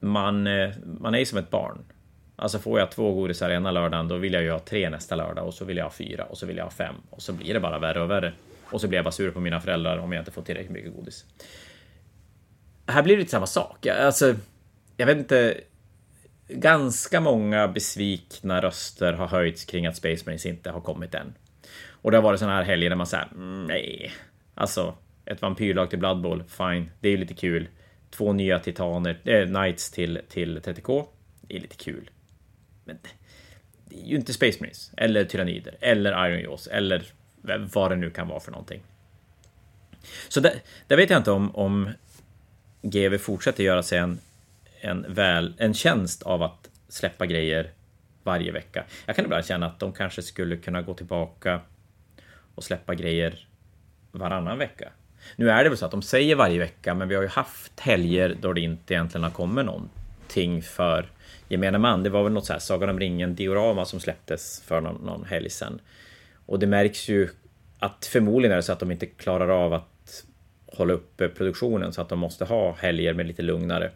Man, 0.00 0.46
eh, 0.46 0.70
man 1.00 1.14
är 1.14 1.18
ju 1.18 1.26
som 1.26 1.38
ett 1.38 1.50
barn. 1.50 1.84
Alltså 2.36 2.58
får 2.58 2.78
jag 2.78 2.90
två 2.90 3.14
godisar 3.14 3.50
ena 3.50 3.70
lördagen, 3.70 4.08
då 4.08 4.16
vill 4.16 4.32
jag 4.32 4.42
ju 4.42 4.50
ha 4.50 4.58
tre 4.58 4.90
nästa 4.90 5.16
lördag 5.16 5.46
och 5.46 5.54
så 5.54 5.64
vill 5.64 5.76
jag 5.76 5.84
ha 5.84 5.90
fyra 5.90 6.24
och 6.24 6.38
så 6.38 6.46
vill 6.46 6.56
jag 6.56 6.64
ha 6.64 6.70
fem 6.70 6.94
och 7.10 7.22
så 7.22 7.32
blir 7.32 7.54
det 7.54 7.60
bara 7.60 7.78
värre 7.78 8.02
och 8.02 8.10
värre. 8.10 8.32
Och 8.64 8.80
så 8.80 8.88
blir 8.88 8.98
jag 8.98 9.04
bara 9.04 9.12
sur 9.12 9.30
på 9.30 9.40
mina 9.40 9.60
föräldrar 9.60 9.98
om 9.98 10.12
jag 10.12 10.20
inte 10.20 10.30
får 10.30 10.42
tillräckligt 10.42 10.72
mycket 10.72 10.94
godis. 10.94 11.24
Här 12.86 13.02
blir 13.02 13.14
det 13.14 13.20
lite 13.20 13.30
samma 13.30 13.46
sak. 13.46 13.86
Alltså, 13.86 14.34
jag 14.96 15.06
vet 15.06 15.18
inte. 15.18 15.60
Ganska 16.48 17.20
många 17.20 17.68
besvikna 17.68 18.62
röster 18.62 19.12
har 19.12 19.26
höjts 19.26 19.64
kring 19.64 19.86
att 19.86 19.96
Space 19.96 20.22
Marines 20.26 20.46
inte 20.46 20.70
har 20.70 20.80
kommit 20.80 21.14
än. 21.14 21.34
Och 21.90 22.10
det 22.10 22.16
har 22.16 22.22
varit 22.22 22.40
sådana 22.40 22.56
här 22.56 22.64
helger 22.64 22.90
där 22.90 22.96
man 22.96 23.06
säger 23.06 23.28
mm, 23.32 23.64
nej. 23.64 24.12
Alltså, 24.54 24.94
ett 25.24 25.42
vampyrlag 25.42 25.90
till 25.90 25.98
Blood 25.98 26.22
Bowl, 26.22 26.44
fine, 26.48 26.90
det 27.00 27.08
är 27.08 27.12
ju 27.12 27.16
lite 27.16 27.34
kul. 27.34 27.68
Två 28.10 28.32
nya 28.32 28.58
titaner, 28.58 29.20
äh, 29.24 29.46
Knights 29.46 29.90
till, 29.90 30.20
till 30.28 30.58
30K, 30.58 31.06
det 31.40 31.56
är 31.56 31.60
lite 31.60 31.76
kul. 31.76 32.10
Men 32.86 32.98
det 33.84 33.96
är 33.96 34.06
ju 34.06 34.16
inte 34.16 34.32
Space 34.32 34.58
Marines, 34.60 34.90
eller 34.96 35.24
Tyrannider, 35.24 35.76
eller 35.80 36.28
Iron 36.28 36.40
Jaws, 36.40 36.66
eller 36.66 37.02
vad 37.72 37.90
det 37.90 37.96
nu 37.96 38.10
kan 38.10 38.28
vara 38.28 38.40
för 38.40 38.50
någonting. 38.50 38.82
Så 40.28 40.40
där, 40.40 40.54
där 40.86 40.96
vet 40.96 41.10
jag 41.10 41.20
inte 41.20 41.30
om, 41.30 41.56
om 41.56 41.90
GV 42.82 43.18
fortsätter 43.18 43.64
göra 43.64 43.82
sig 43.82 43.98
en, 43.98 44.18
en, 44.80 45.14
väl, 45.14 45.54
en 45.58 45.74
tjänst 45.74 46.22
av 46.22 46.42
att 46.42 46.70
släppa 46.88 47.26
grejer 47.26 47.70
varje 48.22 48.52
vecka. 48.52 48.84
Jag 49.06 49.16
kan 49.16 49.24
ibland 49.24 49.44
känna 49.44 49.66
att 49.66 49.78
de 49.78 49.92
kanske 49.92 50.22
skulle 50.22 50.56
kunna 50.56 50.82
gå 50.82 50.94
tillbaka 50.94 51.60
och 52.54 52.64
släppa 52.64 52.94
grejer 52.94 53.48
varannan 54.12 54.58
vecka. 54.58 54.88
Nu 55.36 55.50
är 55.50 55.64
det 55.64 55.70
väl 55.70 55.78
så 55.78 55.84
att 55.84 55.90
de 55.90 56.02
säger 56.02 56.36
varje 56.36 56.58
vecka, 56.58 56.94
men 56.94 57.08
vi 57.08 57.14
har 57.14 57.22
ju 57.22 57.28
haft 57.28 57.80
helger 57.80 58.36
då 58.40 58.52
det 58.52 58.60
inte 58.60 58.94
egentligen 58.94 59.24
har 59.24 59.30
kommit 59.30 59.64
någonting 59.64 60.62
för 60.62 61.10
gemene 61.48 61.78
man. 61.78 62.02
Det 62.02 62.10
var 62.10 62.22
väl 62.22 62.32
något 62.32 62.46
så 62.46 62.52
här 62.52 62.60
Sagan 62.60 62.88
om 62.88 63.00
ringen 63.00 63.34
diorama 63.34 63.84
som 63.84 64.00
släpptes 64.00 64.62
för 64.66 64.80
någon, 64.80 64.94
någon 64.94 65.24
helg 65.24 65.50
sedan. 65.50 65.80
Och 66.46 66.58
det 66.58 66.66
märks 66.66 67.08
ju 67.08 67.28
att 67.78 68.06
förmodligen 68.06 68.52
är 68.52 68.56
det 68.56 68.62
så 68.62 68.72
att 68.72 68.80
de 68.80 68.90
inte 68.90 69.06
klarar 69.06 69.48
av 69.48 69.72
att 69.72 70.24
hålla 70.66 70.92
uppe 70.92 71.28
produktionen 71.28 71.92
så 71.92 72.00
att 72.00 72.08
de 72.08 72.18
måste 72.18 72.44
ha 72.44 72.74
helger 72.74 73.14
med 73.14 73.26
lite 73.26 73.42
lugnare. 73.42 73.90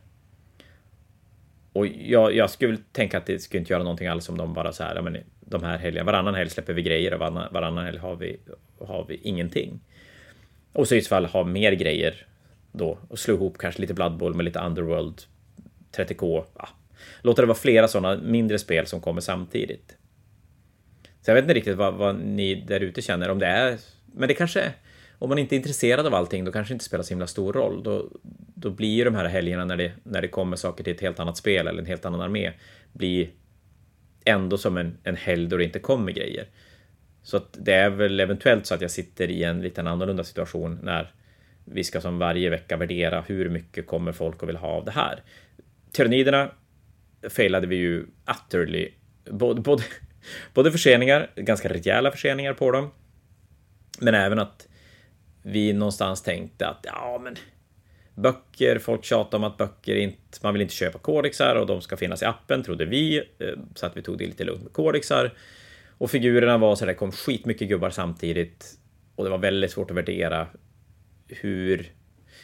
Och 1.72 1.86
jag, 1.86 2.34
jag 2.34 2.50
skulle 2.50 2.78
tänka 2.92 3.18
att 3.18 3.26
det 3.26 3.38
skulle 3.38 3.60
inte 3.60 3.72
göra 3.72 3.82
någonting 3.82 4.08
alls 4.08 4.28
om 4.28 4.38
de 4.38 4.54
bara 4.54 4.72
så 4.72 4.84
här, 4.84 5.02
men 5.02 5.16
de 5.40 5.62
här 5.62 5.78
helgerna, 5.78 6.12
varannan 6.12 6.34
helg 6.34 6.50
släpper 6.50 6.72
vi 6.72 6.82
grejer 6.82 7.14
och 7.14 7.20
varannan, 7.20 7.52
varannan 7.52 7.84
helg 7.84 7.98
har 7.98 8.16
vi, 8.16 8.40
har 8.78 9.04
vi 9.08 9.16
ingenting. 9.16 9.80
Och 10.72 10.88
så 10.88 10.94
i 10.94 11.02
så 11.02 11.08
fall 11.08 11.26
ha 11.26 11.44
mer 11.44 11.72
grejer 11.72 12.26
då 12.72 12.98
och 13.08 13.18
slå 13.18 13.34
ihop 13.34 13.58
kanske 13.58 13.80
lite 13.80 13.94
Blood 13.94 14.16
Bowl 14.16 14.34
med 14.34 14.44
lite 14.44 14.58
Underworld 14.58 15.22
30K. 15.92 16.44
Ja. 16.58 16.68
Låta 17.22 17.42
det 17.42 17.46
vara 17.46 17.58
flera 17.58 17.88
sådana 17.88 18.22
mindre 18.22 18.58
spel 18.58 18.86
som 18.86 19.00
kommer 19.00 19.20
samtidigt. 19.20 19.96
Så 21.22 21.30
jag 21.30 21.34
vet 21.34 21.44
inte 21.44 21.54
riktigt 21.54 21.76
vad, 21.76 21.94
vad 21.94 22.16
ni 22.20 22.54
där 22.54 22.80
ute 22.80 23.02
känner, 23.02 23.28
om 23.28 23.38
det 23.38 23.46
är... 23.46 23.78
Men 24.14 24.28
det 24.28 24.34
kanske... 24.34 24.72
Om 25.18 25.28
man 25.28 25.38
inte 25.38 25.54
är 25.54 25.56
intresserad 25.56 26.06
av 26.06 26.14
allting, 26.14 26.44
då 26.44 26.52
kanske 26.52 26.72
det 26.72 26.74
inte 26.74 26.84
spelar 26.84 27.04
så 27.04 27.10
himla 27.10 27.26
stor 27.26 27.52
roll. 27.52 27.82
Då, 27.82 28.08
då 28.54 28.70
blir 28.70 28.88
ju 28.88 29.04
de 29.04 29.14
här 29.14 29.24
helgerna 29.24 29.64
när 29.64 29.76
det, 29.76 29.92
när 30.02 30.22
det 30.22 30.28
kommer 30.28 30.56
saker 30.56 30.84
till 30.84 30.94
ett 30.94 31.00
helt 31.00 31.20
annat 31.20 31.36
spel 31.36 31.66
eller 31.66 31.80
en 31.80 31.86
helt 31.86 32.04
annan 32.04 32.20
armé, 32.20 32.52
blir 32.92 33.30
ändå 34.24 34.58
som 34.58 34.76
en, 34.76 34.98
en 35.04 35.16
helg 35.16 35.46
då 35.46 35.56
det 35.56 35.64
inte 35.64 35.78
kommer 35.78 36.12
grejer. 36.12 36.46
Så 37.22 37.36
att 37.36 37.56
det 37.58 37.72
är 37.72 37.90
väl 37.90 38.20
eventuellt 38.20 38.66
så 38.66 38.74
att 38.74 38.80
jag 38.80 38.90
sitter 38.90 39.30
i 39.30 39.42
en 39.42 39.62
lite 39.62 39.82
annorlunda 39.82 40.24
situation 40.24 40.78
när 40.82 41.12
vi 41.64 41.84
ska 41.84 42.00
som 42.00 42.18
varje 42.18 42.50
vecka 42.50 42.76
värdera 42.76 43.24
hur 43.26 43.48
mycket 43.48 43.86
kommer 43.86 44.12
folk 44.12 44.42
att 44.42 44.48
vilja 44.48 44.60
ha 44.60 44.68
av 44.68 44.84
det 44.84 44.90
här. 44.90 45.22
Tyranniderna 45.92 46.50
failade 47.28 47.66
vi 47.66 47.76
ju 47.76 48.06
utterly. 48.30 48.88
Både, 49.30 49.61
både, 49.61 49.83
både 50.54 50.72
förseningar, 50.72 51.30
ganska 51.37 51.68
rejäla 51.68 52.11
förseningar 52.11 52.54
på 52.54 52.70
dem, 52.70 52.90
men 54.00 54.14
även 54.14 54.38
att 54.38 54.68
vi 55.42 55.72
någonstans 55.72 56.22
tänkte 56.22 56.68
att 56.68 56.80
ja, 56.83 57.20
men 57.22 57.37
böcker, 58.14 58.78
folk 58.78 59.04
tjatar 59.04 59.38
om 59.38 59.44
att 59.44 59.56
böcker 59.56 59.96
inte, 59.96 60.38
man 60.42 60.52
vill 60.52 60.62
inte 60.62 60.74
köpa 60.74 60.98
kodexar 60.98 61.54
och 61.54 61.66
de 61.66 61.80
ska 61.80 61.96
finnas 61.96 62.22
i 62.22 62.24
appen, 62.24 62.62
trodde 62.62 62.85
vi, 62.85 63.18
eh, 63.18 63.46
så 63.74 63.87
att 63.87 63.96
vi 63.96 64.02
tog 64.02 64.18
det 64.18 64.26
lite 64.26 64.44
lugnt 64.44 64.62
med 64.62 64.72
kodexar. 64.72 65.35
Och 65.98 66.11
figurerna 66.11 66.59
var 66.59 66.76
så 66.76 66.87
det 66.87 66.94
kom 66.94 67.12
skitmycket 67.12 67.68
gubbar 67.68 67.90
samtidigt 67.90 68.78
och 69.16 69.24
det 69.24 69.30
var 69.30 69.38
väldigt 69.38 69.70
svårt 69.70 69.90
att 69.90 69.96
värdera 69.96 70.46
hur... 71.28 71.92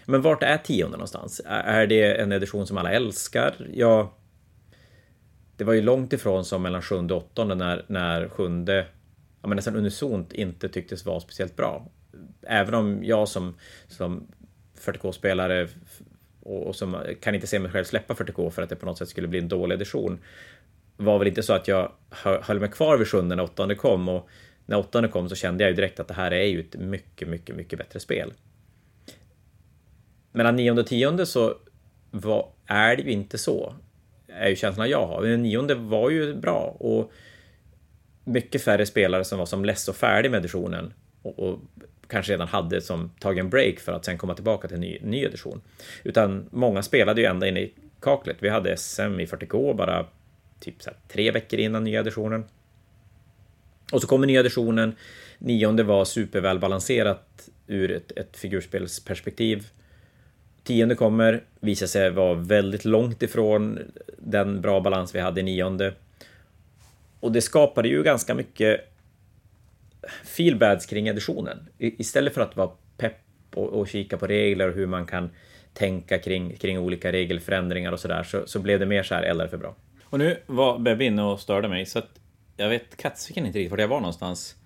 Men 0.04 0.22
vart 0.22 0.42
är 0.42 0.58
tionde 0.58 0.96
någonstans? 0.96 1.40
Är 1.46 1.86
det 1.86 2.14
en 2.14 2.32
edition 2.32 2.66
som 2.66 2.78
alla 2.78 2.92
älskar? 2.92 3.54
Ja... 3.74 4.16
Det 5.56 5.64
var 5.64 5.72
ju 5.72 5.82
långt 5.82 6.12
ifrån 6.12 6.44
som 6.44 6.62
mellan 6.62 6.82
sjunde 6.82 7.14
och 7.14 7.22
åttonde 7.22 7.54
när, 7.54 7.84
när 7.88 8.28
sjunde 8.28 8.86
ja, 9.42 9.48
men 9.48 9.56
nästan 9.56 9.76
unisont 9.76 10.32
inte 10.32 10.68
tycktes 10.68 11.06
vara 11.06 11.20
speciellt 11.20 11.56
bra. 11.56 11.88
Även 12.42 12.74
om 12.74 13.04
jag 13.04 13.28
som, 13.28 13.54
som 13.88 14.26
40K-spelare 14.80 15.68
och, 16.42 16.66
och 16.66 16.76
som 16.76 16.96
kan 17.20 17.34
inte 17.34 17.46
se 17.46 17.58
mig 17.58 17.70
själv 17.70 17.84
släppa 17.84 18.14
40K 18.14 18.50
för 18.50 18.62
att 18.62 18.68
det 18.68 18.76
på 18.76 18.86
något 18.86 18.98
sätt 18.98 19.08
skulle 19.08 19.28
bli 19.28 19.38
en 19.38 19.48
dålig 19.48 19.74
edition 19.74 20.18
var 20.96 21.18
väl 21.18 21.28
inte 21.28 21.42
så 21.42 21.52
att 21.52 21.68
jag 21.68 21.92
höll 22.42 22.60
mig 22.60 22.70
kvar 22.70 22.96
vid 22.96 23.08
sjunde 23.08 23.36
när 23.36 23.42
åttonde 23.42 23.74
kom 23.74 24.08
och 24.08 24.28
när 24.66 24.78
åttonde 24.78 25.08
kom 25.08 25.28
så 25.28 25.34
kände 25.34 25.64
jag 25.64 25.70
ju 25.70 25.76
direkt 25.76 26.00
att 26.00 26.08
det 26.08 26.14
här 26.14 26.30
är 26.30 26.44
ju 26.44 26.60
ett 26.60 26.76
mycket, 26.76 27.28
mycket, 27.28 27.56
mycket 27.56 27.78
bättre 27.78 28.00
spel. 28.00 28.32
Mellan 30.32 30.56
nionde 30.56 30.82
och 30.82 30.88
tionde 30.88 31.26
så 31.26 31.54
var, 32.10 32.48
är 32.66 32.96
det 32.96 33.02
ju 33.02 33.10
inte 33.10 33.38
så, 33.38 33.74
är 34.36 34.48
ju 34.48 34.56
känslan 34.56 34.90
jag 34.90 35.06
har. 35.06 35.22
Den 35.22 35.42
nionde 35.42 35.74
var 35.74 36.10
ju 36.10 36.34
bra 36.34 36.76
och 36.78 37.12
mycket 38.24 38.62
färre 38.62 38.86
spelare 38.86 39.24
som 39.24 39.38
var 39.38 39.46
som 39.46 39.64
less 39.64 39.88
och 39.88 39.96
färdig 39.96 40.30
med 40.30 40.38
editionen 40.38 40.92
och, 41.22 41.38
och 41.38 41.58
kanske 42.08 42.32
redan 42.32 42.48
hade 42.48 42.80
som 42.80 43.10
tagit 43.20 43.40
en 43.40 43.50
break 43.50 43.78
för 43.78 43.92
att 43.92 44.04
sen 44.04 44.18
komma 44.18 44.34
tillbaka 44.34 44.68
till 44.68 44.74
en 44.74 44.80
ny, 44.80 44.98
ny 45.02 45.24
edition. 45.24 45.60
Utan 46.04 46.48
många 46.50 46.82
spelade 46.82 47.20
ju 47.20 47.26
ända 47.26 47.48
in 47.48 47.56
i 47.56 47.72
kaklet. 48.00 48.36
Vi 48.40 48.48
hade 48.48 48.76
SM 48.76 49.20
i 49.20 49.26
40K 49.26 49.76
bara 49.76 50.06
typ 50.60 50.82
så 50.82 50.90
tre 51.08 51.30
veckor 51.30 51.60
innan 51.60 51.84
nya 51.84 52.00
editionen. 52.00 52.44
Och 53.92 54.00
så 54.00 54.08
kommer 54.08 54.26
nya 54.26 54.40
editionen. 54.40 54.96
Nionde 55.38 55.82
var 55.82 56.04
supervälbalanserat 56.04 57.48
ur 57.66 57.90
ett, 57.90 58.12
ett 58.16 58.36
figurspelsperspektiv. 58.36 59.66
Tionde 60.66 60.94
kommer, 60.94 61.44
visar 61.60 61.86
sig 61.86 62.10
vara 62.10 62.34
väldigt 62.34 62.84
långt 62.84 63.22
ifrån 63.22 63.78
den 64.18 64.60
bra 64.60 64.80
balans 64.80 65.14
vi 65.14 65.20
hade 65.20 65.40
i 65.40 65.42
nionde. 65.42 65.94
Och 67.20 67.32
det 67.32 67.40
skapade 67.40 67.88
ju 67.88 68.02
ganska 68.02 68.34
mycket 68.34 68.92
feelbads 70.22 70.86
kring 70.86 71.08
editionen. 71.08 71.68
Istället 71.78 72.34
för 72.34 72.40
att 72.40 72.56
vara 72.56 72.70
pepp 72.96 73.20
och, 73.54 73.68
och 73.68 73.88
kika 73.88 74.16
på 74.16 74.26
regler 74.26 74.68
och 74.68 74.74
hur 74.74 74.86
man 74.86 75.06
kan 75.06 75.30
tänka 75.72 76.18
kring, 76.18 76.56
kring 76.56 76.78
olika 76.78 77.12
regelförändringar 77.12 77.92
och 77.92 78.00
sådär, 78.00 78.22
så, 78.22 78.46
så 78.46 78.58
blev 78.58 78.80
det 78.80 78.86
mer 78.86 79.02
så 79.02 79.14
här, 79.14 79.22
eldar 79.22 79.48
för 79.48 79.56
bra. 79.56 79.74
Och 80.04 80.18
nu 80.18 80.36
var 80.46 80.78
Bebbe 80.78 81.04
inne 81.04 81.22
och 81.22 81.40
störde 81.40 81.68
mig, 81.68 81.86
så 81.86 81.98
att 81.98 82.20
jag 82.56 82.68
vet 82.68 82.96
katsiken 82.96 83.46
inte 83.46 83.58
riktigt 83.58 83.70
var 83.70 83.78
jag 83.78 83.88
var 83.88 84.00
någonstans. 84.00 84.56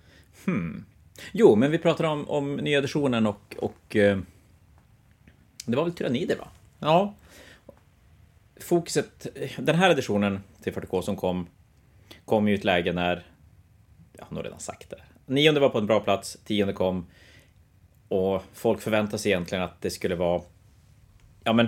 Hmm. 0.45 0.85
Jo, 1.31 1.55
men 1.55 1.71
vi 1.71 1.77
pratade 1.77 2.09
om, 2.09 2.29
om 2.29 2.55
nya 2.55 2.77
editionen 2.77 3.27
och, 3.27 3.55
och 3.59 3.95
eh, 3.95 4.17
det 5.65 5.77
var 5.77 5.83
väl 5.83 5.93
tyrannider, 5.93 6.35
va? 6.35 6.47
Ja. 6.79 7.13
Fokuset, 8.59 9.27
den 9.57 9.75
här 9.75 9.89
editionen 9.89 10.43
till 10.63 10.73
40K 10.73 11.01
som 11.01 11.15
kom, 11.15 11.47
kom 12.25 12.47
ju 12.47 12.53
i 12.53 12.57
ett 12.57 12.63
läge 12.63 12.93
när, 12.93 13.25
jag 14.13 14.25
har 14.25 14.35
nog 14.35 14.45
redan 14.45 14.59
sagt 14.59 14.89
det, 14.89 15.01
nionde 15.25 15.59
var 15.59 15.69
på 15.69 15.77
en 15.77 15.87
bra 15.87 15.99
plats, 15.99 16.37
tionde 16.45 16.73
kom 16.73 17.05
och 18.07 18.43
folk 18.53 18.81
förväntade 18.81 19.17
sig 19.17 19.31
egentligen 19.31 19.63
att 19.63 19.81
det 19.81 19.89
skulle 19.89 20.15
vara, 20.15 20.41
ja 21.43 21.53
men, 21.53 21.67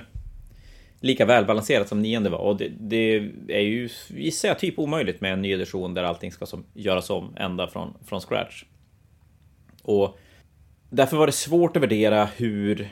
lika 1.00 1.26
välbalanserat 1.26 1.88
som 1.88 2.02
nionde 2.02 2.30
var. 2.30 2.40
Och 2.40 2.58
det, 2.58 2.70
det 2.70 3.32
är 3.48 3.60
ju, 3.60 3.90
gissar 4.08 4.48
jag, 4.48 4.60
typ 4.60 4.80
omöjligt 4.80 5.22
med 5.22 5.34
en 5.34 5.42
ny 5.42 5.52
edition 5.52 5.94
där 5.94 6.04
allting 6.04 6.32
ska 6.32 6.46
som, 6.46 6.66
göras 6.74 7.10
om 7.10 7.36
ända 7.38 7.68
från, 7.68 7.94
från 8.06 8.22
scratch. 8.22 8.64
Och 9.82 10.18
därför 10.90 11.18
var 11.18 11.26
det 11.26 11.34
svårt 11.34 11.76
att 11.76 11.84
värdera 11.84 12.26
hur 12.26 12.90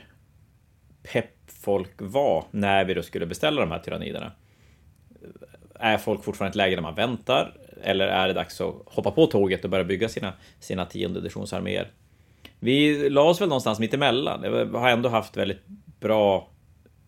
pepp 1.03 1.31
folk 1.47 1.91
var 1.97 2.45
när 2.51 2.85
vi 2.85 2.93
då 2.93 3.03
skulle 3.03 3.25
beställa 3.25 3.61
de 3.61 3.71
här 3.71 3.79
tyranniderna. 3.79 4.31
Är 5.75 5.97
folk 5.97 6.23
fortfarande 6.23 6.49
i 6.49 6.53
ett 6.53 6.55
läge 6.55 6.75
där 6.75 6.81
man 6.81 6.95
väntar? 6.95 7.57
Eller 7.83 8.07
är 8.07 8.27
det 8.27 8.33
dags 8.33 8.61
att 8.61 8.75
hoppa 8.85 9.11
på 9.11 9.25
tåget 9.25 9.63
och 9.63 9.69
börja 9.69 9.83
bygga 9.83 10.09
sina, 10.09 10.33
sina 10.59 10.85
tionde 10.85 11.19
editionsarméer? 11.19 11.91
Vi 12.59 13.09
la 13.09 13.21
oss 13.21 13.41
väl 13.41 13.49
någonstans 13.49 13.79
mitt 13.79 13.93
emellan. 13.93 14.41
Vi 14.41 14.77
har 14.77 14.89
ändå 14.89 15.09
haft 15.09 15.37
väldigt 15.37 15.67
bra 15.99 16.49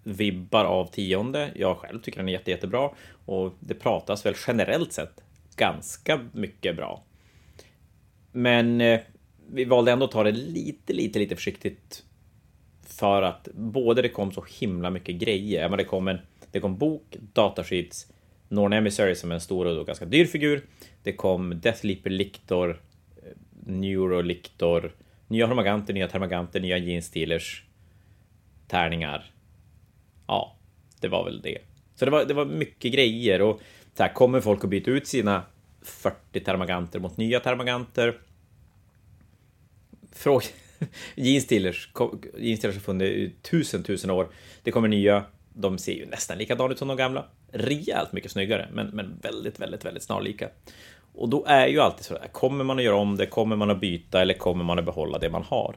vibbar 0.04 0.66
av 0.66 0.86
tionde. 0.86 1.52
Jag 1.56 1.78
själv 1.78 2.02
tycker 2.02 2.18
den 2.20 2.30
är 2.30 2.34
jätte, 2.34 2.52
jättebra 2.52 2.90
och 3.26 3.54
det 3.60 3.74
pratas 3.74 4.26
väl 4.26 4.36
generellt 4.48 4.94
sett 4.94 5.24
ganska 5.56 6.20
mycket 6.32 6.76
bra. 6.76 7.04
Men 8.32 8.82
eh, 8.82 9.00
vi 9.52 9.66
valde 9.66 9.92
ändå 9.92 10.06
att 10.06 10.12
ta 10.12 10.24
det 10.24 10.32
lite, 10.32 10.94
lite, 10.94 11.20
lite 11.20 11.36
försiktigt 11.36 12.04
för 12.86 13.22
att 13.22 13.48
både 13.54 14.02
det 14.02 14.10
kom 14.10 14.32
så 14.32 14.46
himla 14.60 14.90
mycket 14.90 15.16
grejer. 15.16 15.70
Men 15.70 15.78
det 15.78 15.84
kom 15.84 16.08
en 16.08 16.20
det 16.54 16.60
kom 16.60 16.78
bok, 16.78 17.16
datasheets, 17.34 18.08
Norn 18.48 18.74
Emissary 18.74 19.16
som 19.16 19.32
är 19.32 19.36
en 19.36 19.42
stor 19.42 19.66
och 19.66 19.88
ganska 19.88 20.06
dyr 20.06 20.26
figur. 20.26 20.66
Det 21.04 21.14
kom 21.14 21.60
Deathleaper 21.62 22.10
Lictor, 22.10 22.82
eh, 23.18 23.32
Neuro 23.66 24.22
Lictor, 24.22 24.96
nya 25.28 25.46
Hormaganter, 25.46 25.94
nya 25.94 26.08
Termaganter, 26.08 26.60
nya 26.60 26.78
Gene 26.78 27.02
Stealers, 27.02 27.64
tärningar, 28.68 29.32
ja, 30.28 30.56
det 31.00 31.08
var 31.08 31.26
väl 31.26 31.42
det. 31.42 31.58
Så 31.96 32.06
det 32.06 32.12
var, 32.12 32.26
det 32.26 32.34
var 32.34 32.46
mycket 32.46 32.94
grejer 32.94 33.42
och 33.42 33.62
så 33.94 34.04
här, 34.04 34.14
kommer 34.14 34.42
folk 34.42 34.64
att 34.64 34.70
byta 34.70 34.92
ut 34.92 35.08
sina 35.08 35.44
40 35.82 36.40
termaganter 36.40 37.00
mot 37.00 37.18
nya 37.18 37.40
termaganter? 37.40 38.18
Fråga... 40.12 40.46
Jeans 41.16 41.48
Dealers 41.48 41.90
har 41.96 42.80
funnits 42.80 43.12
i 43.12 43.36
tusen, 43.42 43.84
tusen 43.84 44.10
år. 44.10 44.28
Det 44.64 44.72
kommer 44.72 44.88
nya, 44.88 45.26
de 45.54 45.78
ser 45.78 45.94
ju 45.94 46.06
nästan 46.06 46.38
likadana 46.38 46.74
ut 46.74 46.80
som 46.80 46.88
de 46.88 46.98
gamla. 46.98 47.26
Rejält 47.52 48.12
mycket 48.12 48.32
snyggare, 48.32 48.70
men, 48.74 48.88
men 48.88 49.20
väldigt, 49.22 49.60
väldigt, 49.60 49.86
väldigt 49.86 50.04
snarlika. 50.04 50.50
Och 51.14 51.30
då 51.30 51.46
är 51.48 51.68
ju 51.68 51.80
alltid 51.80 52.06
så 52.06 52.18
kommer 52.32 52.64
man 52.64 52.78
att 52.78 52.86
göra 52.86 52.96
om 52.96 53.18
det, 53.18 53.26
kommer 53.26 53.56
man 53.56 53.70
att 53.70 53.80
byta 53.80 54.22
eller 54.22 54.34
kommer 54.34 54.64
man 54.64 54.80
att 54.80 54.86
behålla 54.86 55.20
det 55.20 55.30
man 55.30 55.44
har? 55.44 55.76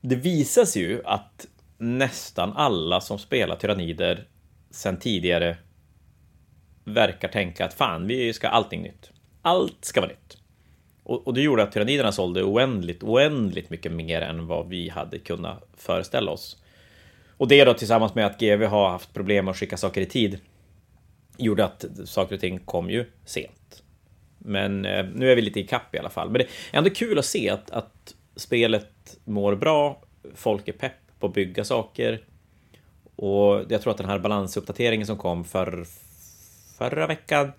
Det 0.00 0.16
visar 0.16 0.64
sig 0.64 0.82
ju 0.82 1.02
att 1.04 1.46
nästan 1.78 2.52
alla 2.52 3.00
som 3.00 3.18
spelar 3.18 3.56
tyrannider 3.56 4.28
sen 4.70 4.98
tidigare 4.98 5.56
verkar 6.84 7.28
tänka 7.28 7.64
att 7.64 7.74
fan, 7.74 8.06
vi 8.06 8.32
ska 8.32 8.48
ha 8.48 8.54
allting 8.54 8.82
nytt. 8.82 9.10
Allt 9.42 9.84
ska 9.84 10.00
vara 10.00 10.10
nytt. 10.10 10.43
Och, 11.04 11.26
och 11.26 11.34
det 11.34 11.40
gjorde 11.40 11.62
att 11.62 11.72
tyranniderna 11.72 12.12
sålde 12.12 12.42
oändligt, 12.42 13.02
oändligt 13.02 13.70
mycket 13.70 13.92
mer 13.92 14.20
än 14.20 14.46
vad 14.46 14.68
vi 14.68 14.88
hade 14.88 15.18
kunnat 15.18 15.68
föreställa 15.76 16.30
oss. 16.30 16.62
Och 17.36 17.48
det 17.48 17.64
då 17.64 17.74
tillsammans 17.74 18.14
med 18.14 18.26
att 18.26 18.40
GV 18.40 18.64
har 18.64 18.88
haft 18.88 19.14
problem 19.14 19.48
att 19.48 19.56
skicka 19.56 19.76
saker 19.76 20.00
i 20.00 20.06
tid 20.06 20.40
gjorde 21.36 21.64
att 21.64 21.84
saker 22.04 22.34
och 22.34 22.40
ting 22.40 22.58
kom 22.58 22.90
ju 22.90 23.04
sent. 23.24 23.82
Men 24.38 24.84
eh, 24.84 25.06
nu 25.14 25.32
är 25.32 25.36
vi 25.36 25.42
lite 25.42 25.60
i 25.60 25.66
kapp 25.66 25.94
i 25.94 25.98
alla 25.98 26.10
fall. 26.10 26.30
Men 26.30 26.38
det 26.38 26.44
är 26.44 26.78
ändå 26.78 26.90
kul 26.90 27.18
att 27.18 27.24
se 27.24 27.50
att, 27.50 27.70
att 27.70 28.14
spelet 28.36 29.18
mår 29.24 29.54
bra, 29.54 30.02
folk 30.34 30.68
är 30.68 30.72
pepp 30.72 30.92
på 31.18 31.26
att 31.26 31.34
bygga 31.34 31.64
saker. 31.64 32.24
Och 33.16 33.64
jag 33.68 33.82
tror 33.82 33.90
att 33.90 33.98
den 33.98 34.08
här 34.08 34.18
balansuppdateringen 34.18 35.06
som 35.06 35.16
kom 35.16 35.44
för 35.44 35.86
förra 36.78 37.06
veckan 37.06 37.52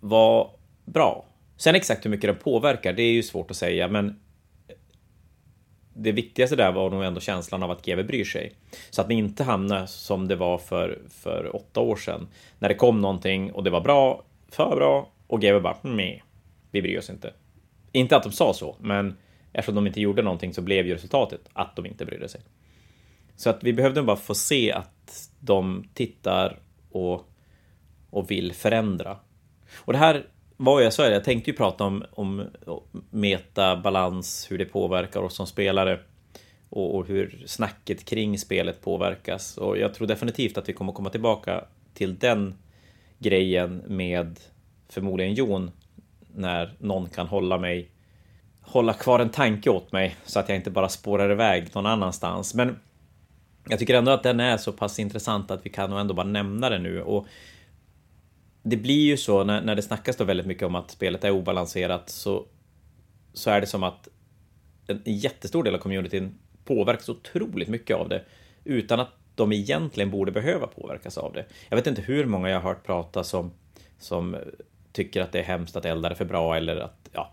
var 0.00 0.50
bra. 0.84 1.31
Sen 1.62 1.74
exakt 1.74 2.04
hur 2.04 2.10
mycket 2.10 2.28
den 2.28 2.36
påverkar, 2.36 2.92
det 2.92 3.02
är 3.02 3.12
ju 3.12 3.22
svårt 3.22 3.50
att 3.50 3.56
säga, 3.56 3.88
men 3.88 4.20
det 5.94 6.12
viktigaste 6.12 6.56
där 6.56 6.72
var 6.72 6.90
nog 6.90 7.04
ändå 7.04 7.20
känslan 7.20 7.62
av 7.62 7.70
att 7.70 7.84
GW 7.86 8.02
bryr 8.02 8.24
sig. 8.24 8.52
Så 8.90 9.00
att 9.00 9.08
ni 9.08 9.14
inte 9.14 9.44
hamnar 9.44 9.86
som 9.86 10.28
det 10.28 10.36
var 10.36 10.58
för, 10.58 10.98
för 11.10 11.56
åtta 11.56 11.80
år 11.80 11.96
sedan. 11.96 12.28
När 12.58 12.68
det 12.68 12.74
kom 12.74 13.00
någonting 13.00 13.52
och 13.52 13.64
det 13.64 13.70
var 13.70 13.80
bra, 13.80 14.22
för 14.48 14.76
bra 14.76 15.10
och 15.26 15.40
GW 15.40 15.60
bara 15.60 15.76
mm, 15.84 15.96
nej, 15.96 16.24
vi 16.70 16.82
bryr 16.82 16.98
oss 16.98 17.10
inte. 17.10 17.32
Inte 17.92 18.16
att 18.16 18.22
de 18.22 18.32
sa 18.32 18.54
så, 18.54 18.76
men 18.80 19.16
eftersom 19.52 19.74
de 19.74 19.86
inte 19.86 20.00
gjorde 20.00 20.22
någonting 20.22 20.54
så 20.54 20.62
blev 20.62 20.86
ju 20.86 20.94
resultatet 20.94 21.40
att 21.52 21.76
de 21.76 21.86
inte 21.86 22.04
brydde 22.04 22.28
sig. 22.28 22.40
Så 23.36 23.50
att 23.50 23.64
vi 23.64 23.72
behövde 23.72 24.02
bara 24.02 24.16
få 24.16 24.34
se 24.34 24.72
att 24.72 25.30
de 25.40 25.88
tittar 25.94 26.58
och, 26.90 27.28
och 28.10 28.30
vill 28.30 28.52
förändra. 28.52 29.16
Och 29.74 29.92
det 29.92 29.98
här 29.98 30.26
var 30.56 30.80
jag 30.80 30.92
sa, 30.92 31.08
jag 31.08 31.24
tänkte 31.24 31.50
ju 31.50 31.56
prata 31.56 31.84
om, 31.84 32.04
om 32.10 32.44
meta, 33.10 33.76
balans, 33.76 34.46
hur 34.50 34.58
det 34.58 34.64
påverkar 34.64 35.20
oss 35.20 35.34
som 35.34 35.46
spelare 35.46 35.98
och, 36.68 36.96
och, 36.96 37.06
hur 37.06 37.42
snacket 37.46 38.04
kring 38.04 38.38
spelet 38.38 38.80
påverkas. 38.82 39.58
Och 39.58 39.78
jag 39.78 39.94
tror 39.94 40.06
definitivt 40.06 40.58
att 40.58 40.68
vi 40.68 40.72
kommer 40.72 40.92
komma 40.92 41.10
tillbaka 41.10 41.64
till 41.94 42.18
den 42.18 42.54
grejen 43.18 43.82
med 43.86 44.40
förmodligen 44.88 45.34
Jon 45.34 45.70
när 46.34 46.74
någon 46.78 47.08
kan 47.08 47.26
hålla 47.26 47.58
mig 47.58 47.92
hålla 48.62 48.92
kvar 48.92 49.20
en 49.20 49.30
tanke 49.30 49.70
åt 49.70 49.92
mig 49.92 50.16
så 50.24 50.40
att 50.40 50.48
jag 50.48 50.56
inte 50.56 50.70
bara 50.70 50.88
spårar 50.88 51.30
iväg 51.30 51.74
någon 51.74 51.86
annanstans. 51.86 52.54
Men 52.54 52.78
jag 53.68 53.78
tycker 53.78 53.94
ändå 53.94 54.12
att 54.12 54.22
den 54.22 54.40
är 54.40 54.56
så 54.56 54.72
pass 54.72 54.98
intressant 54.98 55.50
att 55.50 55.66
vi 55.66 55.70
kan 55.70 55.90
nog 55.90 56.00
ändå 56.00 56.14
bara 56.14 56.26
nämna 56.26 56.70
det 56.70 56.78
nu. 56.78 57.02
Och 57.02 57.26
det 58.62 58.76
blir 58.76 59.06
ju 59.06 59.16
så 59.16 59.44
när, 59.44 59.60
när 59.62 59.74
det 59.74 59.82
snackas 59.82 60.16
då 60.16 60.24
väldigt 60.24 60.46
mycket 60.46 60.62
om 60.62 60.74
att 60.74 60.90
spelet 60.90 61.24
är 61.24 61.30
obalanserat 61.30 62.10
så, 62.10 62.46
så 63.32 63.50
är 63.50 63.60
det 63.60 63.66
som 63.66 63.82
att 63.82 64.08
en 64.86 65.00
jättestor 65.04 65.64
del 65.64 65.74
av 65.74 65.78
communityn 65.78 66.38
påverkas 66.64 67.08
otroligt 67.08 67.68
mycket 67.68 67.96
av 67.96 68.08
det 68.08 68.24
utan 68.64 69.00
att 69.00 69.10
de 69.34 69.52
egentligen 69.52 70.10
borde 70.10 70.32
behöva 70.32 70.66
påverkas 70.66 71.18
av 71.18 71.32
det. 71.32 71.44
Jag 71.68 71.76
vet 71.76 71.86
inte 71.86 72.02
hur 72.02 72.24
många 72.24 72.50
jag 72.50 72.60
har 72.60 72.68
hört 72.68 72.86
prata 72.86 73.24
som, 73.24 73.52
som 73.98 74.36
tycker 74.92 75.20
att 75.20 75.32
det 75.32 75.38
är 75.38 75.44
hemskt 75.44 75.76
att 75.76 75.84
eldar 75.84 76.10
är 76.10 76.14
för 76.14 76.24
bra 76.24 76.56
eller 76.56 76.76
att 76.76 77.08
ja, 77.12 77.32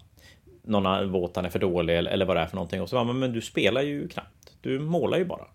någon 0.64 0.86
av 0.86 1.06
våtan 1.06 1.46
är 1.46 1.50
för 1.50 1.60
dålig 1.60 1.98
eller, 1.98 2.12
eller 2.12 2.26
vad 2.26 2.36
det 2.36 2.42
är 2.42 2.48
för 2.48 2.56
någonting. 2.56 2.82
Och 2.82 2.90
så 2.90 2.96
bara, 2.96 3.14
men 3.14 3.34
du 3.34 3.42
spelar 3.42 3.82
ju 3.82 4.08
knappt. 4.08 4.54
Du 4.62 4.80
målar 4.80 5.18
ju 5.18 5.26
bara. 5.26 5.48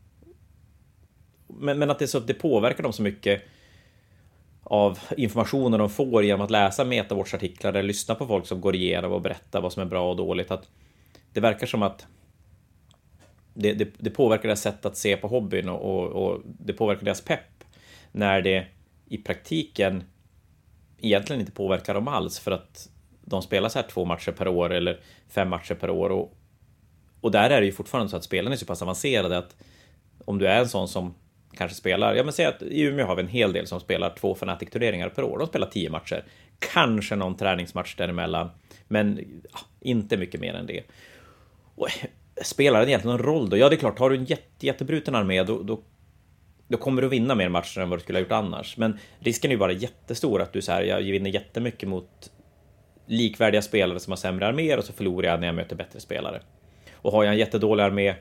Men, 1.47 1.79
men 1.79 1.91
att 1.91 1.99
det, 1.99 2.07
så, 2.07 2.21
det 2.21 2.35
påverkar 2.35 2.83
dem 2.83 2.93
så 2.93 3.03
mycket 3.03 3.43
av 4.65 4.99
informationen 5.17 5.79
de 5.79 5.91
får 5.91 6.25
genom 6.25 6.41
att 6.41 6.51
läsa 6.51 6.85
metavårdsartiklar 6.85 7.71
eller 7.71 7.83
lyssna 7.83 8.15
på 8.15 8.27
folk 8.27 8.47
som 8.47 8.61
går 8.61 8.75
igenom 8.75 9.13
och 9.13 9.21
berättar 9.21 9.61
vad 9.61 9.73
som 9.73 9.83
är 9.83 9.87
bra 9.87 10.11
och 10.11 10.17
dåligt. 10.17 10.51
Att 10.51 10.69
det 11.33 11.41
verkar 11.41 11.67
som 11.67 11.83
att 11.83 12.07
det, 13.55 13.73
det, 13.73 13.89
det 13.99 14.11
påverkar 14.11 14.49
deras 14.49 14.63
sätt 14.63 14.87
att 14.87 14.97
se 14.97 15.17
på 15.17 15.29
hobbyn 15.29 15.69
och, 15.69 15.81
och, 15.81 16.09
och, 16.09 16.41
det 16.45 16.73
påverkar 16.73 17.05
deras 17.05 17.21
pepp 17.21 17.65
när 18.13 18.43
det 18.43 18.67
i 19.09 19.19
praktiken 19.19 20.05
egentligen 20.99 21.41
inte 21.41 21.53
påverkar 21.53 21.95
dem 21.95 22.09
alls 22.09 22.39
för 22.39 22.51
att 22.51 22.89
de 23.21 23.43
spelar 23.43 23.69
så 23.69 23.79
här 23.79 23.87
två 23.89 24.05
matcher 24.05 24.33
per 24.33 24.49
år 24.49 24.73
eller 24.73 25.01
fem 25.29 25.49
matcher 25.49 25.75
per 25.75 25.91
år 25.91 26.11
och, 26.11 26.37
och 27.21 27.31
där 27.31 27.51
är 27.51 27.61
det 27.61 27.67
ju 27.67 27.73
fortfarande 27.73 28.11
så 28.11 28.17
att 28.17 28.25
spelarna 28.25 28.55
är 28.55 28.59
så 28.59 28.67
pass 28.67 28.83
avancerade 28.83 29.39
att 29.39 29.57
om 30.25 30.39
du 30.39 30.47
är 30.47 30.61
en 30.61 30.69
sån 30.69 30.89
som 30.89 31.15
kanske 31.55 31.77
spelar, 31.77 32.15
ja 32.15 32.25
men 32.25 32.33
säg 32.33 32.47
att 32.47 32.63
i 32.63 32.83
Umeå 32.83 33.07
har 33.07 33.17
vi 33.17 33.23
en 33.23 33.29
hel 33.29 33.53
del 33.53 33.67
som 33.67 33.81
spelar 33.81 34.15
två 34.21 34.35
Fnatic-turneringar 34.35 35.09
per 35.09 35.23
år. 35.23 35.39
De 35.39 35.47
spelar 35.47 35.67
tio 35.67 35.91
matcher. 35.91 36.25
Kanske 36.73 37.17
någon 37.17 37.37
träningsmatch 37.37 37.97
däremellan, 37.97 38.51
men 38.89 39.21
ja, 39.53 39.59
inte 39.81 40.17
mycket 40.17 40.41
mer 40.41 40.55
än 40.55 40.67
det. 40.67 40.83
Och, 41.75 41.89
eh, 41.89 42.09
spelar 42.43 42.81
det 42.81 42.91
egentligen 42.91 43.17
någon 43.17 43.27
roll 43.27 43.51
då? 43.51 43.57
Ja, 43.57 43.69
det 43.69 43.75
är 43.75 43.79
klart, 43.79 43.99
har 43.99 44.11
du 44.11 44.17
en 44.17 44.25
jätte, 44.25 44.67
jättebruten 44.67 45.15
armé, 45.15 45.43
då, 45.43 45.63
då, 45.63 45.81
då 46.69 46.79
kommer 46.79 47.03
du 47.03 47.09
vinna 47.09 47.35
mer 47.35 47.49
matcher 47.49 47.81
än 47.81 47.91
vad 47.91 47.99
du 47.99 48.03
skulle 48.03 48.19
ha 48.19 48.23
gjort 48.23 48.33
annars. 48.33 48.77
Men 48.77 48.99
risken 49.19 49.51
är 49.51 49.55
ju 49.55 49.59
bara 49.59 49.73
jättestor 49.73 50.43
att 50.43 50.53
du 50.53 50.63
så 50.63 50.73
här, 50.73 50.83
jag 50.83 51.01
vinner 51.01 51.31
jättemycket 51.31 51.89
mot 51.89 52.31
likvärdiga 53.07 53.63
spelare 53.63 54.01
som 54.01 54.11
har 54.11 54.17
sämre 54.17 54.47
arméer 54.47 54.79
och 54.79 54.85
så 54.85 54.93
förlorar 54.93 55.29
jag 55.29 55.41
när 55.41 55.47
jag 55.47 55.57
möter 55.57 55.77
bättre 55.77 56.01
spelare. 56.01 56.41
Och 56.93 57.13
har 57.13 57.25
jag 57.25 57.33
en 57.33 57.39
jättedålig 57.39 57.83
armé, 57.83 58.15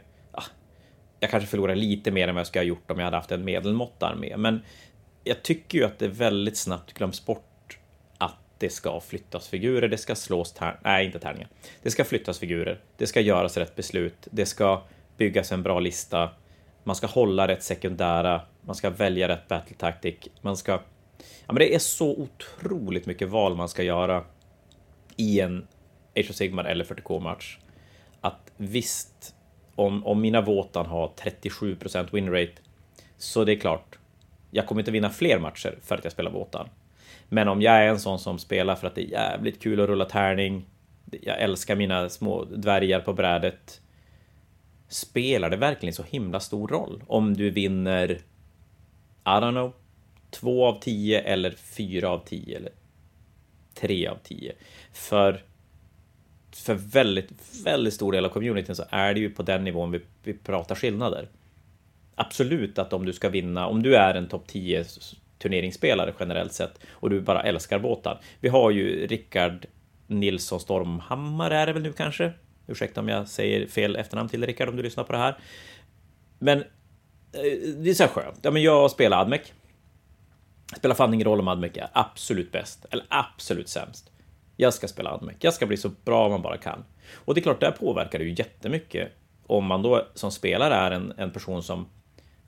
jag 1.24 1.32
kanske 1.32 1.50
förlorar 1.50 1.76
lite 1.76 2.12
mer 2.12 2.28
än 2.28 2.36
vad 2.36 2.40
jag 2.40 2.48
skulle 2.48 2.62
ha 2.62 2.68
gjort 2.68 2.92
om 2.92 3.00
jag 3.00 3.06
hade 3.06 3.18
haft 3.18 3.32
en 3.32 3.46
medelmåtta 3.46 4.08
armé. 4.08 4.38
Men 4.38 4.62
jag 5.24 5.44
tycker 5.44 5.78
ju 5.78 5.86
att 5.86 6.00
det 6.00 6.08
väldigt 6.08 6.58
snabbt 6.58 6.94
glöms 6.94 7.26
bort 7.26 7.78
att 8.18 8.38
det 8.58 8.70
ska 8.70 9.00
flyttas 9.00 9.48
figurer, 9.48 9.88
det 9.88 9.98
ska 9.98 10.16
slås 10.16 10.54
tärningar, 10.54 10.80
nej 10.84 11.06
inte 11.06 11.20
tärningar. 11.20 11.48
Det 11.82 11.92
ska 11.92 12.04
flyttas 12.04 12.40
figurer, 12.40 12.80
det 12.98 13.08
ska 13.08 13.22
göras 13.22 13.58
rätt 13.58 13.76
beslut, 13.76 14.28
det 14.32 14.46
ska 14.46 14.84
byggas 15.18 15.52
en 15.52 15.64
bra 15.64 15.80
lista, 15.80 16.30
man 16.84 16.96
ska 16.96 17.08
hålla 17.08 17.48
rätt 17.48 17.64
sekundära, 17.64 18.42
man 18.62 18.76
ska 18.76 18.90
välja 18.90 19.28
rätt 19.28 19.48
battle 19.48 19.76
tactic, 19.76 20.16
man 20.42 20.58
ska... 20.58 20.72
Ja 21.46 21.54
men 21.54 21.56
det 21.56 21.76
är 21.76 21.80
så 21.80 22.10
otroligt 22.10 23.06
mycket 23.06 23.30
val 23.30 23.56
man 23.56 23.70
ska 23.70 23.84
göra 23.84 24.24
i 25.16 25.40
en 25.40 25.68
Age 26.16 26.30
of 26.30 26.36
Sigmar 26.36 26.66
eller 26.66 26.86
40K-match. 26.86 27.58
Att 28.22 28.52
visst, 28.58 29.33
om, 29.76 30.06
om 30.06 30.22
mina 30.22 30.42
Våtan 30.42 30.86
har 30.86 31.12
37 31.16 31.76
procent 31.76 32.14
winrate 32.14 32.54
så 33.18 33.44
det 33.44 33.52
är 33.52 33.60
klart, 33.60 33.98
jag 34.52 34.68
kommer 34.68 34.82
inte 34.82 34.92
vinna 34.92 35.10
fler 35.10 35.40
matcher 35.40 35.78
för 35.82 35.96
att 35.96 36.04
jag 36.04 36.14
spelar 36.14 36.32
Våtan. 36.32 36.70
Men 37.30 37.48
om 37.48 37.62
jag 37.62 37.76
är 37.76 37.88
en 37.88 38.00
sån 38.00 38.20
som 38.20 38.40
spelar 38.40 38.76
för 38.76 38.88
att 38.88 38.96
det 38.96 39.02
är 39.02 39.12
jävligt 39.12 39.62
kul 39.62 39.82
att 39.82 39.90
rulla 39.90 40.06
tärning, 40.06 40.66
jag 41.22 41.42
älskar 41.42 41.76
mina 41.76 42.10
små 42.10 42.44
dvärgar 42.44 43.00
på 43.00 43.14
brädet. 43.14 43.82
Spelar 44.88 45.50
det 45.50 45.58
verkligen 45.58 45.94
så 45.94 46.04
himla 46.04 46.40
stor 46.40 46.68
roll 46.68 47.04
om 47.08 47.34
du 47.34 47.50
vinner, 47.50 48.12
I 48.12 48.20
don't 49.24 49.52
know, 49.52 49.74
två 50.30 50.66
av 50.66 50.80
tio 50.80 51.22
eller 51.22 51.52
fyra 51.52 52.10
av 52.10 52.26
tio 52.26 52.58
eller 52.58 52.72
tre 53.74 54.08
av 54.08 54.18
tio? 54.24 54.54
För 54.94 55.44
för 56.56 56.74
väldigt, 56.74 57.32
väldigt 57.66 57.94
stor 57.94 58.12
del 58.12 58.26
av 58.26 58.30
communityn 58.30 58.76
så 58.76 58.84
är 58.90 59.14
det 59.14 59.20
ju 59.20 59.30
på 59.30 59.44
den 59.44 59.64
nivån 59.64 59.92
vi, 59.92 60.02
vi 60.24 60.34
pratar 60.34 60.76
skillnader. 60.76 61.28
Absolut 62.16 62.80
att 62.80 62.94
om 62.94 63.06
du 63.06 63.14
ska 63.14 63.30
vinna, 63.30 63.68
om 63.68 63.84
du 63.84 63.96
är 63.96 64.16
en 64.16 64.28
topp 64.28 64.48
10 64.48 64.86
turneringsspelare 65.40 66.14
generellt 66.20 66.54
sett 66.54 66.80
och 66.90 67.10
du 67.10 67.22
bara 67.22 67.44
älskar 67.44 67.80
båtar. 67.80 68.22
Vi 68.40 68.50
har 68.50 68.72
ju 68.72 69.08
Rickard 69.08 69.66
Nilsson 70.08 70.60
Stormhammar 70.60 71.52
är 71.52 71.66
det 71.66 71.74
väl 71.74 71.84
nu 71.84 71.94
kanske? 71.94 72.34
Ursäkta 72.68 73.02
om 73.02 73.10
jag 73.10 73.28
säger 73.28 73.68
fel 73.68 73.96
efternamn 73.96 74.30
till 74.30 74.46
Rickard 74.46 74.70
om 74.70 74.76
du 74.76 74.84
lyssnar 74.84 75.04
på 75.04 75.14
det 75.14 75.20
här. 75.20 75.38
Men 76.40 76.60
eh, 76.60 76.64
det 77.78 77.90
är 77.90 77.94
så 77.94 78.04
här 78.04 78.10
skönt. 78.10 78.40
Ja, 78.42 78.52
men 78.52 78.62
jag 78.62 78.92
spelar 78.92 79.22
Admec. 79.22 79.42
Spelar 80.78 80.96
fan 80.96 81.14
ingen 81.14 81.26
roll 81.26 81.40
om 81.40 81.48
Admec 81.48 81.78
är 81.78 81.88
absolut 81.94 82.52
bäst 82.52 82.86
eller 82.92 83.06
absolut 83.10 83.70
sämst. 83.70 84.13
Jag 84.56 84.74
ska 84.74 84.88
spela 84.88 85.12
Admec. 85.12 85.36
Jag 85.40 85.54
ska 85.54 85.66
bli 85.66 85.78
så 85.78 85.90
bra 86.06 86.30
man 86.30 86.42
bara 86.42 86.58
kan. 86.58 86.84
Och 87.14 87.34
det 87.34 87.40
är 87.40 87.44
klart, 87.44 87.60
det 87.60 87.72
påverkar 87.72 88.20
det 88.20 88.26
ju 88.26 88.36
jättemycket. 88.38 89.12
Om 89.48 89.66
man 89.66 89.82
då 89.82 90.08
som 90.14 90.32
spelare 90.32 90.74
är 90.74 90.92
en, 90.92 91.14
en 91.18 91.32
person 91.32 91.64
som 91.64 91.90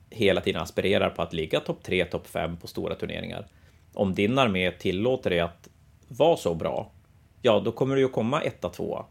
hela 0.09 0.41
tiden 0.41 0.61
aspirerar 0.61 1.09
på 1.09 1.21
att 1.21 1.33
ligga 1.33 1.59
topp 1.59 1.83
3, 1.83 2.05
topp 2.05 2.27
5 2.27 2.57
på 2.57 2.67
stora 2.67 2.95
turneringar. 2.95 3.47
Om 3.93 4.13
din 4.13 4.37
armé 4.39 4.71
tillåter 4.71 5.29
dig 5.29 5.39
att 5.39 5.69
vara 6.07 6.37
så 6.37 6.55
bra, 6.55 6.91
ja, 7.41 7.59
då 7.65 7.71
kommer 7.71 7.95
du 7.95 8.01
ju 8.01 8.07
komma 8.07 8.41
etta, 8.41 8.69
tvåa. 8.69 9.05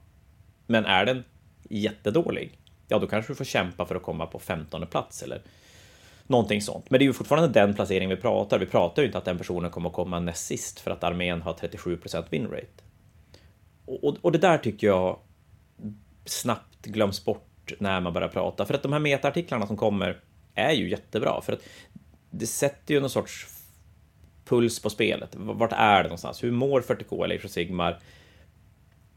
Men 0.67 0.85
är 0.85 1.07
den 1.07 1.25
jättedålig, 1.63 2.59
ja, 2.89 2.99
då 2.99 3.07
kanske 3.07 3.33
du 3.33 3.37
får 3.37 3.45
kämpa 3.45 3.87
för 3.87 3.95
att 3.95 4.03
komma 4.03 4.27
på 4.27 4.39
15 4.39 4.87
plats 4.87 5.23
eller 5.23 5.43
någonting 6.27 6.63
sånt. 6.63 6.91
Men 6.91 6.99
det 6.99 7.05
är 7.05 7.07
ju 7.07 7.13
fortfarande 7.13 7.49
den 7.49 7.75
placering 7.75 8.09
vi 8.09 8.17
pratar. 8.17 8.59
Vi 8.59 8.67
pratar 8.67 9.03
ju 9.03 9.07
inte 9.07 9.19
att 9.19 9.25
den 9.25 9.39
personen 9.39 9.71
kommer 9.71 9.89
att 9.89 9.95
komma 9.95 10.21
näst 10.21 10.47
sist 10.47 10.81
för 10.81 10.91
att 10.91 11.05
armén 11.05 11.43
har 11.43 11.55
37% 11.55 12.25
winrate. 12.31 12.67
Och, 13.85 14.17
och 14.21 14.33
det 14.33 14.39
där 14.39 14.59
tycker 14.59 14.87
jag 14.87 15.19
snabbt 16.25 16.87
glöms 16.87 17.25
bort 17.25 17.73
när 17.79 18.01
man 18.01 18.13
börjar 18.13 18.29
prata. 18.29 18.67
För 18.67 18.75
att 18.75 18.83
de 18.83 18.93
här 18.93 19.01
metaartiklarna 19.01 19.67
som 19.67 19.77
kommer 19.77 20.21
är 20.55 20.73
ju 20.73 20.91
jättebra. 20.91 21.41
För 21.41 21.53
att 21.53 21.63
det 22.31 22.47
sätter 22.47 22.95
ju 22.95 23.01
någon 23.01 23.11
sorts 23.11 23.47
puls 24.45 24.83
på 24.83 24.91
spelet. 24.91 25.37
Vart 25.37 25.73
är 25.73 25.97
det 25.97 26.03
någonstans? 26.03 26.45
Hur 26.45 26.51
mår 26.51 26.81
40K 26.81 27.25
eller 27.25 27.35
Age 27.35 27.51
Sigmar 27.51 28.01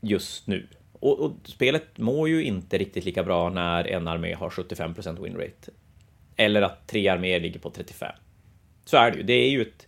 just 0.02 0.48
nu? 0.48 0.67
Och, 1.00 1.20
och, 1.20 1.32
spelet 1.43 1.98
mår 1.98 2.30
ju 2.30 2.43
inte 2.43 2.78
riktigt 2.78 3.06
lika 3.06 3.24
bra 3.24 3.50
när 3.50 3.88
en 3.88 4.08
armé 4.08 4.34
har 4.34 4.50
75% 4.50 5.24
winrate. 5.24 5.72
Eller 6.38 6.62
att 6.62 6.88
tre 6.88 7.08
arméer 7.08 7.39
ligger 7.39 7.60
på 7.60 7.69
35. 7.69 8.12
Så 8.86 8.97
är 8.97 9.12
det 9.12 9.17
ju. 9.17 9.23
Det 9.23 9.34
är 9.34 9.50
ju 9.50 9.62
ett, 9.62 9.88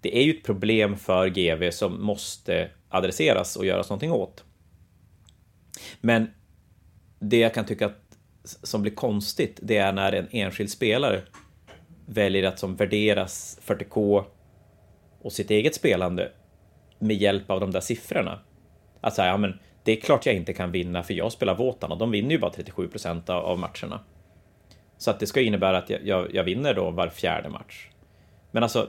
det 0.00 0.18
är 0.18 0.22
ju 0.22 0.30
ett 0.30 0.44
problem 0.44 0.96
för 0.96 1.28
GV 1.28 1.70
som 1.70 2.04
måste 2.04 2.70
adresseras 2.88 3.56
och 3.56 3.66
göras 3.66 3.88
någonting 3.88 4.12
åt. 4.12 4.44
Men 6.00 6.30
det 7.18 7.38
jag 7.38 7.54
kan 7.54 7.64
tycka 7.64 7.86
att, 7.86 8.18
som 8.44 8.82
blir 8.82 8.94
konstigt, 8.94 9.58
det 9.62 9.76
är 9.76 9.92
när 9.92 10.12
en 10.12 10.28
enskild 10.30 10.70
spelare 10.70 11.22
väljer 12.06 12.44
att 12.44 12.58
som 12.58 12.76
värderas 12.76 13.60
40K 13.66 14.24
och 15.20 15.32
sitt 15.32 15.50
eget 15.50 15.74
spelande 15.74 16.32
med 16.98 17.16
hjälp 17.16 17.50
av 17.50 17.60
de 17.60 17.70
där 17.70 17.80
siffrorna. 17.80 18.40
Att 19.00 19.14
säga, 19.14 19.28
ja 19.28 19.36
men 19.36 19.58
Det 19.84 19.92
är 19.92 20.00
klart 20.00 20.26
jag 20.26 20.34
inte 20.34 20.52
kan 20.52 20.72
vinna, 20.72 21.02
för 21.02 21.14
jag 21.14 21.32
spelar 21.32 21.54
Våtan 21.54 21.92
och 21.92 21.98
de 21.98 22.10
vinner 22.10 22.30
ju 22.30 22.38
bara 22.38 22.50
37 22.50 22.88
procent 22.88 23.30
av, 23.30 23.44
av 23.44 23.58
matcherna. 23.58 24.00
Så 25.00 25.10
att 25.10 25.20
det 25.20 25.26
ska 25.26 25.40
innebära 25.40 25.78
att 25.78 25.90
jag, 25.90 26.06
jag, 26.06 26.34
jag 26.34 26.44
vinner 26.44 26.74
då 26.74 26.90
var 26.90 27.08
fjärde 27.08 27.48
match. 27.48 27.88
Men 28.50 28.62
alltså, 28.62 28.88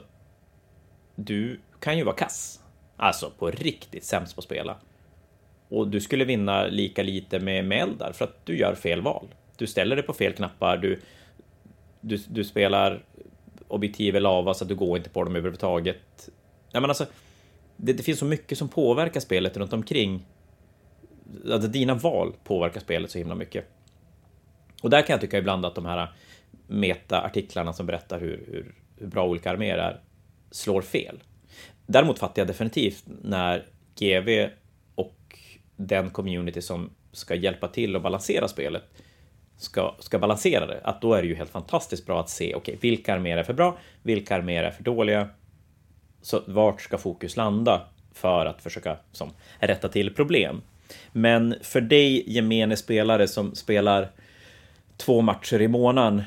du 1.15 1.59
kan 1.79 1.97
ju 1.97 2.03
vara 2.03 2.15
kass. 2.15 2.59
Alltså 2.97 3.31
på 3.39 3.51
riktigt 3.51 4.03
sämst 4.03 4.35
på 4.35 4.39
att 4.39 4.45
spela. 4.45 4.77
Och 5.69 5.87
du 5.87 6.01
skulle 6.01 6.25
vinna 6.25 6.65
lika 6.65 7.03
lite 7.03 7.39
med, 7.39 7.65
med 7.65 7.81
Eldar 7.81 8.11
för 8.11 8.25
att 8.25 8.45
du 8.45 8.57
gör 8.57 8.75
fel 8.75 9.01
val. 9.01 9.27
Du 9.57 9.67
ställer 9.67 9.95
dig 9.95 10.05
på 10.05 10.13
fel 10.13 10.33
knappar, 10.33 10.77
du, 10.77 11.01
du, 12.01 12.17
du 12.29 12.43
spelar 12.43 13.03
objektiv 13.67 14.15
lava 14.15 14.53
så 14.53 14.63
att 14.63 14.69
du 14.69 14.75
går 14.75 14.97
inte 14.97 15.09
på 15.09 15.23
dem 15.23 15.35
överhuvudtaget. 15.35 16.29
Nej, 16.73 16.81
men 16.81 16.89
alltså, 16.89 17.05
det, 17.75 17.93
det 17.93 18.03
finns 18.03 18.19
så 18.19 18.25
mycket 18.25 18.57
som 18.57 18.69
påverkar 18.69 19.19
spelet 19.19 19.57
runt 19.57 19.73
omkring. 19.73 20.25
Alltså, 21.51 21.67
dina 21.67 21.95
val 21.95 22.33
påverkar 22.43 22.79
spelet 22.79 23.11
så 23.11 23.17
himla 23.17 23.35
mycket. 23.35 23.65
Och 24.81 24.89
där 24.89 25.01
kan 25.01 25.13
jag 25.13 25.21
tycka 25.21 25.37
ibland 25.37 25.65
att 25.65 25.75
de 25.75 25.85
här 25.85 26.11
meta-artiklarna 26.67 27.73
som 27.73 27.85
berättar 27.85 28.19
hur, 28.19 28.43
hur, 28.47 28.75
hur 28.97 29.07
bra 29.07 29.27
olika 29.27 29.51
arméer 29.51 29.77
är 29.77 29.99
slår 30.51 30.81
fel. 30.81 31.23
Däremot 31.85 32.19
fattar 32.19 32.41
jag 32.41 32.47
definitivt 32.47 33.03
när 33.21 33.65
GV 33.99 34.49
och 34.95 35.37
den 35.75 36.09
community 36.09 36.61
som 36.61 36.89
ska 37.11 37.35
hjälpa 37.35 37.67
till 37.67 37.95
att 37.95 38.01
balansera 38.01 38.47
spelet 38.47 38.83
ska, 39.57 39.95
ska 39.99 40.19
balansera 40.19 40.65
det, 40.65 40.81
att 40.83 41.01
då 41.01 41.13
är 41.13 41.21
det 41.21 41.27
ju 41.27 41.35
helt 41.35 41.49
fantastiskt 41.49 42.05
bra 42.05 42.19
att 42.19 42.29
se, 42.29 42.55
okej, 42.55 42.75
okay, 42.75 42.89
vilka 42.89 43.13
arméer 43.13 43.37
är 43.37 43.43
för 43.43 43.53
bra, 43.53 43.77
vilka 44.03 44.35
arméer 44.35 44.63
är 44.63 44.71
för 44.71 44.83
dåliga? 44.83 45.29
Så 46.21 46.41
vart 46.47 46.81
ska 46.81 46.97
fokus 46.97 47.37
landa 47.37 47.81
för 48.13 48.45
att 48.45 48.61
försöka 48.61 48.97
som, 49.11 49.29
rätta 49.59 49.89
till 49.89 50.15
problem? 50.15 50.61
Men 51.11 51.55
för 51.61 51.81
dig, 51.81 52.31
gemene 52.31 52.77
spelare 52.77 53.27
som 53.27 53.55
spelar 53.55 54.11
två 55.05 55.21
matcher 55.21 55.61
i 55.61 55.67
månaden, 55.67 56.23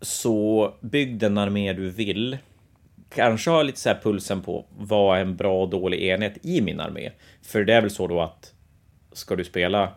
så 0.00 0.74
bygg 0.80 1.18
den 1.18 1.38
armé 1.38 1.72
du 1.72 1.90
vill. 1.90 2.38
Kanske 3.14 3.50
ha 3.50 3.62
lite 3.62 3.80
så 3.80 3.88
här 3.88 4.00
pulsen 4.02 4.42
på 4.42 4.66
vad 4.78 5.18
är 5.18 5.22
en 5.22 5.36
bra 5.36 5.62
och 5.62 5.70
dålig 5.70 6.02
enhet 6.02 6.38
i 6.42 6.60
min 6.60 6.80
armé? 6.80 7.10
För 7.42 7.64
det 7.64 7.74
är 7.74 7.80
väl 7.80 7.90
så 7.90 8.06
då 8.06 8.20
att 8.20 8.52
ska 9.12 9.36
du 9.36 9.44
spela 9.44 9.92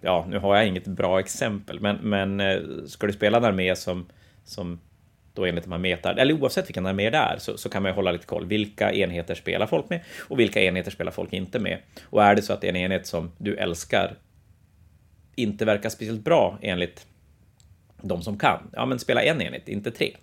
ja, 0.00 0.26
nu 0.28 0.38
har 0.38 0.56
jag 0.56 0.66
inget 0.66 0.86
bra 0.86 1.20
exempel, 1.20 1.80
men, 1.80 1.96
men 1.96 2.40
eh, 2.40 2.60
ska 2.86 3.06
du 3.06 3.12
spela 3.12 3.38
en 3.38 3.44
armé 3.44 3.76
som, 3.76 4.06
som 4.44 4.80
då 5.34 5.46
enligt 5.46 5.64
de 5.64 5.72
här 5.72 5.78
metar, 5.78 6.14
eller 6.14 6.34
oavsett 6.34 6.68
vilken 6.68 6.86
armé 6.86 7.10
det 7.10 7.18
är, 7.18 7.36
så, 7.38 7.56
så 7.56 7.68
kan 7.68 7.82
man 7.82 7.90
ju 7.90 7.94
hålla 7.94 8.12
lite 8.12 8.26
koll. 8.26 8.46
Vilka 8.46 8.92
enheter 8.92 9.34
spelar 9.34 9.66
folk 9.66 9.90
med 9.90 10.00
och 10.28 10.40
vilka 10.40 10.62
enheter 10.62 10.90
spelar 10.90 11.12
folk 11.12 11.32
inte 11.32 11.58
med? 11.58 11.78
Och 12.04 12.22
är 12.22 12.34
det 12.34 12.42
så 12.42 12.52
att 12.52 12.60
det 12.60 12.66
är 12.66 12.72
en 12.72 12.76
enhet 12.76 13.06
som 13.06 13.32
du 13.38 13.56
älskar 13.56 14.14
inte 15.34 15.64
verkar 15.64 15.88
speciellt 15.88 16.24
bra 16.24 16.58
enligt 16.62 17.06
de 18.02 18.22
som 18.22 18.38
kan, 18.38 18.70
ja 18.72 18.86
men 18.86 18.98
spela 18.98 19.22
en 19.22 19.42
enhet, 19.42 19.68
inte 19.68 19.90
tre. 19.90 20.16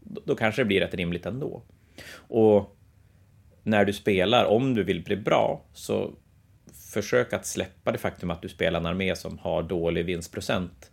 Då, 0.00 0.20
då 0.24 0.34
kanske 0.36 0.60
det 0.60 0.66
blir 0.66 0.80
rätt 0.80 0.94
rimligt 0.94 1.26
ändå. 1.26 1.62
Och 2.12 2.76
när 3.62 3.84
du 3.84 3.92
spelar, 3.92 4.44
om 4.44 4.74
du 4.74 4.84
vill 4.84 5.04
bli 5.04 5.16
bra, 5.16 5.64
så 5.72 6.12
försök 6.92 7.32
att 7.32 7.46
släppa 7.46 7.92
det 7.92 7.98
faktum 7.98 8.30
att 8.30 8.42
du 8.42 8.48
spelar 8.48 8.80
en 8.80 8.86
armé 8.86 9.16
som 9.16 9.38
har 9.38 9.62
dålig 9.62 10.04
vinstprocent 10.04 10.90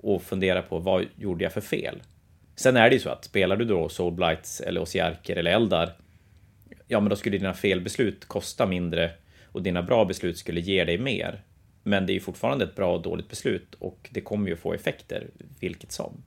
och 0.00 0.22
fundera 0.22 0.62
på 0.62 0.78
vad 0.78 1.04
gjorde 1.16 1.44
jag 1.44 1.52
för 1.52 1.60
fel? 1.60 2.02
Sen 2.56 2.76
är 2.76 2.90
det 2.90 2.94
ju 2.94 3.00
så 3.00 3.10
att 3.10 3.24
spelar 3.24 3.56
du 3.56 3.64
då 3.64 3.88
Soulblights 3.88 4.60
eller 4.60 4.80
Osiarker 4.80 5.36
eller 5.36 5.50
Eldar, 5.50 5.96
ja, 6.86 7.00
men 7.00 7.10
då 7.10 7.16
skulle 7.16 7.38
dina 7.38 7.54
felbeslut 7.54 8.24
kosta 8.24 8.66
mindre 8.66 9.10
och 9.44 9.62
dina 9.62 9.82
bra 9.82 10.04
beslut 10.04 10.38
skulle 10.38 10.60
ge 10.60 10.84
dig 10.84 10.98
mer. 10.98 11.42
Men 11.86 12.06
det 12.06 12.12
är 12.12 12.14
ju 12.14 12.20
fortfarande 12.20 12.64
ett 12.64 12.74
bra 12.74 12.94
och 12.94 13.02
dåligt 13.02 13.28
beslut 13.28 13.74
och 13.78 14.08
det 14.10 14.20
kommer 14.20 14.48
ju 14.48 14.56
få 14.56 14.72
effekter, 14.72 15.26
vilket 15.60 15.92
som. 15.92 16.22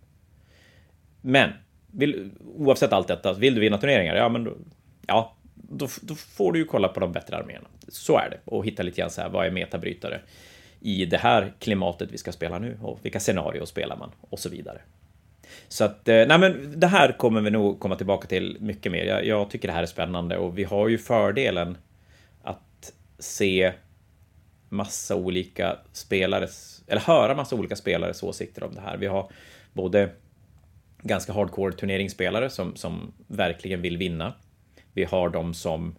Men 1.21 1.49
vill, 1.91 2.31
oavsett 2.55 2.93
allt 2.93 3.07
detta, 3.07 3.33
vill 3.33 3.55
du 3.55 3.61
vinna 3.61 3.77
turneringar? 3.77 4.15
Ja, 4.15 4.29
men 4.29 4.43
då, 4.43 4.53
ja, 5.07 5.35
då, 5.55 5.87
då, 6.01 6.15
får 6.15 6.51
du 6.51 6.59
ju 6.59 6.65
kolla 6.65 6.87
på 6.87 6.99
de 6.99 7.11
bättre 7.11 7.37
arméerna. 7.37 7.67
Så 7.87 8.17
är 8.17 8.29
det. 8.29 8.39
Och 8.45 8.65
hitta 8.65 8.83
lite 8.83 9.01
grann 9.01 9.09
så 9.09 9.21
här, 9.21 9.29
vad 9.29 9.45
är 9.45 9.51
metabrytare 9.51 10.21
i 10.79 11.05
det 11.05 11.17
här 11.17 11.53
klimatet 11.59 12.11
vi 12.11 12.17
ska 12.17 12.31
spela 12.31 12.59
nu? 12.59 12.77
Och 12.81 12.99
vilka 13.01 13.19
scenarier 13.19 13.65
spelar 13.65 13.97
man? 13.97 14.11
Och 14.21 14.39
så 14.39 14.49
vidare. 14.49 14.81
Så 15.67 15.83
att, 15.83 16.07
eh, 16.07 16.27
nej 16.27 16.39
men 16.39 16.79
det 16.79 16.87
här 16.87 17.11
kommer 17.11 17.41
vi 17.41 17.51
nog 17.51 17.79
komma 17.79 17.95
tillbaka 17.95 18.27
till 18.27 18.57
mycket 18.59 18.91
mer. 18.91 19.05
Jag, 19.05 19.25
jag 19.25 19.49
tycker 19.49 19.67
det 19.67 19.73
här 19.73 19.83
är 19.83 19.87
spännande 19.87 20.37
och 20.37 20.57
vi 20.57 20.63
har 20.63 20.87
ju 20.87 20.97
fördelen 20.97 21.77
att 22.43 22.93
se 23.19 23.73
massa 24.69 25.15
olika 25.15 25.77
spelares, 25.91 26.83
eller 26.87 27.01
höra 27.01 27.35
massa 27.35 27.55
olika 27.55 27.75
spelares 27.75 28.23
åsikter 28.23 28.63
om 28.63 28.75
det 28.75 28.81
här. 28.81 28.97
Vi 28.97 29.07
har 29.07 29.31
både 29.73 30.09
ganska 31.01 31.33
hardcore 31.33 31.73
turneringsspelare 31.73 32.49
som, 32.49 32.75
som 32.75 33.13
verkligen 33.27 33.81
vill 33.81 33.97
vinna 33.97 34.33
vi 34.93 35.03
har 35.03 35.29
de 35.29 35.53
som 35.53 35.95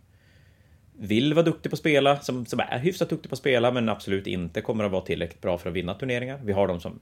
vill 0.92 1.34
vara 1.34 1.44
duktig 1.44 1.70
på 1.70 1.74
att 1.74 1.78
spela, 1.78 2.20
som, 2.20 2.46
som 2.46 2.60
är 2.60 2.78
hyfsat 2.78 3.08
duktig 3.08 3.30
på 3.30 3.34
att 3.34 3.38
spela, 3.38 3.70
men 3.70 3.88
absolut 3.88 4.26
inte 4.26 4.60
kommer 4.60 4.84
att 4.84 4.92
vara 4.92 5.02
tillräckligt 5.04 5.40
bra 5.40 5.58
för 5.58 5.68
att 5.68 5.76
vinna 5.76 5.94
turneringar. 5.94 6.40
Vi 6.44 6.52
har 6.52 6.68
de 6.68 6.80
som 6.80 7.00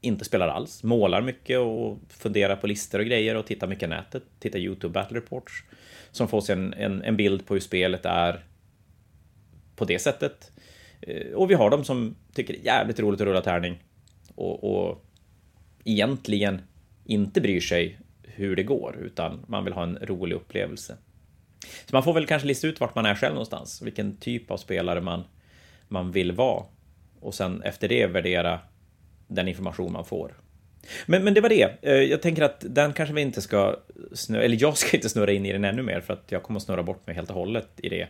inte 0.00 0.24
spelar 0.24 0.48
alls, 0.48 0.82
målar 0.82 1.22
mycket 1.22 1.58
och 1.58 1.98
funderar 2.08 2.56
på 2.56 2.66
listor 2.66 2.98
och 2.98 3.04
grejer 3.04 3.34
och 3.34 3.46
tittar 3.46 3.66
mycket 3.66 3.88
nätet, 3.88 4.22
tittar 4.38 4.58
YouTube 4.58 4.92
Battle 4.92 5.18
Reports, 5.18 5.64
som 6.10 6.28
får 6.28 6.40
sig 6.40 6.52
en, 6.52 6.74
en, 6.74 7.02
en 7.02 7.16
bild 7.16 7.46
på 7.46 7.54
hur 7.54 7.60
spelet 7.60 8.04
är 8.04 8.44
på 9.76 9.84
det 9.84 9.98
sättet. 9.98 10.52
Eh, 11.06 11.32
och 11.32 11.50
vi 11.50 11.54
har 11.54 11.70
de 11.70 11.84
som 11.84 12.16
tycker 12.34 12.52
det 12.52 12.60
är 12.60 12.64
jävligt 12.64 13.00
roligt 13.00 13.20
att 13.20 13.26
rulla 13.26 13.40
tärning 13.40 13.78
och, 14.34 14.64
och 14.64 15.04
egentligen 15.84 16.62
inte 17.04 17.40
bryr 17.40 17.60
sig 17.60 17.98
hur 18.22 18.56
det 18.56 18.62
går, 18.62 18.96
utan 19.02 19.44
man 19.46 19.64
vill 19.64 19.72
ha 19.72 19.82
en 19.82 19.98
rolig 20.02 20.36
upplevelse. 20.36 20.96
Så 21.64 21.96
man 21.96 22.02
får 22.02 22.12
väl 22.12 22.26
kanske 22.26 22.48
lista 22.48 22.66
ut 22.66 22.80
vart 22.80 22.94
man 22.94 23.06
är 23.06 23.14
själv 23.14 23.34
någonstans, 23.34 23.82
vilken 23.82 24.16
typ 24.16 24.50
av 24.50 24.56
spelare 24.56 25.00
man, 25.00 25.24
man 25.88 26.12
vill 26.12 26.32
vara. 26.32 26.64
Och 27.20 27.34
sen 27.34 27.62
efter 27.62 27.88
det 27.88 28.06
värdera 28.06 28.60
den 29.26 29.48
information 29.48 29.92
man 29.92 30.04
får. 30.04 30.34
Men, 31.06 31.24
men 31.24 31.34
det 31.34 31.40
var 31.40 31.48
det. 31.48 31.70
Eh, 31.82 31.92
jag 31.92 32.22
tänker 32.22 32.42
att 32.42 32.64
den 32.68 32.92
kanske 32.92 33.14
vi 33.14 33.20
inte 33.20 33.42
ska 33.42 33.76
snurra, 34.12 34.42
eller 34.42 34.58
jag 34.60 34.76
ska 34.76 34.96
inte 34.96 35.08
snurra 35.08 35.32
in 35.32 35.46
i 35.46 35.52
den 35.52 35.64
ännu 35.64 35.82
mer 35.82 36.00
för 36.00 36.12
att 36.12 36.32
jag 36.32 36.42
kommer 36.42 36.60
att 36.60 36.64
snurra 36.64 36.82
bort 36.82 37.06
mig 37.06 37.16
helt 37.16 37.30
och 37.30 37.36
hållet 37.36 37.68
i 37.76 37.88
det. 37.88 38.08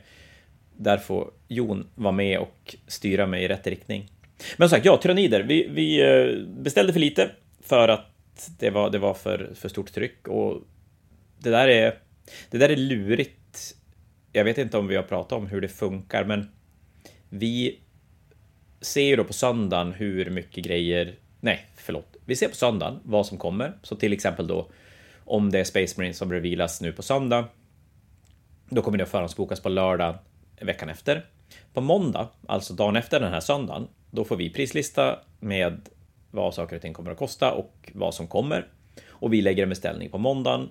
Där 0.77 0.99
får 0.99 1.31
Jon 1.49 1.87
vara 1.95 2.13
med 2.13 2.39
och 2.39 2.77
styra 2.87 3.27
mig 3.27 3.45
i 3.45 3.49
rätt 3.49 3.67
riktning. 3.67 4.11
Men 4.57 4.69
som 4.69 4.77
sagt, 4.77 4.87
ja, 4.87 4.97
tyrannider. 4.97 5.43
Vi, 5.43 5.69
vi 5.69 6.01
eh, 6.03 6.47
beställde 6.47 6.93
för 6.93 7.01
lite 7.01 7.31
för 7.61 7.89
att 7.89 8.51
det 8.59 8.71
var, 8.71 8.91
det 8.91 8.99
var 8.99 9.15
för, 9.15 9.53
för 9.55 9.69
stort 9.69 9.93
tryck. 9.93 10.29
Och 10.29 10.63
det 11.39 11.51
där 11.51 11.69
är, 11.69 11.99
det 12.51 12.59
där 12.59 12.69
är 12.69 12.77
lurigt. 12.77 13.77
Jag 14.33 14.45
vet 14.45 14.59
inte 14.59 14.79
om 14.79 14.87
vi 14.87 14.97
har 14.97 15.03
pratat 15.03 15.33
om 15.33 15.47
hur 15.47 15.61
det 15.61 15.69
funkar, 15.69 16.25
men 16.25 16.51
vi 17.29 17.81
ser 18.81 19.03
ju 19.03 19.17
då 19.17 19.25
på 19.25 19.33
söndagen 19.33 19.93
hur 19.93 20.31
mycket 20.31 20.65
grejer, 20.65 21.15
nej, 21.41 21.67
förlåt, 21.77 22.17
vi 22.25 22.37
ser 22.37 22.49
på 22.49 22.55
söndagen 22.55 23.01
vad 23.05 23.27
som 23.27 23.39
kommer, 23.39 23.73
så 23.83 23.97
till 23.97 24.13
exempel 24.13 24.47
då 24.47 24.71
om 25.25 25.51
det 25.51 25.61
är 25.61 25.65
Space 25.65 25.95
Marine 26.01 26.15
som 26.15 26.33
revealas 26.33 26.81
nu 26.81 26.93
på 26.93 27.03
söndag, 27.03 27.49
då 28.69 28.83
kommer 28.83 28.99
det 28.99 29.05
att 29.05 29.11
förhandsbokas 29.11 29.61
på 29.61 29.69
lördag 29.69 30.19
veckan 30.61 30.89
efter. 30.89 31.27
På 31.73 31.81
måndag, 31.81 32.29
alltså 32.47 32.75
dagen 32.75 32.97
efter 32.97 33.21
den 33.21 33.33
här 33.33 33.41
söndagen, 33.41 33.89
då 34.11 34.25
får 34.25 34.37
vi 34.37 34.51
prislista 34.51 35.19
med 35.41 35.81
vad 36.31 36.55
saker 36.55 36.77
och 36.77 36.83
ting 36.83 36.95
kommer 36.95 37.11
att 37.11 37.19
kosta 37.19 37.53
och 37.53 37.91
vad 37.93 38.15
som 38.15 38.27
kommer. 38.27 38.67
Och 39.09 39.33
vi 39.33 39.43
lägger 39.43 39.63
en 39.63 39.69
beställning 39.69 40.11
på 40.11 40.19
måndagen 40.19 40.69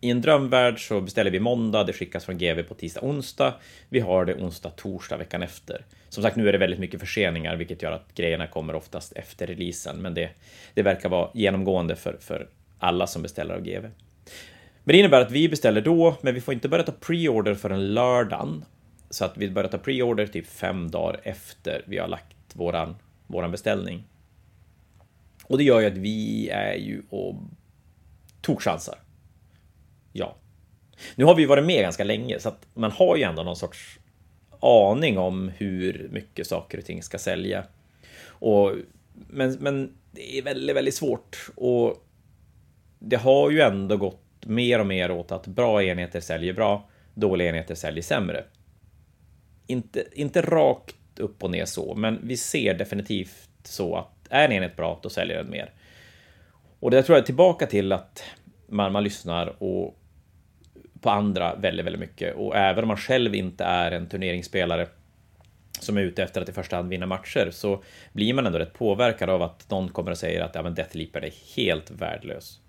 i 0.00 0.10
en 0.10 0.20
drömvärld 0.20 0.88
så 0.88 1.00
beställer 1.00 1.30
vi 1.30 1.40
måndag, 1.40 1.84
det 1.84 1.92
skickas 1.92 2.24
från 2.24 2.38
GV 2.38 2.62
på 2.62 2.74
tisdag, 2.74 3.00
onsdag. 3.02 3.54
Vi 3.88 4.00
har 4.00 4.24
det 4.24 4.34
onsdag, 4.34 4.70
torsdag 4.70 5.16
veckan 5.16 5.42
efter. 5.42 5.84
Som 6.08 6.22
sagt, 6.22 6.36
nu 6.36 6.48
är 6.48 6.52
det 6.52 6.58
väldigt 6.58 6.78
mycket 6.78 7.00
förseningar, 7.00 7.56
vilket 7.56 7.82
gör 7.82 7.92
att 7.92 8.14
grejerna 8.14 8.46
kommer 8.46 8.74
oftast 8.74 9.12
efter 9.12 9.46
releasen, 9.46 9.96
men 10.02 10.14
det, 10.14 10.30
det 10.74 10.82
verkar 10.82 11.08
vara 11.08 11.30
genomgående 11.34 11.96
för, 11.96 12.16
för 12.20 12.48
alla 12.78 13.06
som 13.06 13.22
beställer 13.22 13.54
av 13.54 13.60
GV. 13.60 13.82
Men 14.84 14.92
det 14.92 14.98
innebär 14.98 15.20
att 15.20 15.30
vi 15.30 15.48
beställer 15.48 15.80
då, 15.80 16.16
men 16.20 16.34
vi 16.34 16.40
får 16.40 16.54
inte 16.54 16.68
börja 16.68 16.84
ta 16.84 16.92
preorder 16.92 17.54
förrän 17.54 17.94
lördagen. 17.94 18.64
Så 19.10 19.24
att 19.24 19.36
vi 19.36 19.50
börjar 19.50 19.70
ta 19.70 19.78
preorder 19.78 20.26
typ 20.26 20.46
fem 20.46 20.90
dagar 20.90 21.20
efter 21.22 21.82
vi 21.86 21.98
har 21.98 22.08
lagt 22.08 22.56
våran, 22.56 22.96
våran 23.26 23.50
beställning. 23.50 24.04
Och 25.44 25.58
det 25.58 25.64
gör 25.64 25.80
ju 25.80 25.86
att 25.86 25.96
vi 25.96 26.48
är 26.48 26.74
ju 26.74 27.02
och 27.10 27.34
tokchansar. 28.40 28.98
Ja. 30.12 30.36
Nu 31.16 31.24
har 31.24 31.34
vi 31.34 31.46
varit 31.46 31.64
med 31.64 31.82
ganska 31.82 32.04
länge, 32.04 32.40
så 32.40 32.48
att 32.48 32.66
man 32.74 32.90
har 32.90 33.16
ju 33.16 33.22
ändå 33.22 33.42
någon 33.42 33.56
sorts 33.56 33.98
aning 34.60 35.18
om 35.18 35.48
hur 35.48 36.08
mycket 36.12 36.46
saker 36.46 36.78
och 36.78 36.84
ting 36.84 37.02
ska 37.02 37.18
sälja. 37.18 37.64
Och, 38.26 38.72
men, 39.12 39.52
men 39.52 39.98
det 40.10 40.38
är 40.38 40.42
väldigt, 40.42 40.76
väldigt 40.76 40.94
svårt 40.94 41.50
och 41.56 42.04
det 42.98 43.16
har 43.16 43.50
ju 43.50 43.60
ändå 43.60 43.96
gått 43.96 44.46
mer 44.46 44.78
och 44.78 44.86
mer 44.86 45.10
åt 45.10 45.32
att 45.32 45.46
bra 45.46 45.82
enheter 45.82 46.20
säljer 46.20 46.52
bra, 46.52 46.88
dåliga 47.14 47.48
enheter 47.48 47.74
säljer 47.74 48.02
sämre. 48.02 48.44
Inte, 49.70 50.04
inte 50.12 50.40
rakt 50.42 51.18
upp 51.18 51.44
och 51.44 51.50
ner 51.50 51.64
så, 51.64 51.94
men 51.94 52.20
vi 52.22 52.36
ser 52.36 52.74
definitivt 52.74 53.48
så 53.64 53.96
att 53.96 54.18
är 54.30 54.44
en 54.44 54.52
enhet 54.52 54.76
bra, 54.76 55.00
då 55.02 55.08
säljer 55.08 55.36
den 55.36 55.50
mer. 55.50 55.72
Och 56.80 56.90
det 56.90 57.02
tror 57.02 57.16
jag 57.16 57.22
är 57.22 57.26
tillbaka 57.26 57.66
till 57.66 57.92
att 57.92 58.24
man, 58.68 58.92
man 58.92 59.04
lyssnar 59.04 59.62
och 59.62 59.98
på 61.00 61.10
andra 61.10 61.54
väldigt, 61.54 61.86
väldigt 61.86 62.00
mycket. 62.00 62.36
Och 62.36 62.56
även 62.56 62.84
om 62.84 62.88
man 62.88 62.96
själv 62.96 63.34
inte 63.34 63.64
är 63.64 63.92
en 63.92 64.08
turneringsspelare 64.08 64.86
som 65.80 65.96
är 65.96 66.00
ute 66.00 66.22
efter 66.22 66.42
att 66.42 66.48
i 66.48 66.52
första 66.52 66.76
hand 66.76 66.88
vinna 66.88 67.06
matcher 67.06 67.50
så 67.52 67.82
blir 68.12 68.34
man 68.34 68.46
ändå 68.46 68.58
rätt 68.58 68.74
påverkad 68.74 69.30
av 69.30 69.42
att 69.42 69.70
någon 69.70 69.88
kommer 69.88 70.10
och 70.10 70.18
säger 70.18 70.40
att 70.40 70.54
ja, 70.54 70.62
men 70.62 70.74
Deathleaper 70.74 71.24
är 71.24 71.32
helt 71.56 71.90
värdelös. 71.90 72.60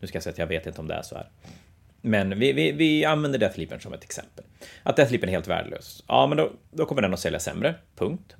Nu 0.00 0.06
ska 0.06 0.16
jag 0.16 0.22
säga 0.22 0.32
att 0.32 0.38
jag 0.38 0.46
vet 0.46 0.66
inte 0.66 0.80
om 0.80 0.88
det 0.88 0.94
är 0.94 1.02
så 1.02 1.14
här. 1.14 1.28
Men 2.02 2.38
vi, 2.38 2.52
vi, 2.52 2.72
vi 2.72 3.04
använder 3.04 3.38
Deathleapen 3.38 3.80
som 3.80 3.92
ett 3.92 4.04
exempel. 4.04 4.44
Att 4.82 4.96
Deathleapen 4.96 5.28
är 5.28 5.32
helt 5.32 5.48
värdelös. 5.48 6.04
Ja, 6.08 6.26
men 6.26 6.38
då, 6.38 6.52
då 6.70 6.84
kommer 6.84 7.02
den 7.02 7.14
att 7.14 7.20
sälja 7.20 7.38
sämre. 7.38 7.74
Punkt. 7.96 8.36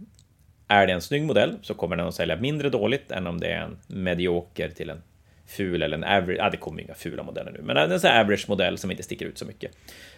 Är 0.68 0.86
det 0.86 0.92
en 0.92 1.00
snygg 1.00 1.22
modell 1.22 1.58
så 1.62 1.74
kommer 1.74 1.96
den 1.96 2.06
att 2.06 2.14
sälja 2.14 2.36
mindre 2.36 2.70
dåligt 2.70 3.10
än 3.10 3.26
om 3.26 3.40
det 3.40 3.46
är 3.46 3.60
en 3.60 3.78
medioker 3.86 4.68
till 4.68 4.90
en 4.90 5.02
ful 5.46 5.82
eller 5.82 5.96
en 5.96 6.04
average. 6.04 6.38
Ja, 6.38 6.50
det 6.50 6.56
kommer 6.56 6.82
inga 6.82 6.94
fula 6.94 7.22
modeller 7.22 7.52
nu, 7.52 7.62
men 7.62 7.76
en 7.76 8.00
sån 8.00 8.10
här 8.10 8.20
average 8.20 8.48
modell 8.48 8.78
som 8.78 8.90
inte 8.90 9.02
sticker 9.02 9.26
ut 9.26 9.38
så 9.38 9.44
mycket. 9.44 9.76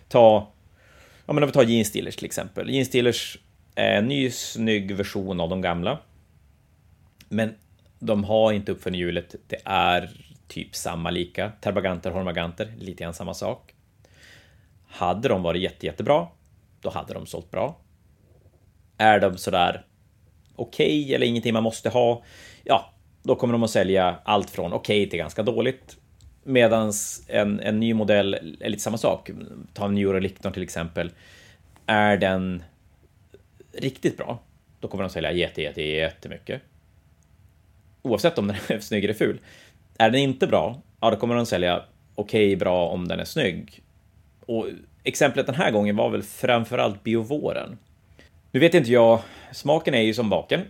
Ta, 0.08 0.52
ja, 1.26 1.32
men 1.32 1.42
om 1.42 1.48
vi 1.48 1.52
tar 1.52 1.64
Jeans 1.64 1.88
Steelers 1.88 2.16
till 2.16 2.24
exempel. 2.24 2.70
Jeans 2.70 2.88
Steelers 2.88 3.38
är 3.74 3.98
en 3.98 4.08
ny 4.08 4.30
snygg 4.30 4.96
version 4.96 5.40
av 5.40 5.48
de 5.48 5.60
gamla. 5.60 5.98
Men 7.28 7.54
de 7.98 8.24
har 8.24 8.52
inte 8.52 8.72
uppfunnit 8.72 9.00
hjulet. 9.00 9.34
Det 9.46 9.60
är 9.64 10.10
typ 10.48 10.74
samma 10.74 11.10
lika. 11.10 11.52
Terbaganter, 11.60 12.10
Hormaganter, 12.10 12.72
lite 12.78 13.02
grann 13.02 13.14
samma 13.14 13.34
sak. 13.34 13.74
Hade 14.88 15.28
de 15.28 15.42
varit 15.42 15.62
jätte, 15.62 15.86
jättebra, 15.86 16.28
då 16.80 16.90
hade 16.90 17.14
de 17.14 17.26
sålt 17.26 17.50
bra. 17.50 17.78
Är 18.98 19.20
de 19.20 19.38
sådär 19.38 19.84
okej 20.56 21.02
okay, 21.02 21.14
eller 21.14 21.26
ingenting 21.26 21.52
man 21.52 21.62
måste 21.62 21.88
ha, 21.88 22.22
ja, 22.64 22.92
då 23.22 23.34
kommer 23.34 23.52
de 23.52 23.62
att 23.62 23.70
sälja 23.70 24.18
allt 24.24 24.50
från 24.50 24.72
okej 24.72 25.00
okay 25.00 25.10
till 25.10 25.18
ganska 25.18 25.42
dåligt. 25.42 25.96
Medan 26.44 26.92
en, 27.28 27.60
en 27.60 27.80
ny 27.80 27.94
modell 27.94 28.34
är 28.60 28.68
lite 28.68 28.82
samma 28.82 28.98
sak. 28.98 29.30
Ta 29.74 29.84
en 29.84 29.94
Neurolicton 29.94 30.52
till 30.52 30.62
exempel. 30.62 31.10
Är 31.86 32.16
den 32.16 32.62
riktigt 33.72 34.16
bra, 34.16 34.38
då 34.80 34.88
kommer 34.88 35.04
de 35.04 35.10
sälja 35.10 35.32
jätte, 35.32 35.62
jätte, 35.62 35.82
jättemycket. 35.82 36.62
Oavsett 38.02 38.38
om 38.38 38.46
den 38.46 38.56
är 38.68 38.78
snygg 38.80 39.04
eller 39.04 39.14
ful. 39.14 39.38
Är 39.98 40.10
den 40.10 40.20
inte 40.20 40.46
bra, 40.46 40.80
ja 41.00 41.10
då 41.10 41.16
kommer 41.16 41.34
de 41.34 41.46
sälja 41.46 41.82
okej 42.14 42.46
okay, 42.46 42.56
bra 42.56 42.88
om 42.88 43.08
den 43.08 43.20
är 43.20 43.24
snygg. 43.24 43.82
Och 44.46 44.66
exemplet 45.04 45.46
den 45.46 45.54
här 45.54 45.70
gången 45.70 45.96
var 45.96 46.10
väl 46.10 46.22
framförallt 46.22 47.02
biovåren. 47.02 47.78
Nu 48.50 48.60
vet 48.60 48.74
inte 48.74 48.92
jag, 48.92 49.20
smaken 49.52 49.94
är 49.94 50.00
ju 50.00 50.14
som 50.14 50.30
baken. 50.30 50.60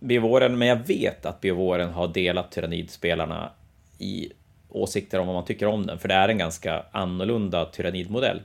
Biovåren, 0.00 0.58
men 0.58 0.68
jag 0.68 0.86
vet 0.86 1.26
att 1.26 1.40
Biovåren 1.40 1.90
har 1.90 2.08
delat 2.08 2.52
Tyrannidspelarna 2.52 3.50
i 3.98 4.32
åsikter 4.68 5.18
om 5.18 5.26
vad 5.26 5.34
man 5.36 5.44
tycker 5.44 5.66
om 5.66 5.86
den, 5.86 5.98
för 5.98 6.08
det 6.08 6.14
är 6.14 6.28
en 6.28 6.38
ganska 6.38 6.84
annorlunda 6.92 7.64
Tyrannidmodell. 7.64 8.42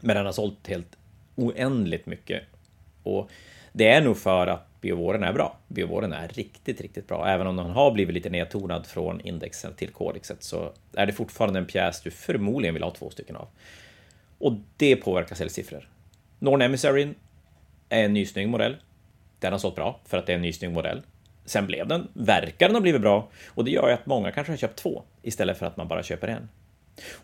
Men 0.00 0.16
den 0.16 0.26
har 0.26 0.32
sålt 0.32 0.68
helt 0.68 0.96
oändligt 1.34 2.06
mycket. 2.06 2.42
Och 3.02 3.30
det 3.72 3.88
är 3.88 4.00
nog 4.00 4.18
för 4.18 4.46
att 4.46 4.67
biovåren 4.80 5.22
är 5.22 5.32
bra. 5.32 5.58
Biovåren 5.68 6.12
är 6.12 6.28
riktigt, 6.28 6.80
riktigt 6.80 7.08
bra. 7.08 7.28
Även 7.28 7.46
om 7.46 7.56
den 7.56 7.70
har 7.70 7.90
blivit 7.90 8.14
lite 8.14 8.30
nedtonad 8.30 8.86
från 8.86 9.20
indexen 9.20 9.74
till 9.74 9.88
kodexet 9.88 10.42
så 10.42 10.72
är 10.92 11.06
det 11.06 11.12
fortfarande 11.12 11.58
en 11.58 11.66
pjäs 11.66 12.00
du 12.00 12.10
förmodligen 12.10 12.74
vill 12.74 12.82
ha 12.82 12.90
två 12.90 13.10
stycken 13.10 13.36
av. 13.36 13.48
Och 14.38 14.52
det 14.76 14.96
påverkar 14.96 15.36
säljsiffror. 15.36 15.88
Norn 16.38 16.62
Emissaryn 16.62 17.14
är 17.88 18.04
en 18.04 18.12
ny 18.12 18.26
snygg 18.26 18.48
modell. 18.48 18.76
Den 19.40 19.52
har 19.52 19.58
sålt 19.58 19.74
bra 19.74 20.00
för 20.04 20.18
att 20.18 20.26
det 20.26 20.32
är 20.32 20.36
en 20.36 20.42
ny 20.42 20.52
snygg 20.52 20.70
modell. 20.70 21.02
Sen 21.44 21.66
blev 21.66 21.86
den, 21.86 22.08
verkar 22.12 22.66
den 22.66 22.76
ha 22.76 22.80
blivit 22.80 23.00
bra 23.00 23.28
och 23.46 23.64
det 23.64 23.70
gör 23.70 23.88
ju 23.88 23.94
att 23.94 24.06
många 24.06 24.32
kanske 24.32 24.52
har 24.52 24.56
köpt 24.56 24.78
två 24.78 25.02
istället 25.22 25.58
för 25.58 25.66
att 25.66 25.76
man 25.76 25.88
bara 25.88 26.02
köper 26.02 26.28
en. 26.28 26.48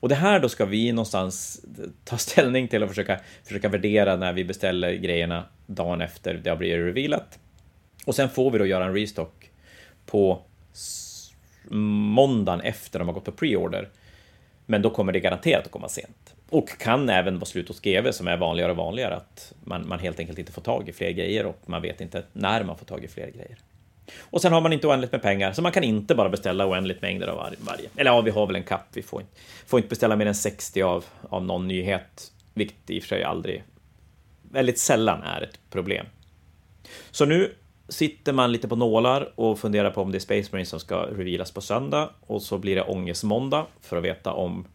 Och 0.00 0.08
det 0.08 0.14
här 0.14 0.40
då 0.40 0.48
ska 0.48 0.64
vi 0.64 0.92
någonstans 0.92 1.64
ta 2.04 2.18
ställning 2.18 2.68
till 2.68 2.82
och 2.82 2.88
försöka, 2.88 3.20
försöka 3.44 3.68
värdera 3.68 4.16
när 4.16 4.32
vi 4.32 4.44
beställer 4.44 4.92
grejerna 4.92 5.44
dagen 5.66 6.00
efter 6.00 6.34
det 6.34 6.50
har 6.50 6.56
blivit 6.56 6.78
revealat. 6.78 7.38
Och 8.04 8.14
sen 8.14 8.30
får 8.30 8.50
vi 8.50 8.58
då 8.58 8.66
göra 8.66 8.84
en 8.84 8.94
restock 8.94 9.50
på 10.06 10.42
måndagen 11.68 12.60
efter 12.60 12.98
de 12.98 13.08
har 13.08 13.14
gått 13.14 13.24
på 13.24 13.32
preorder. 13.32 13.88
Men 14.66 14.82
då 14.82 14.90
kommer 14.90 15.12
det 15.12 15.20
garanterat 15.20 15.64
att 15.64 15.72
komma 15.72 15.88
sent. 15.88 16.34
Och 16.50 16.78
kan 16.78 17.08
även 17.08 17.34
vara 17.34 17.44
slut 17.44 17.68
hos 17.68 17.80
GV 17.80 18.10
som 18.10 18.28
är 18.28 18.36
vanligare 18.36 18.70
och 18.70 18.76
vanligare 18.76 19.16
att 19.16 19.52
man, 19.64 19.88
man 19.88 19.98
helt 19.98 20.20
enkelt 20.20 20.38
inte 20.38 20.52
får 20.52 20.62
tag 20.62 20.88
i 20.88 20.92
fler 20.92 21.10
grejer 21.10 21.46
och 21.46 21.58
man 21.66 21.82
vet 21.82 22.00
inte 22.00 22.22
när 22.32 22.64
man 22.64 22.78
får 22.78 22.86
tag 22.86 23.04
i 23.04 23.08
fler 23.08 23.30
grejer. 23.30 23.58
Och 24.20 24.42
sen 24.42 24.52
har 24.52 24.60
man 24.60 24.72
inte 24.72 24.86
oändligt 24.86 25.12
med 25.12 25.22
pengar, 25.22 25.52
så 25.52 25.62
man 25.62 25.72
kan 25.72 25.84
inte 25.84 26.14
bara 26.14 26.28
beställa 26.28 26.66
oändligt 26.66 27.02
mängder 27.02 27.26
av 27.26 27.36
varje. 27.36 27.88
Eller 27.96 28.10
ja, 28.10 28.20
vi 28.20 28.30
har 28.30 28.46
väl 28.46 28.56
en 28.56 28.62
kapp, 28.62 28.86
vi 28.92 29.02
får, 29.02 29.22
får 29.66 29.78
inte 29.78 29.88
beställa 29.88 30.16
mer 30.16 30.26
än 30.26 30.34
60 30.34 30.82
av, 30.82 31.04
av 31.28 31.44
någon 31.44 31.68
nyhet, 31.68 32.32
vilket 32.54 32.90
i 32.90 32.98
och 32.98 33.02
för 33.02 33.08
sig 33.08 33.24
aldrig, 33.24 33.64
väldigt 34.50 34.78
sällan 34.78 35.22
är 35.22 35.42
ett 35.42 35.58
problem. 35.70 36.06
Så 37.10 37.24
nu 37.24 37.54
sitter 37.88 38.32
man 38.32 38.52
lite 38.52 38.68
på 38.68 38.76
nålar 38.76 39.40
och 39.40 39.58
funderar 39.58 39.90
på 39.90 40.02
om 40.02 40.12
det 40.12 40.18
är 40.18 40.20
Space 40.20 40.48
Marine 40.52 40.66
som 40.66 40.80
ska 40.80 40.96
revealas 40.96 41.50
på 41.50 41.60
söndag 41.60 42.10
och 42.20 42.42
så 42.42 42.58
blir 42.58 42.74
det 42.74 42.82
ångestmåndag 42.82 43.66
för 43.80 43.96
att 43.96 44.04
veta 44.04 44.32
om 44.32 44.66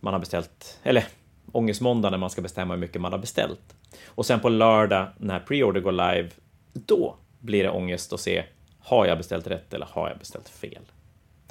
man 0.00 0.12
har 0.12 0.20
beställt, 0.20 0.78
eller 0.82 1.04
ångestmåndag 1.52 2.10
när 2.10 2.18
man 2.18 2.30
ska 2.30 2.42
bestämma 2.42 2.74
hur 2.74 2.80
mycket 2.80 3.00
man 3.00 3.12
har 3.12 3.18
beställt. 3.18 3.74
Och 4.06 4.26
sen 4.26 4.40
på 4.40 4.48
lördag 4.48 5.08
när 5.18 5.40
preorder 5.40 5.80
går 5.80 5.92
live, 5.92 6.28
då 6.72 7.16
blir 7.38 7.62
det 7.62 7.70
ångest 7.70 8.12
att 8.12 8.20
se 8.20 8.44
har 8.80 9.06
jag 9.06 9.18
beställt 9.18 9.46
rätt 9.46 9.74
eller 9.74 9.86
har 9.90 10.08
jag 10.08 10.18
beställt 10.18 10.48
fel? 10.48 10.82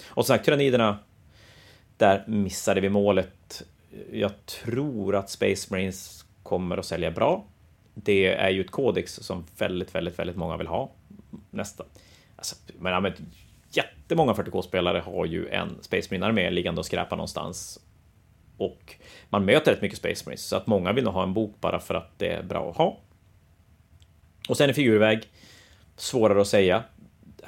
Och 0.06 0.26
som 0.26 0.36
sagt, 0.36 0.46
tyranniderna, 0.46 0.98
där 1.98 2.24
missade 2.28 2.82
vi 2.82 2.90
målet. 2.90 3.64
Jag 4.12 4.46
tror 4.46 5.16
att 5.16 5.30
Space 5.30 5.68
Marines 5.74 6.26
kommer 6.44 6.78
att 6.78 6.86
sälja 6.86 7.12
bra. 7.12 7.46
Det 8.04 8.26
är 8.26 8.50
ju 8.50 8.62
ett 8.62 8.72
kodex 8.72 9.14
som 9.14 9.46
väldigt, 9.58 9.96
väldigt, 9.96 10.20
väldigt 10.20 10.36
många 10.38 10.58
vill 10.58 10.68
ha. 10.68 10.92
Nästan. 11.50 11.86
Alltså, 12.36 12.56
men, 12.80 13.04
men 13.04 13.14
jättemånga 13.72 14.34
40K-spelare 14.34 15.00
har 15.00 15.26
ju 15.26 15.50
en 15.50 15.78
Space 15.82 16.08
Marine-armé 16.12 16.50
liggande 16.50 16.80
och 16.80 16.86
skräpa 16.86 17.16
någonstans. 17.16 17.80
Och 18.58 18.96
man 19.30 19.46
möter 19.46 19.72
rätt 19.72 19.82
mycket 19.82 19.98
Space 19.98 20.24
Marines, 20.26 20.46
så 20.46 20.56
att 20.56 20.68
många 20.68 20.94
vill 20.94 21.04
nog 21.04 21.14
ha 21.14 21.24
en 21.24 21.34
bok 21.34 21.56
bara 21.60 21.80
för 21.80 21.96
att 21.96 22.20
det 22.20 22.28
är 22.28 22.44
bra 22.44 22.70
att 22.70 22.78
ha. 22.78 23.00
Och 24.50 24.58
sen 24.58 24.70
är 24.70 24.74
figurväg, 24.74 25.24
svårare 25.96 26.42
att 26.42 26.48
säga 26.48 26.84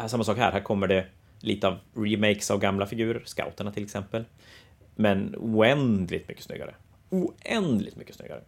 samma 0.08 0.24
sak 0.24 0.38
här, 0.38 0.52
här 0.52 0.60
kommer 0.60 0.88
det 0.88 1.06
lite 1.39 1.68
av 1.68 1.78
remakes 1.95 2.52
av 2.52 2.60
gamla 2.60 2.86
figurer, 2.86 3.22
scouterna 3.26 3.72
till 3.72 3.84
exempel. 3.84 4.26
Men 4.95 5.36
oändligt 5.38 6.28
mycket 6.28 6.43
snyggare. 6.43 6.76
Oändligt 7.10 7.95
mycket 7.95 8.16
snyggare. 8.16 8.41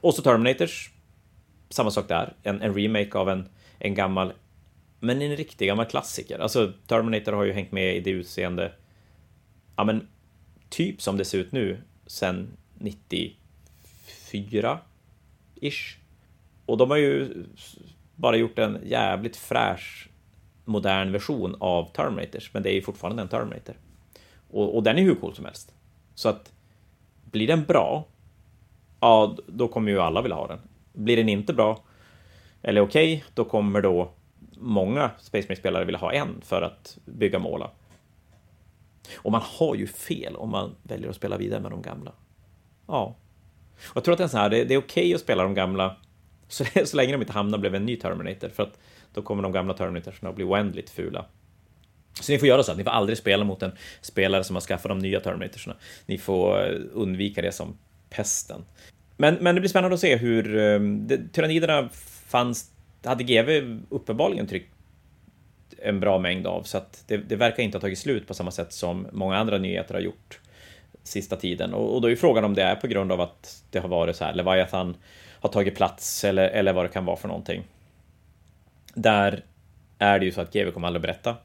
Och 0.00 0.14
så 0.14 0.22
Terminators. 0.22 0.90
Samma 1.68 1.90
sak 1.90 2.08
där, 2.08 2.34
en, 2.42 2.62
en 2.62 2.74
remake 2.74 3.18
av 3.18 3.30
en, 3.30 3.48
en 3.78 3.94
gammal, 3.94 4.32
men 5.00 5.22
en 5.22 5.36
riktig 5.36 5.68
gammal 5.68 5.86
klassiker. 5.86 6.38
Alltså 6.38 6.72
Terminator 6.86 7.32
har 7.32 7.44
ju 7.44 7.52
hängt 7.52 7.72
med 7.72 7.96
i 7.96 8.00
det 8.00 8.10
utseende, 8.10 8.72
ja 9.76 9.84
men 9.84 10.08
typ 10.68 11.02
som 11.02 11.16
det 11.16 11.24
ser 11.24 11.38
ut 11.38 11.52
nu, 11.52 11.82
sen 12.06 12.56
94 12.78 14.78
ish. 15.54 15.96
Och 16.66 16.76
de 16.76 16.90
har 16.90 16.96
ju 16.96 17.44
bara 18.14 18.36
gjort 18.36 18.58
en 18.58 18.78
jävligt 18.84 19.36
fräsch 19.36 20.08
modern 20.64 21.12
version 21.12 21.56
av 21.60 21.92
Terminators, 21.92 22.54
men 22.54 22.62
det 22.62 22.70
är 22.70 22.74
ju 22.74 22.82
fortfarande 22.82 23.22
en 23.22 23.28
Terminator. 23.28 23.76
Och, 24.50 24.76
och 24.76 24.82
den 24.82 24.98
är 24.98 25.02
hur 25.02 25.14
cool 25.14 25.34
som 25.34 25.44
helst. 25.44 25.74
Så 26.14 26.28
att 26.28 26.52
blir 27.24 27.46
den 27.46 27.64
bra, 27.64 28.04
ja, 29.00 29.36
då 29.46 29.68
kommer 29.68 29.90
ju 29.90 30.00
alla 30.00 30.22
vilja 30.22 30.36
ha 30.36 30.46
den. 30.46 30.58
Blir 30.96 31.16
den 31.16 31.28
inte 31.28 31.52
bra, 31.52 31.84
eller 32.62 32.80
okej, 32.80 33.16
okay, 33.16 33.28
då 33.34 33.44
kommer 33.44 33.82
då 33.82 34.10
många 34.58 35.10
Space 35.18 35.46
Marine-spelare 35.48 35.84
vilja 35.84 35.98
ha 35.98 36.12
en 36.12 36.40
för 36.40 36.62
att 36.62 36.98
bygga 37.04 37.38
måla. 37.38 37.70
Och 39.14 39.32
man 39.32 39.42
har 39.44 39.74
ju 39.74 39.86
fel 39.86 40.36
om 40.36 40.50
man 40.50 40.74
väljer 40.82 41.10
att 41.10 41.16
spela 41.16 41.36
vidare 41.36 41.60
med 41.60 41.70
de 41.70 41.82
gamla. 41.82 42.12
Ja. 42.86 43.16
Och 43.88 43.96
jag 43.96 44.04
tror 44.04 44.12
att 44.12 44.18
det 44.18 44.24
är 44.24 44.28
så 44.28 44.38
här, 44.38 44.50
det, 44.50 44.64
det 44.64 44.74
är 44.74 44.78
okej 44.78 45.02
okay 45.02 45.14
att 45.14 45.20
spela 45.20 45.42
de 45.42 45.54
gamla 45.54 45.96
så, 46.48 46.64
så 46.84 46.96
länge 46.96 47.12
de 47.12 47.20
inte 47.20 47.32
hamnar 47.32 47.58
bredvid 47.58 47.80
en 47.80 47.86
ny 47.86 47.96
Terminator, 47.96 48.48
för 48.48 48.62
att 48.62 48.78
då 49.14 49.22
kommer 49.22 49.42
de 49.42 49.52
gamla 49.52 49.74
Terminatorserna 49.74 50.30
att 50.30 50.36
bli 50.36 50.44
oändligt 50.44 50.90
fula. 50.90 51.24
Så 52.20 52.32
ni 52.32 52.38
får 52.38 52.48
göra 52.48 52.62
så 52.62 52.72
att 52.72 52.78
ni 52.78 52.84
får 52.84 52.90
aldrig 52.90 53.18
spela 53.18 53.44
mot 53.44 53.62
en 53.62 53.72
spelare 54.00 54.44
som 54.44 54.56
har 54.56 54.60
skaffat 54.60 54.88
de 54.88 54.98
nya 54.98 55.20
Terminatorserna. 55.20 55.76
Ni 56.06 56.18
får 56.18 56.72
eh, 56.72 56.80
undvika 56.92 57.42
det 57.42 57.52
som 57.52 57.78
pesten. 58.10 58.64
Men, 59.16 59.34
men 59.34 59.54
det 59.54 59.60
blir 59.60 59.68
spännande 59.68 59.94
att 59.94 60.00
se 60.00 60.16
hur... 60.16 60.56
Eh, 60.56 60.80
det, 60.80 61.32
tyranniderna 61.32 61.88
fanns... 62.26 62.70
hade 63.04 63.24
GV 63.24 63.78
uppenbarligen 63.88 64.46
tryckt 64.46 64.72
en 65.78 66.00
bra 66.00 66.18
mängd 66.18 66.46
av, 66.46 66.62
så 66.62 66.78
att 66.78 67.04
det, 67.06 67.16
det, 67.16 67.36
verkar 67.36 67.62
inte 67.62 67.76
ha 67.76 67.80
tagit 67.80 67.98
slut 67.98 68.26
på 68.26 68.34
samma 68.34 68.50
sätt 68.50 68.72
som 68.72 69.06
många 69.12 69.36
andra 69.36 69.58
nyheter 69.58 69.94
har 69.94 70.00
gjort 70.00 70.40
sista 71.02 71.36
tiden. 71.36 71.74
Och, 71.74 71.94
och 71.94 72.00
då 72.00 72.10
är 72.10 72.16
frågan 72.16 72.44
om 72.44 72.54
det 72.54 72.62
är 72.62 72.74
på 72.74 72.86
grund 72.86 73.12
av 73.12 73.20
att 73.20 73.64
det 73.70 73.78
har 73.78 73.88
varit 73.88 74.16
så 74.16 74.24
här, 74.24 74.34
Leviathan 74.34 74.96
har 75.40 75.48
tagit 75.48 75.76
plats 75.76 76.24
eller, 76.24 76.48
eller 76.48 76.72
vad 76.72 76.84
det 76.84 76.88
kan 76.88 77.04
vara 77.04 77.16
för 77.16 77.28
någonting. 77.28 77.64
Där 78.94 79.44
är 79.98 80.18
det 80.18 80.24
ju 80.24 80.32
så 80.32 80.40
att 80.40 80.52
GW 80.52 80.70
kommer 80.70 80.86
aldrig 80.86 81.02
berätta. 81.02 81.36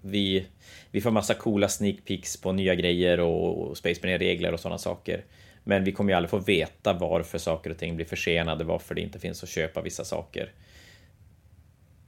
Vi, 0.00 0.46
vi 0.90 1.00
får 1.00 1.10
massa 1.10 1.34
coola 1.34 1.68
sneak 1.68 1.96
peeks 2.04 2.40
på 2.40 2.52
nya 2.52 2.74
grejer 2.74 3.20
och 3.20 3.76
Space 3.76 4.18
regler 4.18 4.52
och 4.52 4.60
sådana 4.60 4.78
saker. 4.78 5.24
Men 5.68 5.84
vi 5.84 5.92
kommer 5.92 6.12
ju 6.12 6.16
aldrig 6.16 6.30
få 6.30 6.38
veta 6.38 6.92
varför 6.92 7.38
saker 7.38 7.70
och 7.70 7.78
ting 7.78 7.96
blir 7.96 8.06
försenade, 8.06 8.64
varför 8.64 8.94
det 8.94 9.00
inte 9.00 9.18
finns 9.18 9.42
att 9.42 9.48
köpa 9.48 9.82
vissa 9.82 10.04
saker. 10.04 10.52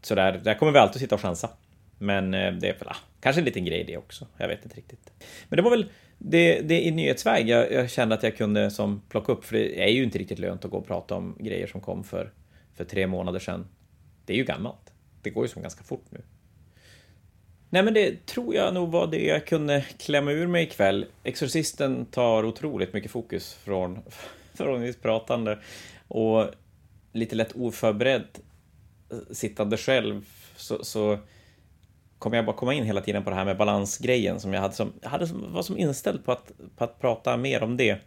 Så 0.02 0.14
där, 0.14 0.40
där 0.44 0.54
kommer 0.54 0.72
vi 0.72 0.78
alltid 0.78 1.00
sitta 1.00 1.14
och 1.14 1.20
chansa. 1.20 1.50
Men 1.98 2.34
eh, 2.34 2.52
det 2.52 2.68
är 2.68 2.78
väl, 2.78 2.88
ah, 2.88 2.96
kanske 3.20 3.40
en 3.40 3.44
liten 3.44 3.64
grej 3.64 3.84
det 3.84 3.96
också. 3.96 4.26
Jag 4.36 4.48
vet 4.48 4.64
inte 4.64 4.76
riktigt. 4.76 5.12
Men 5.48 5.56
det 5.56 5.62
var 5.62 5.70
väl 5.70 5.90
det, 6.18 6.60
det 6.60 6.86
i 6.86 6.90
nyhetsväg 6.90 7.48
jag, 7.48 7.72
jag 7.72 7.90
kände 7.90 8.14
att 8.14 8.22
jag 8.22 8.36
kunde 8.36 8.70
som 8.70 9.02
plocka 9.08 9.32
upp, 9.32 9.44
för 9.44 9.56
det 9.56 9.82
är 9.82 9.88
ju 9.88 10.04
inte 10.04 10.18
riktigt 10.18 10.38
lönt 10.38 10.64
att 10.64 10.70
gå 10.70 10.76
och 10.76 10.86
prata 10.86 11.14
om 11.14 11.36
grejer 11.40 11.66
som 11.66 11.80
kom 11.80 12.04
för, 12.04 12.32
för 12.74 12.84
tre 12.84 13.06
månader 13.06 13.38
sedan. 13.38 13.68
Det 14.24 14.32
är 14.32 14.36
ju 14.36 14.44
gammalt. 14.44 14.92
Det 15.22 15.30
går 15.30 15.44
ju 15.44 15.48
som 15.48 15.62
ganska 15.62 15.84
fort 15.84 16.06
nu. 16.10 16.22
Nej, 17.70 17.82
men 17.82 17.94
det 17.94 18.26
tror 18.26 18.54
jag 18.54 18.74
nog 18.74 18.90
var 18.90 19.06
det 19.06 19.24
jag 19.24 19.46
kunde 19.46 19.84
klämma 19.98 20.30
ur 20.32 20.46
mig 20.46 20.62
ikväll. 20.62 21.06
Exorcisten 21.24 22.06
tar 22.06 22.44
otroligt 22.44 22.92
mycket 22.92 23.10
fokus 23.10 23.54
från, 23.54 23.98
från 24.54 24.80
mitt 24.80 25.02
pratande 25.02 25.58
och 26.08 26.46
lite 27.12 27.36
lätt 27.36 27.52
oförberedd 27.52 28.38
eh, 29.10 29.18
sittande 29.30 29.76
själv 29.76 30.26
så, 30.56 30.84
så 30.84 31.18
kommer 32.18 32.36
jag 32.36 32.46
bara 32.46 32.56
komma 32.56 32.74
in 32.74 32.84
hela 32.84 33.00
tiden 33.00 33.24
på 33.24 33.30
det 33.30 33.36
här 33.36 33.44
med 33.44 33.56
balansgrejen 33.56 34.40
som 34.40 34.52
jag 34.52 34.60
hade 34.60 34.74
som, 34.74 34.92
jag 35.00 35.10
hade 35.10 35.26
som, 35.26 35.52
var 35.52 35.62
som 35.62 35.78
inställd 35.78 36.24
på 36.24 36.32
att, 36.32 36.52
på 36.76 36.84
att 36.84 37.00
prata 37.00 37.36
mer 37.36 37.62
om 37.62 37.76
det. 37.76 37.98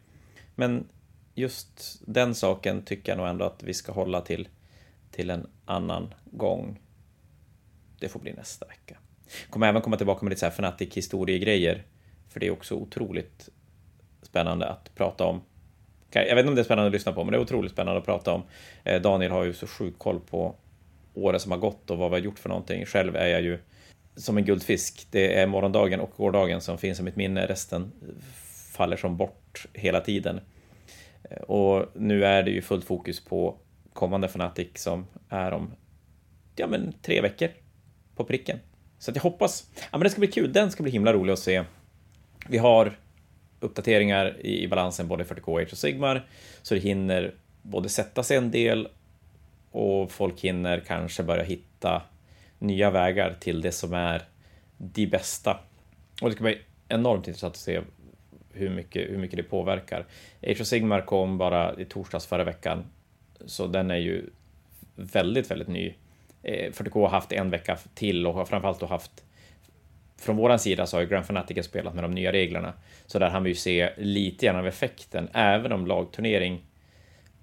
Men 0.55 0.87
just 1.35 2.01
den 2.05 2.35
saken 2.35 2.81
tycker 2.85 3.11
jag 3.11 3.17
nog 3.17 3.27
ändå 3.27 3.45
att 3.45 3.63
vi 3.63 3.73
ska 3.73 3.91
hålla 3.91 4.21
till, 4.21 4.47
till 5.11 5.29
en 5.29 5.47
annan 5.65 6.13
gång. 6.25 6.79
Det 7.99 8.09
får 8.09 8.19
bli 8.19 8.33
nästa 8.33 8.65
vecka. 8.65 8.97
Kommer 9.49 9.67
även 9.67 9.81
komma 9.81 9.97
tillbaka 9.97 10.25
med 10.25 10.29
lite 10.29 10.39
så 10.39 10.45
här 10.45 10.53
fanatic 10.53 10.97
historiegrejer. 10.97 11.83
För 12.29 12.39
det 12.39 12.47
är 12.47 12.51
också 12.51 12.75
otroligt 12.75 13.49
spännande 14.21 14.69
att 14.69 14.95
prata 14.95 15.25
om. 15.25 15.41
Jag 16.11 16.35
vet 16.35 16.39
inte 16.39 16.49
om 16.49 16.55
det 16.55 16.61
är 16.61 16.63
spännande 16.63 16.87
att 16.87 16.93
lyssna 16.93 17.11
på, 17.11 17.23
men 17.23 17.31
det 17.31 17.37
är 17.37 17.41
otroligt 17.41 17.71
spännande 17.71 17.99
att 17.99 18.05
prata 18.05 18.33
om. 18.33 18.43
Eh, 18.83 19.01
Daniel 19.01 19.31
har 19.31 19.43
ju 19.43 19.53
så 19.53 19.67
sjuk 19.67 19.97
koll 19.97 20.19
på 20.19 20.55
åren 21.13 21.39
som 21.39 21.51
har 21.51 21.59
gått 21.59 21.89
och 21.89 21.97
vad 21.97 22.11
vi 22.11 22.17
har 22.17 22.23
gjort 22.23 22.39
för 22.39 22.49
någonting. 22.49 22.85
Själv 22.85 23.15
är 23.15 23.27
jag 23.27 23.41
ju 23.41 23.59
som 24.15 24.37
en 24.37 24.45
guldfisk. 24.45 25.07
Det 25.11 25.39
är 25.39 25.47
morgondagen 25.47 25.99
och 25.99 26.11
gårdagen 26.17 26.61
som 26.61 26.77
finns 26.77 26.99
i 26.99 27.03
mitt 27.03 27.15
minne. 27.15 27.47
Resten 27.47 27.91
faller 28.73 28.97
som 28.97 29.17
bort 29.17 29.65
hela 29.73 30.01
tiden. 30.01 30.39
Eh, 31.23 31.37
och 31.37 31.85
nu 31.93 32.25
är 32.25 32.43
det 32.43 32.51
ju 32.51 32.61
fullt 32.61 32.85
fokus 32.85 33.25
på 33.25 33.57
kommande 33.93 34.27
Fanatic 34.27 34.67
som 34.75 35.07
är 35.29 35.51
om 35.51 35.71
ja, 36.55 36.67
men 36.67 36.93
tre 37.01 37.21
veckor 37.21 37.49
på 38.15 38.23
pricken. 38.23 38.59
Så 39.01 39.11
att 39.11 39.15
jag 39.15 39.23
hoppas, 39.23 39.69
ja 39.75 39.97
men 39.97 40.01
det 40.01 40.09
ska 40.09 40.19
bli 40.19 40.31
kul, 40.31 40.53
den 40.53 40.71
ska 40.71 40.83
bli 40.83 40.91
himla 40.91 41.13
rolig 41.13 41.33
att 41.33 41.39
se. 41.39 41.63
Vi 42.47 42.57
har 42.57 42.97
uppdateringar 43.59 44.45
i, 44.45 44.67
balansen 44.67 45.07
både 45.07 45.23
40K 45.23 45.71
och 45.71 45.77
Sigmar, 45.77 46.27
så 46.61 46.73
det 46.73 46.79
hinner 46.79 47.33
både 47.61 47.89
sätta 47.89 48.23
sig 48.23 48.37
en 48.37 48.51
del 48.51 48.87
och 49.71 50.11
folk 50.11 50.41
hinner 50.41 50.79
kanske 50.79 51.23
börja 51.23 51.43
hitta 51.43 52.01
nya 52.59 52.91
vägar 52.91 53.37
till 53.39 53.61
det 53.61 53.71
som 53.71 53.93
är 53.93 54.23
de 54.77 55.07
bästa. 55.07 55.59
Och 56.21 56.29
det 56.29 56.35
ska 56.35 56.43
bli 56.43 56.61
enormt 56.87 57.27
intressant 57.27 57.53
att 57.53 57.59
se 57.59 57.81
hur 58.51 58.69
mycket, 58.69 59.09
hur 59.09 59.17
mycket 59.17 59.37
det 59.37 59.43
påverkar. 59.43 60.05
Age 60.43 60.61
of 60.61 60.67
Sigmar 60.67 61.01
kom 61.01 61.37
bara 61.37 61.79
i 61.79 61.85
torsdags 61.85 62.25
förra 62.25 62.43
veckan, 62.43 62.85
så 63.45 63.67
den 63.67 63.91
är 63.91 63.97
ju 63.97 64.29
väldigt, 64.95 65.51
väldigt 65.51 65.67
ny. 65.67 65.93
Eh, 66.43 66.71
40K 66.71 67.01
har 67.01 67.09
haft 67.09 67.31
en 67.31 67.49
vecka 67.49 67.77
till 67.93 68.27
och 68.27 68.33
har 68.33 68.45
framförallt 68.45 68.79
då 68.79 68.85
haft 68.85 69.23
från 70.17 70.37
våran 70.37 70.59
sida 70.59 70.85
så 70.85 70.97
har 70.97 71.01
ju 71.01 71.07
Grand 71.07 71.25
Fanatic 71.25 71.65
spelat 71.65 71.93
med 71.93 72.03
de 72.03 72.11
nya 72.11 72.31
reglerna, 72.31 72.73
så 73.05 73.19
där 73.19 73.29
hann 73.29 73.43
vi 73.43 73.49
ju 73.49 73.55
se 73.55 73.89
lite 73.97 74.45
grann 74.45 74.55
av 74.55 74.67
effekten, 74.67 75.29
även 75.33 75.71
om 75.71 75.87
lagturnering 75.87 76.61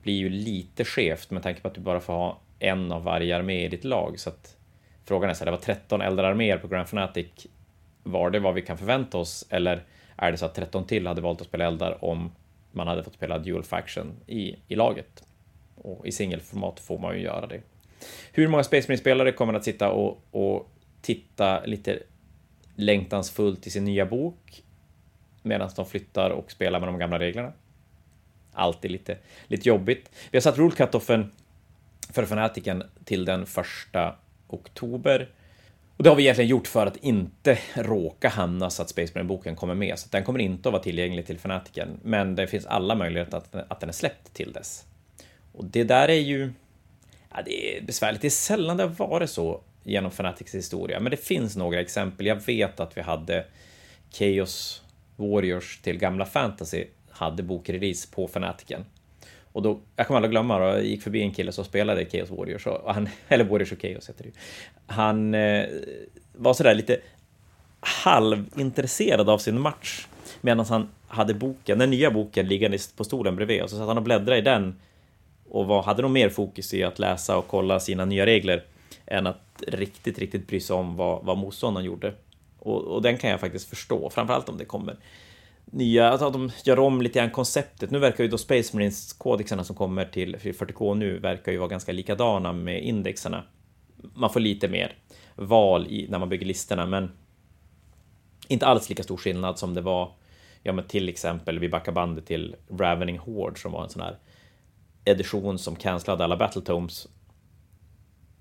blir 0.03 0.14
ju 0.14 0.28
lite 0.28 0.84
skevt 0.84 1.30
med 1.30 1.42
tanke 1.42 1.61
på 1.61 1.68
att 1.68 1.74
du 1.74 1.80
bara 1.80 2.01
får 2.01 2.12
ha 2.12 2.40
en 2.59 2.92
av 2.92 3.03
varje 3.03 3.36
armé 3.36 3.64
i 3.64 3.68
ditt 3.68 3.84
lag, 3.84 4.20
så 4.20 4.30
att 4.30 4.57
frågan 5.05 5.30
är 5.30 5.34
så 5.34 5.38
här, 5.38 5.46
det 5.46 5.51
var 5.51 5.59
13 5.59 6.01
eldararméer 6.01 6.59
på 6.59 6.68
Grand 6.68 6.88
Fanatic. 6.88 7.46
Var 8.03 8.30
det 8.30 8.40
vad 8.40 8.55
vi 8.55 8.62
kan 8.62 8.78
förvänta 8.78 9.18
oss 9.18 9.46
eller 9.51 9.82
är 10.16 10.32
det 10.32 10.38
så 10.38 10.46
att 10.46 10.55
13 10.55 10.86
till 10.86 11.07
hade 11.07 11.20
valt 11.20 11.40
att 11.40 11.46
spela 11.46 11.66
eldar 11.66 12.05
om 12.05 12.32
man 12.72 12.88
hade 12.88 13.03
fått 13.03 13.14
spela 13.14 13.38
dual 13.38 13.62
faction 13.62 14.12
i, 14.26 14.57
i 14.68 14.74
laget? 14.74 15.24
Och 15.74 16.07
i 16.07 16.12
singelformat 16.12 16.80
får 16.80 16.99
man 16.99 17.14
ju 17.14 17.22
göra 17.22 17.46
det. 17.46 17.61
Hur 18.32 18.49
många 18.49 18.64
Space 18.64 18.88
Marine-spelare 18.88 19.32
kommer 19.32 19.55
att 19.55 19.64
sitta 19.64 19.90
och, 19.90 20.24
och 20.30 20.70
titta 21.03 21.64
lite 21.64 21.99
längtansfullt 22.74 23.66
i 23.66 23.70
sin 23.70 23.84
nya 23.84 24.07
bok 24.07 24.62
medan 25.42 25.70
de 25.76 25.86
flyttar 25.86 26.30
och 26.30 26.51
spelar 26.51 26.80
med 26.80 26.88
de 26.88 26.99
gamla 26.99 27.18
reglerna? 27.18 27.53
Alltid 28.53 28.90
lite, 28.90 29.18
lite 29.46 29.68
jobbigt. 29.68 30.11
Vi 30.30 30.36
har 30.38 30.40
satt 30.40 30.59
rule 30.59 30.74
cut-offen 30.74 31.30
för 32.12 32.24
fanatiken 32.24 32.82
till 33.05 33.24
den 33.24 33.46
första 33.46 34.14
oktober. 34.49 35.28
Och 35.96 36.05
det 36.05 36.11
har 36.11 36.16
vi 36.16 36.22
egentligen 36.22 36.51
gjort 36.51 36.66
för 36.66 36.86
att 36.86 36.96
inte 36.96 37.59
råka 37.74 38.28
hamna 38.28 38.70
så 38.70 38.82
att 38.82 38.88
Space 38.88 39.12
Marine-boken 39.14 39.57
kommer 39.57 39.74
med, 39.74 39.99
så 39.99 40.09
den 40.11 40.24
kommer 40.24 40.38
inte 40.38 40.68
att 40.68 40.72
vara 40.72 40.82
tillgänglig 40.82 41.26
till 41.26 41.38
fanatiken, 41.38 42.01
men 42.03 42.34
det 42.34 42.46
finns 42.46 42.66
alla 42.66 42.94
möjligheter 42.94 43.36
att, 43.36 43.55
att 43.55 43.80
den 43.80 43.88
är 43.88 43.92
släppt 43.92 44.34
till 44.34 44.53
dess. 44.53 44.84
Och 45.53 45.64
det 45.64 45.84
där 45.84 46.09
är 46.09 46.20
ju... 46.20 46.53
Ja, 47.34 47.42
det 47.44 47.76
är 47.76 47.82
besvärligt. 47.82 48.20
Det 48.20 48.28
är 48.28 48.30
sällan 48.30 48.76
det 48.76 48.82
har 48.82 49.06
varit 49.06 49.30
så 49.30 49.60
genom 49.82 50.10
Fanatics 50.10 50.54
historia, 50.54 51.00
men 51.00 51.10
det 51.10 51.16
finns 51.16 51.56
några 51.56 51.80
exempel. 51.80 52.26
Jag 52.26 52.46
vet 52.46 52.80
att 52.80 52.96
vi 52.96 53.00
hade 53.00 53.44
Chaos 54.10 54.82
Warriors 55.16 55.78
till 55.82 55.98
gamla 55.98 56.26
fantasy 56.26 56.84
hade 57.10 57.42
bokrelease 57.42 58.08
på 58.14 58.28
Fanatiken 58.28 58.84
och 59.52 59.62
då, 59.62 59.80
jag 59.96 60.06
kommer 60.06 60.18
aldrig 60.18 60.30
glömma, 60.30 60.58
då, 60.58 60.64
jag 60.64 60.84
gick 60.84 61.02
förbi 61.02 61.22
en 61.22 61.32
kille 61.32 61.52
som 61.52 61.64
spelade 61.64 62.06
Chaos 62.06 62.30
Warriors, 62.30 62.66
och 62.66 62.94
han, 62.94 63.08
eller 63.28 63.44
Warriors 63.44 63.72
och 63.72 63.80
Chaos 63.80 64.08
heter 64.08 64.22
det 64.22 64.28
ju. 64.28 64.34
Han 64.86 65.34
eh, 65.34 65.66
var 66.32 66.54
sådär 66.54 66.74
lite 66.74 67.00
halvintresserad 67.80 69.28
av 69.28 69.38
sin 69.38 69.60
match 69.60 70.06
medan 70.40 70.66
han 70.66 70.88
hade 71.08 71.34
boken, 71.34 71.78
den 71.78 71.90
nya 71.90 72.10
boken 72.10 72.48
liggande 72.48 72.78
på 72.96 73.04
stolen 73.04 73.36
bredvid 73.36 73.62
och 73.62 73.70
så 73.70 73.76
satt 73.76 73.86
han 73.86 73.96
och 73.96 74.02
bläddrade 74.02 74.38
i 74.38 74.42
den 74.42 74.80
och 75.51 75.66
var, 75.66 75.82
hade 75.82 76.03
nog 76.03 76.11
mer 76.11 76.28
fokus 76.28 76.74
i 76.74 76.84
att 76.84 76.99
läsa 76.99 77.38
och 77.38 77.49
kolla 77.49 77.80
sina 77.80 78.05
nya 78.05 78.26
regler 78.26 78.64
än 79.07 79.26
att 79.26 79.62
riktigt, 79.66 80.18
riktigt 80.18 80.46
bry 80.46 80.61
sig 80.61 80.76
om 80.76 80.96
vad, 80.96 81.24
vad 81.24 81.38
motståndaren 81.38 81.86
gjorde. 81.86 82.14
Och, 82.59 82.84
och 82.84 83.03
den 83.03 83.16
kan 83.16 83.30
jag 83.30 83.40
faktiskt 83.40 83.68
förstå, 83.68 84.11
framförallt 84.11 84.49
om 84.49 84.59
det 84.59 84.64
kommer 84.64 84.96
nya, 85.64 86.12
att 86.12 86.32
de 86.32 86.51
gör 86.64 86.78
om 86.78 87.03
lite 87.03 87.18
grann 87.18 87.30
konceptet. 87.30 87.90
Nu 87.90 87.99
verkar 87.99 88.24
ju 88.24 88.30
då 88.30 88.38
Space 88.38 88.76
Marines 88.76 89.12
kodexarna 89.12 89.64
som 89.64 89.76
kommer 89.76 90.05
till 90.05 90.36
40K 90.36 90.94
nu 90.94 91.18
verkar 91.18 91.53
ju 91.53 91.59
vara 91.59 91.68
ganska 91.68 91.92
likadana 91.92 92.53
med 92.53 92.82
indexerna. 92.82 93.44
Man 94.14 94.30
får 94.30 94.40
lite 94.40 94.68
mer 94.68 94.96
val 95.36 95.86
i, 95.86 96.07
när 96.11 96.18
man 96.18 96.28
bygger 96.28 96.46
listorna, 96.46 96.86
men 96.86 97.11
inte 98.49 98.66
alls 98.66 98.88
lika 98.88 99.03
stor 99.03 99.16
skillnad 99.16 99.59
som 99.59 99.74
det 99.74 99.80
var, 99.80 100.12
ja 100.62 100.72
men 100.72 100.86
till 100.86 101.09
exempel, 101.09 101.59
vi 101.59 101.68
backar 101.68 101.92
bandet 101.92 102.26
till 102.26 102.57
Ravening 102.78 103.18
Horde 103.18 103.59
som 103.59 103.72
var 103.72 103.84
en 103.84 103.90
sån 103.90 104.03
här 104.03 104.18
edition 105.09 105.59
som 105.59 105.76
cancellade 105.76 106.24
alla 106.24 106.36
Battletomes. 106.36 107.09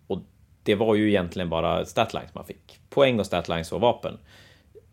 Och 0.07 0.19
det 0.63 0.75
var 0.75 0.95
ju 0.95 1.09
egentligen 1.09 1.49
bara 1.49 1.85
statlines 1.85 2.35
man 2.35 2.45
fick. 2.45 2.79
Poäng 2.89 3.19
och 3.19 3.25
statlines 3.25 3.71
och 3.71 3.81
vapen 3.81 4.17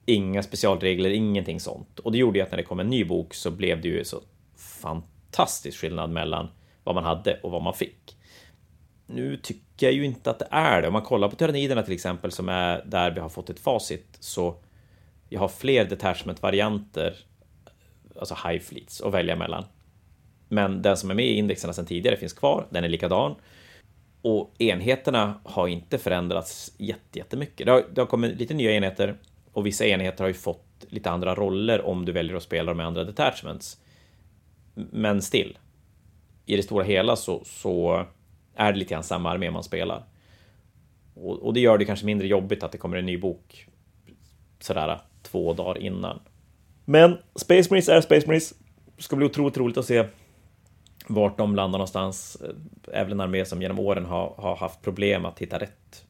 inga 0.06 0.42
specialregler, 0.42 1.10
ingenting 1.10 1.60
sånt. 1.60 1.98
Och 1.98 2.12
det 2.12 2.18
gjorde 2.18 2.38
ju 2.38 2.44
att 2.44 2.50
när 2.50 2.58
det 2.58 2.64
kom 2.64 2.80
en 2.80 2.90
ny 2.90 3.04
bok 3.04 3.34
så 3.34 3.50
blev 3.50 3.80
det 3.80 3.88
ju 3.88 4.04
så 4.04 4.20
fantastisk 4.56 5.78
skillnad 5.78 6.10
mellan 6.10 6.48
vad 6.84 6.94
man 6.94 7.04
hade 7.04 7.40
och 7.42 7.50
vad 7.50 7.62
man 7.62 7.74
fick. 7.74 8.16
Nu 9.06 9.36
tycker 9.36 9.86
jag 9.86 9.92
ju 9.92 10.04
inte 10.04 10.30
att 10.30 10.38
det 10.38 10.48
är 10.50 10.82
det. 10.82 10.88
Om 10.88 10.92
man 10.92 11.02
kollar 11.02 11.28
på 11.28 11.36
Tyranniderna 11.36 11.82
till 11.82 11.94
exempel, 11.94 12.32
som 12.32 12.48
är 12.48 12.84
där 12.86 13.10
vi 13.10 13.20
har 13.20 13.28
fått 13.28 13.50
ett 13.50 13.60
facit, 13.60 14.16
så 14.20 14.56
jag 15.28 15.40
har 15.40 15.48
fler 15.48 15.84
detachment-varianter, 15.84 17.16
alltså 18.20 18.48
high 18.48 18.62
fleets, 18.62 19.00
att 19.00 19.12
välja 19.12 19.36
mellan. 19.36 19.64
Men 20.54 20.82
den 20.82 20.96
som 20.96 21.10
är 21.10 21.14
med 21.14 21.26
i 21.26 21.34
indexerna 21.34 21.72
sedan 21.72 21.86
tidigare 21.86 22.16
finns 22.16 22.32
kvar, 22.32 22.66
den 22.70 22.84
är 22.84 22.88
likadan. 22.88 23.34
Och 24.22 24.54
enheterna 24.58 25.40
har 25.44 25.68
inte 25.68 25.98
förändrats 25.98 26.72
jättemycket. 27.12 27.66
Det 27.66 27.72
har, 27.72 27.84
det 27.94 28.00
har 28.00 28.06
kommit 28.06 28.38
lite 28.38 28.54
nya 28.54 28.72
enheter, 28.72 29.16
och 29.52 29.66
vissa 29.66 29.86
enheter 29.86 30.24
har 30.24 30.28
ju 30.28 30.34
fått 30.34 30.86
lite 30.88 31.10
andra 31.10 31.34
roller 31.34 31.86
om 31.86 32.04
du 32.04 32.12
väljer 32.12 32.36
att 32.36 32.42
spela 32.42 32.70
dem 32.70 32.76
med 32.76 32.86
andra 32.86 33.04
detachments. 33.04 33.80
Men 34.74 35.22
still, 35.22 35.58
i 36.46 36.56
det 36.56 36.62
stora 36.62 36.84
hela 36.84 37.16
så, 37.16 37.42
så 37.44 38.06
är 38.54 38.72
det 38.72 38.78
lite 38.78 38.94
grann 38.94 39.02
samma 39.02 39.30
armé 39.30 39.50
man 39.50 39.64
spelar. 39.64 40.04
Och, 41.14 41.42
och, 41.42 41.54
det 41.54 41.60
gör 41.60 41.78
det 41.78 41.84
kanske 41.84 42.06
mindre 42.06 42.26
jobbigt 42.26 42.62
att 42.62 42.72
det 42.72 42.78
kommer 42.78 42.96
en 42.96 43.06
ny 43.06 43.18
bok 43.18 43.66
sådär 44.60 45.00
två 45.22 45.52
dagar 45.52 45.78
innan. 45.78 46.20
Men 46.84 47.18
Space 47.34 47.70
Marines 47.70 47.88
är 47.88 48.00
Space 48.00 48.26
Marines. 48.26 48.54
Det 48.96 49.02
ska 49.02 49.16
bli 49.16 49.26
otroligt 49.26 49.56
roligt 49.56 49.76
att 49.76 49.84
se 49.84 50.04
vart 51.06 51.38
de 51.38 51.56
landar 51.56 51.78
någonstans. 51.78 52.36
Även 52.92 53.00
är 53.00 53.04
väl 53.04 53.12
en 53.12 53.20
armé 53.20 53.44
som 53.44 53.62
genom 53.62 53.78
åren 53.78 54.04
har, 54.04 54.34
har 54.36 54.56
haft 54.56 54.82
problem 54.82 55.24
att 55.24 55.38
hitta 55.38 55.58
rätt. 55.58 56.04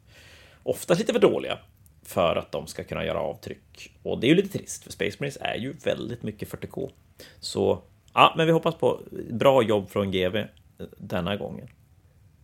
Oftast 0.63 1.01
lite 1.01 1.13
för 1.13 1.21
dåliga 1.21 1.59
för 2.03 2.37
att 2.37 2.53
de 2.53 2.67
ska 2.67 2.85
kunna 2.85 3.05
göra 3.05 3.21
avtryck. 3.21 3.97
Och 4.03 4.21
det 4.21 4.27
är 4.27 4.29
ju 4.29 4.35
lite 4.35 4.59
trist, 4.59 4.85
för 4.85 4.93
Space 4.93 5.17
Marines 5.21 5.39
är 5.41 5.55
ju 5.55 5.73
väldigt 5.85 6.23
mycket 6.23 6.49
40K. 6.49 6.91
Så 7.41 7.83
ja, 8.15 8.35
men 8.37 8.47
vi 8.47 8.53
hoppas 8.53 8.75
på 8.75 9.01
bra 9.31 9.63
jobb 9.63 9.91
från 9.91 10.11
GV 10.11 10.37
eh, 10.37 10.47
denna 10.97 11.37
gången. 11.37 11.69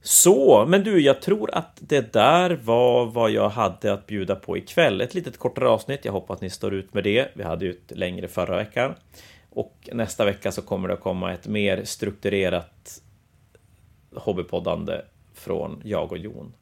Så, 0.02 0.66
men 0.68 0.84
du, 0.84 1.00
jag 1.00 1.22
tror 1.22 1.54
att 1.54 1.78
det 1.80 2.12
där 2.12 2.50
var 2.50 3.06
vad 3.06 3.30
jag 3.30 3.48
hade 3.48 3.92
att 3.92 4.06
bjuda 4.06 4.34
på 4.34 4.56
ikväll. 4.56 5.00
Ett 5.00 5.14
litet 5.14 5.38
kortare 5.38 5.68
avsnitt. 5.68 6.04
Jag 6.04 6.12
hoppas 6.12 6.34
att 6.34 6.40
ni 6.40 6.50
står 6.50 6.74
ut 6.74 6.94
med 6.94 7.04
det. 7.04 7.28
Vi 7.34 7.42
hade 7.42 7.64
ju 7.64 7.70
ett 7.70 7.98
längre 7.98 8.28
förra 8.28 8.56
veckan. 8.56 8.94
Och 9.50 9.88
nästa 9.92 10.24
vecka 10.24 10.52
så 10.52 10.62
kommer 10.62 10.88
det 10.88 10.94
att 10.94 11.00
komma 11.00 11.32
ett 11.32 11.46
mer 11.46 11.84
strukturerat 11.84 13.02
hobbypoddande 14.14 15.02
från 15.34 15.82
jag 15.84 16.12
och 16.12 16.18
Jon. 16.18 16.52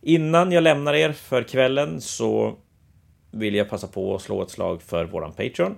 Innan 0.00 0.52
jag 0.52 0.62
lämnar 0.62 0.94
er 0.94 1.12
för 1.12 1.42
kvällen 1.42 2.00
så 2.00 2.56
vill 3.30 3.54
jag 3.54 3.68
passa 3.68 3.86
på 3.86 4.14
att 4.14 4.22
slå 4.22 4.42
ett 4.42 4.50
slag 4.50 4.82
för 4.82 5.04
våran 5.04 5.32
Patreon. 5.32 5.74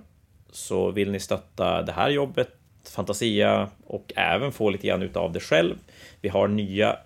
Så 0.51 0.91
vill 0.91 1.11
ni 1.11 1.19
stötta 1.19 1.81
det 1.81 1.91
här 1.91 2.09
jobbet, 2.09 2.49
Fantasia 2.83 3.69
och 3.85 4.13
även 4.15 4.51
få 4.51 4.69
lite 4.69 4.87
grann 4.87 5.01
utav 5.01 5.31
det 5.31 5.39
själv. 5.39 5.75
Vi 6.21 6.29
har 6.29 6.47
nya 6.47 6.97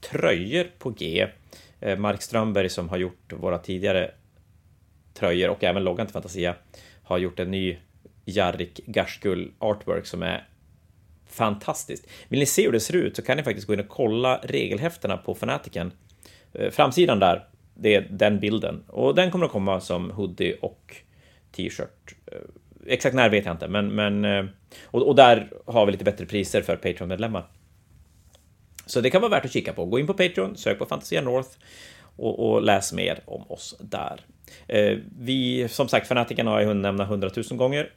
tröjor 0.00 0.66
på 0.78 0.90
G. 0.90 1.26
Eh, 1.80 1.98
Mark 1.98 2.22
Strömberg 2.22 2.68
som 2.68 2.88
har 2.88 2.96
gjort 2.96 3.32
våra 3.32 3.58
tidigare 3.58 4.10
tröjor 5.14 5.50
och 5.50 5.64
även 5.64 5.84
loggan 5.84 6.06
till 6.06 6.12
Fantasia 6.12 6.54
har 7.02 7.18
gjort 7.18 7.40
en 7.40 7.50
ny 7.50 7.78
Jarrik 8.28 8.80
Garskull 8.86 9.52
artwork 9.58 10.06
som 10.06 10.22
är 10.22 10.48
fantastiskt. 11.26 12.06
Vill 12.28 12.40
ni 12.40 12.46
se 12.46 12.64
hur 12.64 12.72
det 12.72 12.80
ser 12.80 12.96
ut 12.96 13.16
så 13.16 13.22
kan 13.22 13.36
ni 13.36 13.42
faktiskt 13.42 13.66
gå 13.66 13.74
in 13.74 13.80
och 13.80 13.88
kolla 13.88 14.40
regelhäftena 14.42 15.16
på 15.16 15.34
Fanatiken. 15.34 15.92
Eh, 16.52 16.70
framsidan 16.70 17.18
där, 17.18 17.48
det 17.74 17.94
är 17.94 18.06
den 18.10 18.40
bilden 18.40 18.84
och 18.86 19.14
den 19.14 19.30
kommer 19.30 19.46
att 19.46 19.52
komma 19.52 19.80
som 19.80 20.10
hoodie 20.10 20.56
och 20.60 20.96
t-shirt. 21.52 22.14
Eh, 22.26 22.38
exakt 22.86 23.14
när 23.14 23.28
vet 23.28 23.44
jag 23.44 23.54
inte, 23.54 23.68
men, 23.68 23.94
men 23.94 24.24
eh, 24.24 24.44
och, 24.84 25.08
och 25.08 25.14
där 25.14 25.50
har 25.66 25.86
vi 25.86 25.92
lite 25.92 26.04
bättre 26.04 26.26
priser 26.26 26.62
för 26.62 26.76
Patreon-medlemmar. 26.76 27.46
Så 28.86 29.00
det 29.00 29.10
kan 29.10 29.20
vara 29.20 29.30
värt 29.30 29.44
att 29.44 29.52
kika 29.52 29.72
på. 29.72 29.84
Gå 29.84 29.98
in 29.98 30.06
på 30.06 30.14
Patreon, 30.14 30.56
sök 30.56 30.78
på 30.78 30.86
Fantasia 30.86 31.22
North 31.22 31.50
och, 32.16 32.50
och 32.50 32.62
läs 32.62 32.92
mer 32.92 33.20
om 33.24 33.50
oss 33.50 33.76
där. 33.80 34.20
vi, 35.18 35.68
som 35.68 35.88
sagt, 35.88 36.08
Fanatiken 36.08 36.46
har 36.46 36.60
jag 36.60 36.66
hunnit 36.66 36.82
nämna 36.82 37.04
hundratusen 37.04 37.56
gånger. 37.56 37.92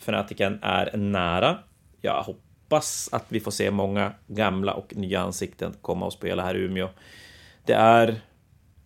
Fanatiken 0.00 0.58
är 0.62 0.96
nära. 0.96 1.58
Jag 2.00 2.22
hoppas 2.22 3.08
att 3.12 3.24
vi 3.28 3.40
får 3.40 3.50
se 3.50 3.70
många 3.70 4.12
gamla 4.26 4.74
och 4.74 4.96
nya 4.96 5.20
ansikten 5.20 5.74
komma 5.80 6.06
och 6.06 6.12
spela 6.12 6.42
här 6.42 6.54
i 6.54 6.58
Umeå. 6.58 6.88
Det 7.64 7.72
är... 7.72 8.20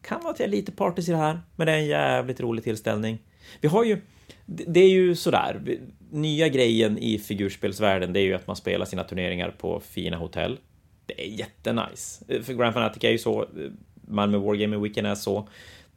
Kan 0.03 0.21
vara 0.23 0.33
att 0.33 0.41
jag 0.41 0.47
är 0.47 0.51
lite 0.51 0.73
partisk 0.73 1.09
i 1.09 1.13
det 1.13 1.19
här, 1.19 1.41
men 1.57 1.67
det 1.67 1.73
är 1.73 1.77
en 1.77 1.87
jävligt 1.87 2.41
rolig 2.41 2.65
tillställning. 2.65 3.19
Vi 3.61 3.69
har 3.69 3.85
ju... 3.85 4.01
Det 4.47 4.81
är 4.81 4.89
ju 4.89 5.17
sådär. 5.17 5.79
Nya 6.11 6.49
grejen 6.49 6.99
i 6.99 7.19
figurspelsvärlden, 7.19 8.13
det 8.13 8.21
är 8.21 8.25
ju 8.25 8.35
att 8.35 8.47
man 8.47 8.57
spelar 8.57 8.87
sina 8.87 9.05
turneringar 9.05 9.51
på 9.59 9.81
fina 9.81 10.17
hotell. 10.17 10.59
Det 11.07 11.27
är 11.27 11.29
jättenice. 11.29 12.25
För 12.43 12.55
Grand 12.55 12.75
Fanatic 12.75 13.05
är 13.05 13.11
ju 13.11 13.19
så. 13.19 13.47
Malmö 13.95 14.39
Wargaming 14.39 14.83
Weekend 14.83 15.07
är 15.07 15.15
så. 15.15 15.49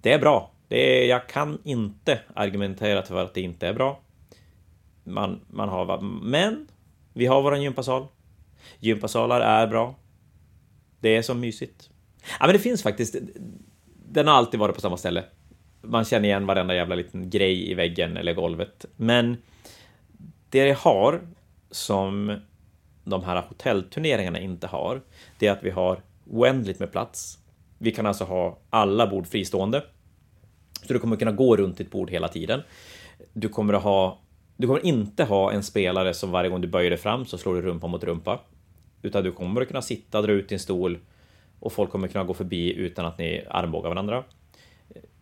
Det 0.01 0.13
är 0.13 0.20
bra. 0.20 0.51
Det 0.68 1.03
är, 1.03 1.09
jag 1.09 1.28
kan 1.28 1.61
inte 1.63 2.20
argumentera 2.34 3.03
för 3.03 3.24
att 3.24 3.34
det 3.34 3.41
inte 3.41 3.68
är 3.68 3.74
bra 3.74 4.01
man, 5.08 5.41
man 5.47 5.70
har. 5.70 6.01
Men 6.24 6.68
vi 7.14 7.26
har 7.26 7.41
våran 7.41 7.62
gympasal. 7.62 8.08
Gympasalar 8.80 9.41
är 9.41 9.68
bra. 9.68 9.95
Det 10.99 11.16
är 11.16 11.22
så 11.22 11.34
mysigt. 11.34 11.89
Ja, 12.39 12.45
men 12.45 12.53
det 12.53 12.60
finns 12.60 12.84
faktiskt. 12.84 13.16
Den 14.10 14.28
har 14.28 14.34
alltid 14.34 14.60
varit 14.60 14.76
på 14.76 14.82
samma 14.82 14.97
ställe. 14.97 15.24
Man 15.82 16.05
känner 16.05 16.30
igen 16.30 16.45
varenda 16.45 16.76
jävla 16.76 16.95
liten 16.95 17.30
grej 17.30 17.72
i 17.72 17.74
väggen 17.74 18.18
eller 18.18 18.34
golvet. 18.34 18.86
Men 18.95 19.38
det 20.49 20.66
det 20.66 20.78
har 20.78 21.22
som 21.72 22.39
de 23.03 23.24
här 23.24 23.41
hotellturneringarna 23.49 24.39
inte 24.39 24.68
har, 24.68 25.01
det 25.39 25.47
är 25.47 25.51
att 25.51 25.64
vi 25.64 25.70
har 25.70 26.01
oändligt 26.30 26.80
med 26.80 26.91
plats. 26.91 27.39
Vi 27.78 27.91
kan 27.91 28.05
alltså 28.05 28.24
ha 28.24 28.60
alla 28.70 29.08
bord 29.08 29.28
fristående. 29.28 29.84
Så 30.88 30.93
du 30.93 30.99
kommer 30.99 31.16
kunna 31.16 31.32
gå 31.32 31.55
runt 31.55 31.78
ditt 31.78 31.91
bord 31.91 32.10
hela 32.10 32.28
tiden. 32.28 32.62
Du 33.34 33.49
kommer 33.49 33.74
att 33.74 33.84
ha 33.84 34.20
du 34.58 34.68
kommer 34.68 34.86
inte 34.86 35.24
ha 35.24 35.51
en 35.51 35.64
spelare 35.64 36.14
som 36.14 36.32
varje 36.32 36.49
gång 36.49 36.62
du 36.62 36.68
böjer 36.68 36.89
dig 36.89 36.99
fram 36.99 37.26
så 37.26 37.38
slår 37.38 37.55
du 37.55 37.62
rumpa 37.62 37.88
mot 37.88 38.03
rumpa. 38.03 38.39
Utan 39.01 39.24
du 39.24 39.32
kommer 39.32 39.66
kunna 39.66 39.82
sitta, 39.82 40.22
dra 40.22 40.32
ut 40.32 40.49
din 40.49 40.60
stol 40.60 40.97
och 41.60 41.74
folk 41.74 41.91
kommer 41.91 42.08
kunna 42.08 42.24
gå 42.24 42.34
förbi 42.34 42.74
utan 42.74 43.05
att 43.05 43.18
ni 43.18 43.43
armbågar 43.49 43.89
varandra. 43.89 44.24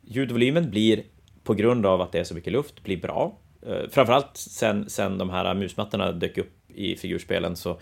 Ljudvolymen 0.02 0.70
blir, 0.70 1.04
på 1.44 1.54
grund 1.54 1.86
av 1.86 2.02
att 2.02 2.12
det 2.12 2.20
är 2.20 2.24
så 2.24 2.36
mycket 2.36 2.54
luft, 2.54 2.84
blir 2.84 3.02
bra. 3.02 3.38
Eh, 3.62 3.90
framförallt 3.90 4.38
sen, 4.38 4.90
sen 4.90 5.18
de 5.18 5.30
här 5.30 5.54
musmattorna 5.54 6.12
dök 6.12 6.38
upp 6.38 6.54
i 6.68 6.96
figurspelen 6.96 7.56
så 7.56 7.80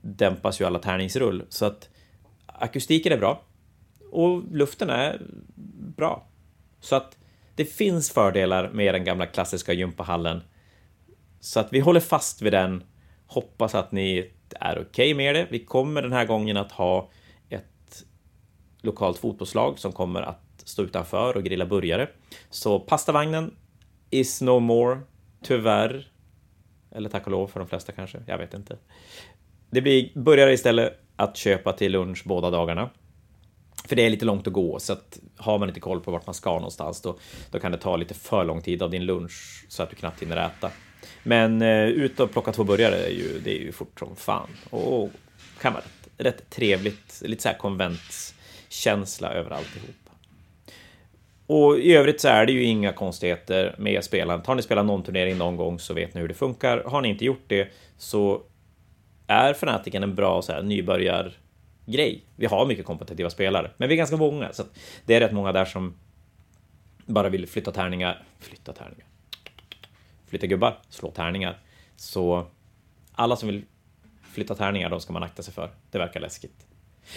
dämpas 0.00 0.60
ju 0.60 0.64
alla 0.64 0.78
tärningsrull. 0.78 1.44
Så 1.48 1.66
att 1.66 1.88
akustiken 2.46 3.12
är 3.12 3.18
bra. 3.18 3.42
Och 4.10 4.42
luften 4.52 4.90
är 4.90 5.20
bra. 5.96 6.26
Så 6.80 6.96
att 6.96 7.18
det 7.54 7.64
finns 7.64 8.10
fördelar 8.10 8.70
med 8.70 8.94
den 8.94 9.04
gamla 9.04 9.26
klassiska 9.26 9.72
gympahallen 9.72 10.40
så 11.44 11.60
att 11.60 11.72
vi 11.72 11.80
håller 11.80 12.00
fast 12.00 12.42
vid 12.42 12.52
den. 12.52 12.84
Hoppas 13.26 13.74
att 13.74 13.92
ni 13.92 14.30
är 14.50 14.72
okej 14.72 14.84
okay 14.86 15.14
med 15.14 15.34
det. 15.34 15.46
Vi 15.50 15.64
kommer 15.64 16.02
den 16.02 16.12
här 16.12 16.24
gången 16.24 16.56
att 16.56 16.72
ha 16.72 17.10
ett 17.48 18.04
lokalt 18.82 19.18
fotbollslag 19.18 19.78
som 19.78 19.92
kommer 19.92 20.22
att 20.22 20.62
stå 20.64 20.82
utanför 20.82 21.36
och 21.36 21.44
grilla 21.44 21.66
burgare. 21.66 22.08
Så 22.50 22.80
pastavagnen 22.80 23.56
is 24.10 24.42
no 24.42 24.60
more, 24.60 25.00
tyvärr. 25.42 26.12
Eller 26.90 27.08
tack 27.08 27.26
och 27.26 27.32
lov 27.32 27.46
för 27.46 27.60
de 27.60 27.68
flesta 27.68 27.92
kanske, 27.92 28.18
jag 28.26 28.38
vet 28.38 28.54
inte. 28.54 28.76
Det 29.70 29.80
blir 29.80 30.10
burgare 30.14 30.52
istället 30.52 31.00
att 31.16 31.36
köpa 31.36 31.72
till 31.72 31.92
lunch 31.92 32.22
båda 32.24 32.50
dagarna. 32.50 32.90
För 33.88 33.96
det 33.96 34.06
är 34.06 34.10
lite 34.10 34.24
långt 34.24 34.46
att 34.46 34.52
gå, 34.52 34.78
så 34.78 34.92
att 34.92 35.18
har 35.36 35.58
man 35.58 35.68
inte 35.68 35.80
koll 35.80 36.00
på 36.00 36.10
vart 36.10 36.26
man 36.26 36.34
ska 36.34 36.54
någonstans, 36.54 37.00
då, 37.00 37.18
då 37.50 37.60
kan 37.60 37.72
det 37.72 37.78
ta 37.78 37.96
lite 37.96 38.14
för 38.14 38.44
lång 38.44 38.62
tid 38.62 38.82
av 38.82 38.90
din 38.90 39.06
lunch 39.06 39.66
så 39.68 39.82
att 39.82 39.90
du 39.90 39.96
knappt 39.96 40.22
hinner 40.22 40.36
äta. 40.36 40.70
Men 41.22 41.62
eh, 41.62 41.84
ut 41.84 42.20
och 42.20 42.32
plocka 42.32 42.52
två 42.52 42.64
burgare 42.64 42.96
är 42.96 43.10
ju, 43.10 43.40
det 43.44 43.50
är 43.50 43.60
ju 43.60 43.72
fort 43.72 43.98
som 43.98 44.16
fan. 44.16 44.48
Och 44.70 45.10
kan 45.60 45.72
vara 45.72 45.82
rätt, 45.82 46.26
rätt 46.26 46.50
trevligt, 46.50 47.22
lite 47.24 47.42
så 47.42 47.48
här 47.48 47.58
konventskänsla 47.58 49.32
över 49.32 49.50
alltihop. 49.50 49.96
Och 51.46 51.78
i 51.78 51.94
övrigt 51.94 52.20
så 52.20 52.28
är 52.28 52.46
det 52.46 52.52
ju 52.52 52.64
inga 52.64 52.92
konstigheter 52.92 53.74
med 53.78 54.04
spelandet. 54.04 54.46
Har 54.46 54.54
ni 54.54 54.62
spelat 54.62 54.86
någon 54.86 55.02
turnering 55.02 55.38
någon 55.38 55.56
gång 55.56 55.78
så 55.78 55.94
vet 55.94 56.14
ni 56.14 56.20
hur 56.20 56.28
det 56.28 56.34
funkar. 56.34 56.82
Har 56.86 57.00
ni 57.00 57.08
inte 57.08 57.24
gjort 57.24 57.44
det 57.46 57.68
så 57.98 58.42
är 59.26 59.50
Fnatic 59.50 59.94
en 59.94 60.14
bra 60.14 60.42
så 60.42 60.52
här, 60.52 60.62
nybörjargrej. 60.62 62.24
Vi 62.36 62.46
har 62.46 62.66
mycket 62.66 62.86
kompetitiva 62.86 63.30
spelare, 63.30 63.70
men 63.76 63.88
vi 63.88 63.94
är 63.94 63.96
ganska 63.96 64.16
många, 64.16 64.52
så 64.52 64.62
det 65.06 65.14
är 65.14 65.20
rätt 65.20 65.32
många 65.32 65.52
där 65.52 65.64
som 65.64 65.94
bara 67.06 67.28
vill 67.28 67.48
flytta 67.48 67.72
tärningar. 67.72 68.22
Flytta 68.38 68.72
tärningar 68.72 69.06
flytta 70.34 70.46
gubbar, 70.46 70.78
slå 70.88 71.10
tärningar. 71.10 71.58
Så 71.96 72.46
alla 73.12 73.36
som 73.36 73.48
vill 73.48 73.64
flytta 74.32 74.54
tärningar, 74.54 74.90
de 74.90 75.00
ska 75.00 75.12
man 75.12 75.22
akta 75.22 75.42
sig 75.42 75.54
för. 75.54 75.70
Det 75.90 75.98
verkar 75.98 76.20
läskigt. 76.20 76.66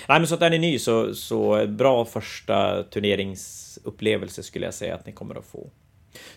Nej, 0.07 0.19
men 0.19 0.27
så 0.27 0.35
att 0.35 0.41
är 0.41 0.49
ni 0.49 0.59
ny 0.59 0.79
så, 0.79 1.15
så 1.15 1.67
bra 1.67 2.05
första 2.05 2.83
turneringsupplevelse 2.83 4.43
skulle 4.43 4.65
jag 4.65 4.73
säga 4.73 4.95
att 4.95 5.05
ni 5.05 5.11
kommer 5.11 5.35
att 5.35 5.45
få. 5.45 5.69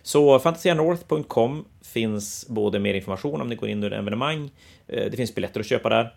Så 0.02 0.38
fantasianorth.com 0.38 1.64
finns 1.82 2.48
både 2.48 2.78
mer 2.78 2.94
information 2.94 3.40
om 3.40 3.48
ni 3.48 3.54
går 3.54 3.68
in 3.68 3.76
under 3.76 3.90
evenemang. 3.90 4.50
Eh, 4.86 5.10
det 5.10 5.16
finns 5.16 5.34
biljetter 5.34 5.60
att 5.60 5.66
köpa 5.66 5.88
där. 5.88 6.14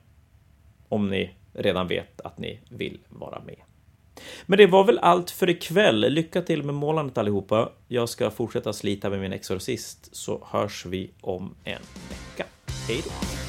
Om 0.90 1.10
ni 1.10 1.32
redan 1.54 1.88
vet 1.88 2.22
att 2.22 2.38
ni 2.38 2.60
vill 2.70 3.00
vara 3.10 3.42
med. 3.46 3.73
Men 4.46 4.58
det 4.58 4.68
var 4.68 4.84
väl 4.84 5.00
allt 5.00 5.32
för 5.32 5.50
ikväll. 5.50 6.14
Lycka 6.14 6.42
till 6.42 6.64
med 6.64 6.76
målandet 6.76 7.18
allihopa. 7.18 7.70
Jag 7.88 8.10
ska 8.10 8.32
fortsätta 8.32 8.74
slita 8.74 9.10
med 9.10 9.20
min 9.20 9.34
exorcist 9.34 10.16
så 10.16 10.48
hörs 10.52 10.86
vi 10.86 11.12
om 11.22 11.56
en 11.64 11.82
vecka. 12.10 12.50
Hej 12.88 13.02
då! 13.06 13.43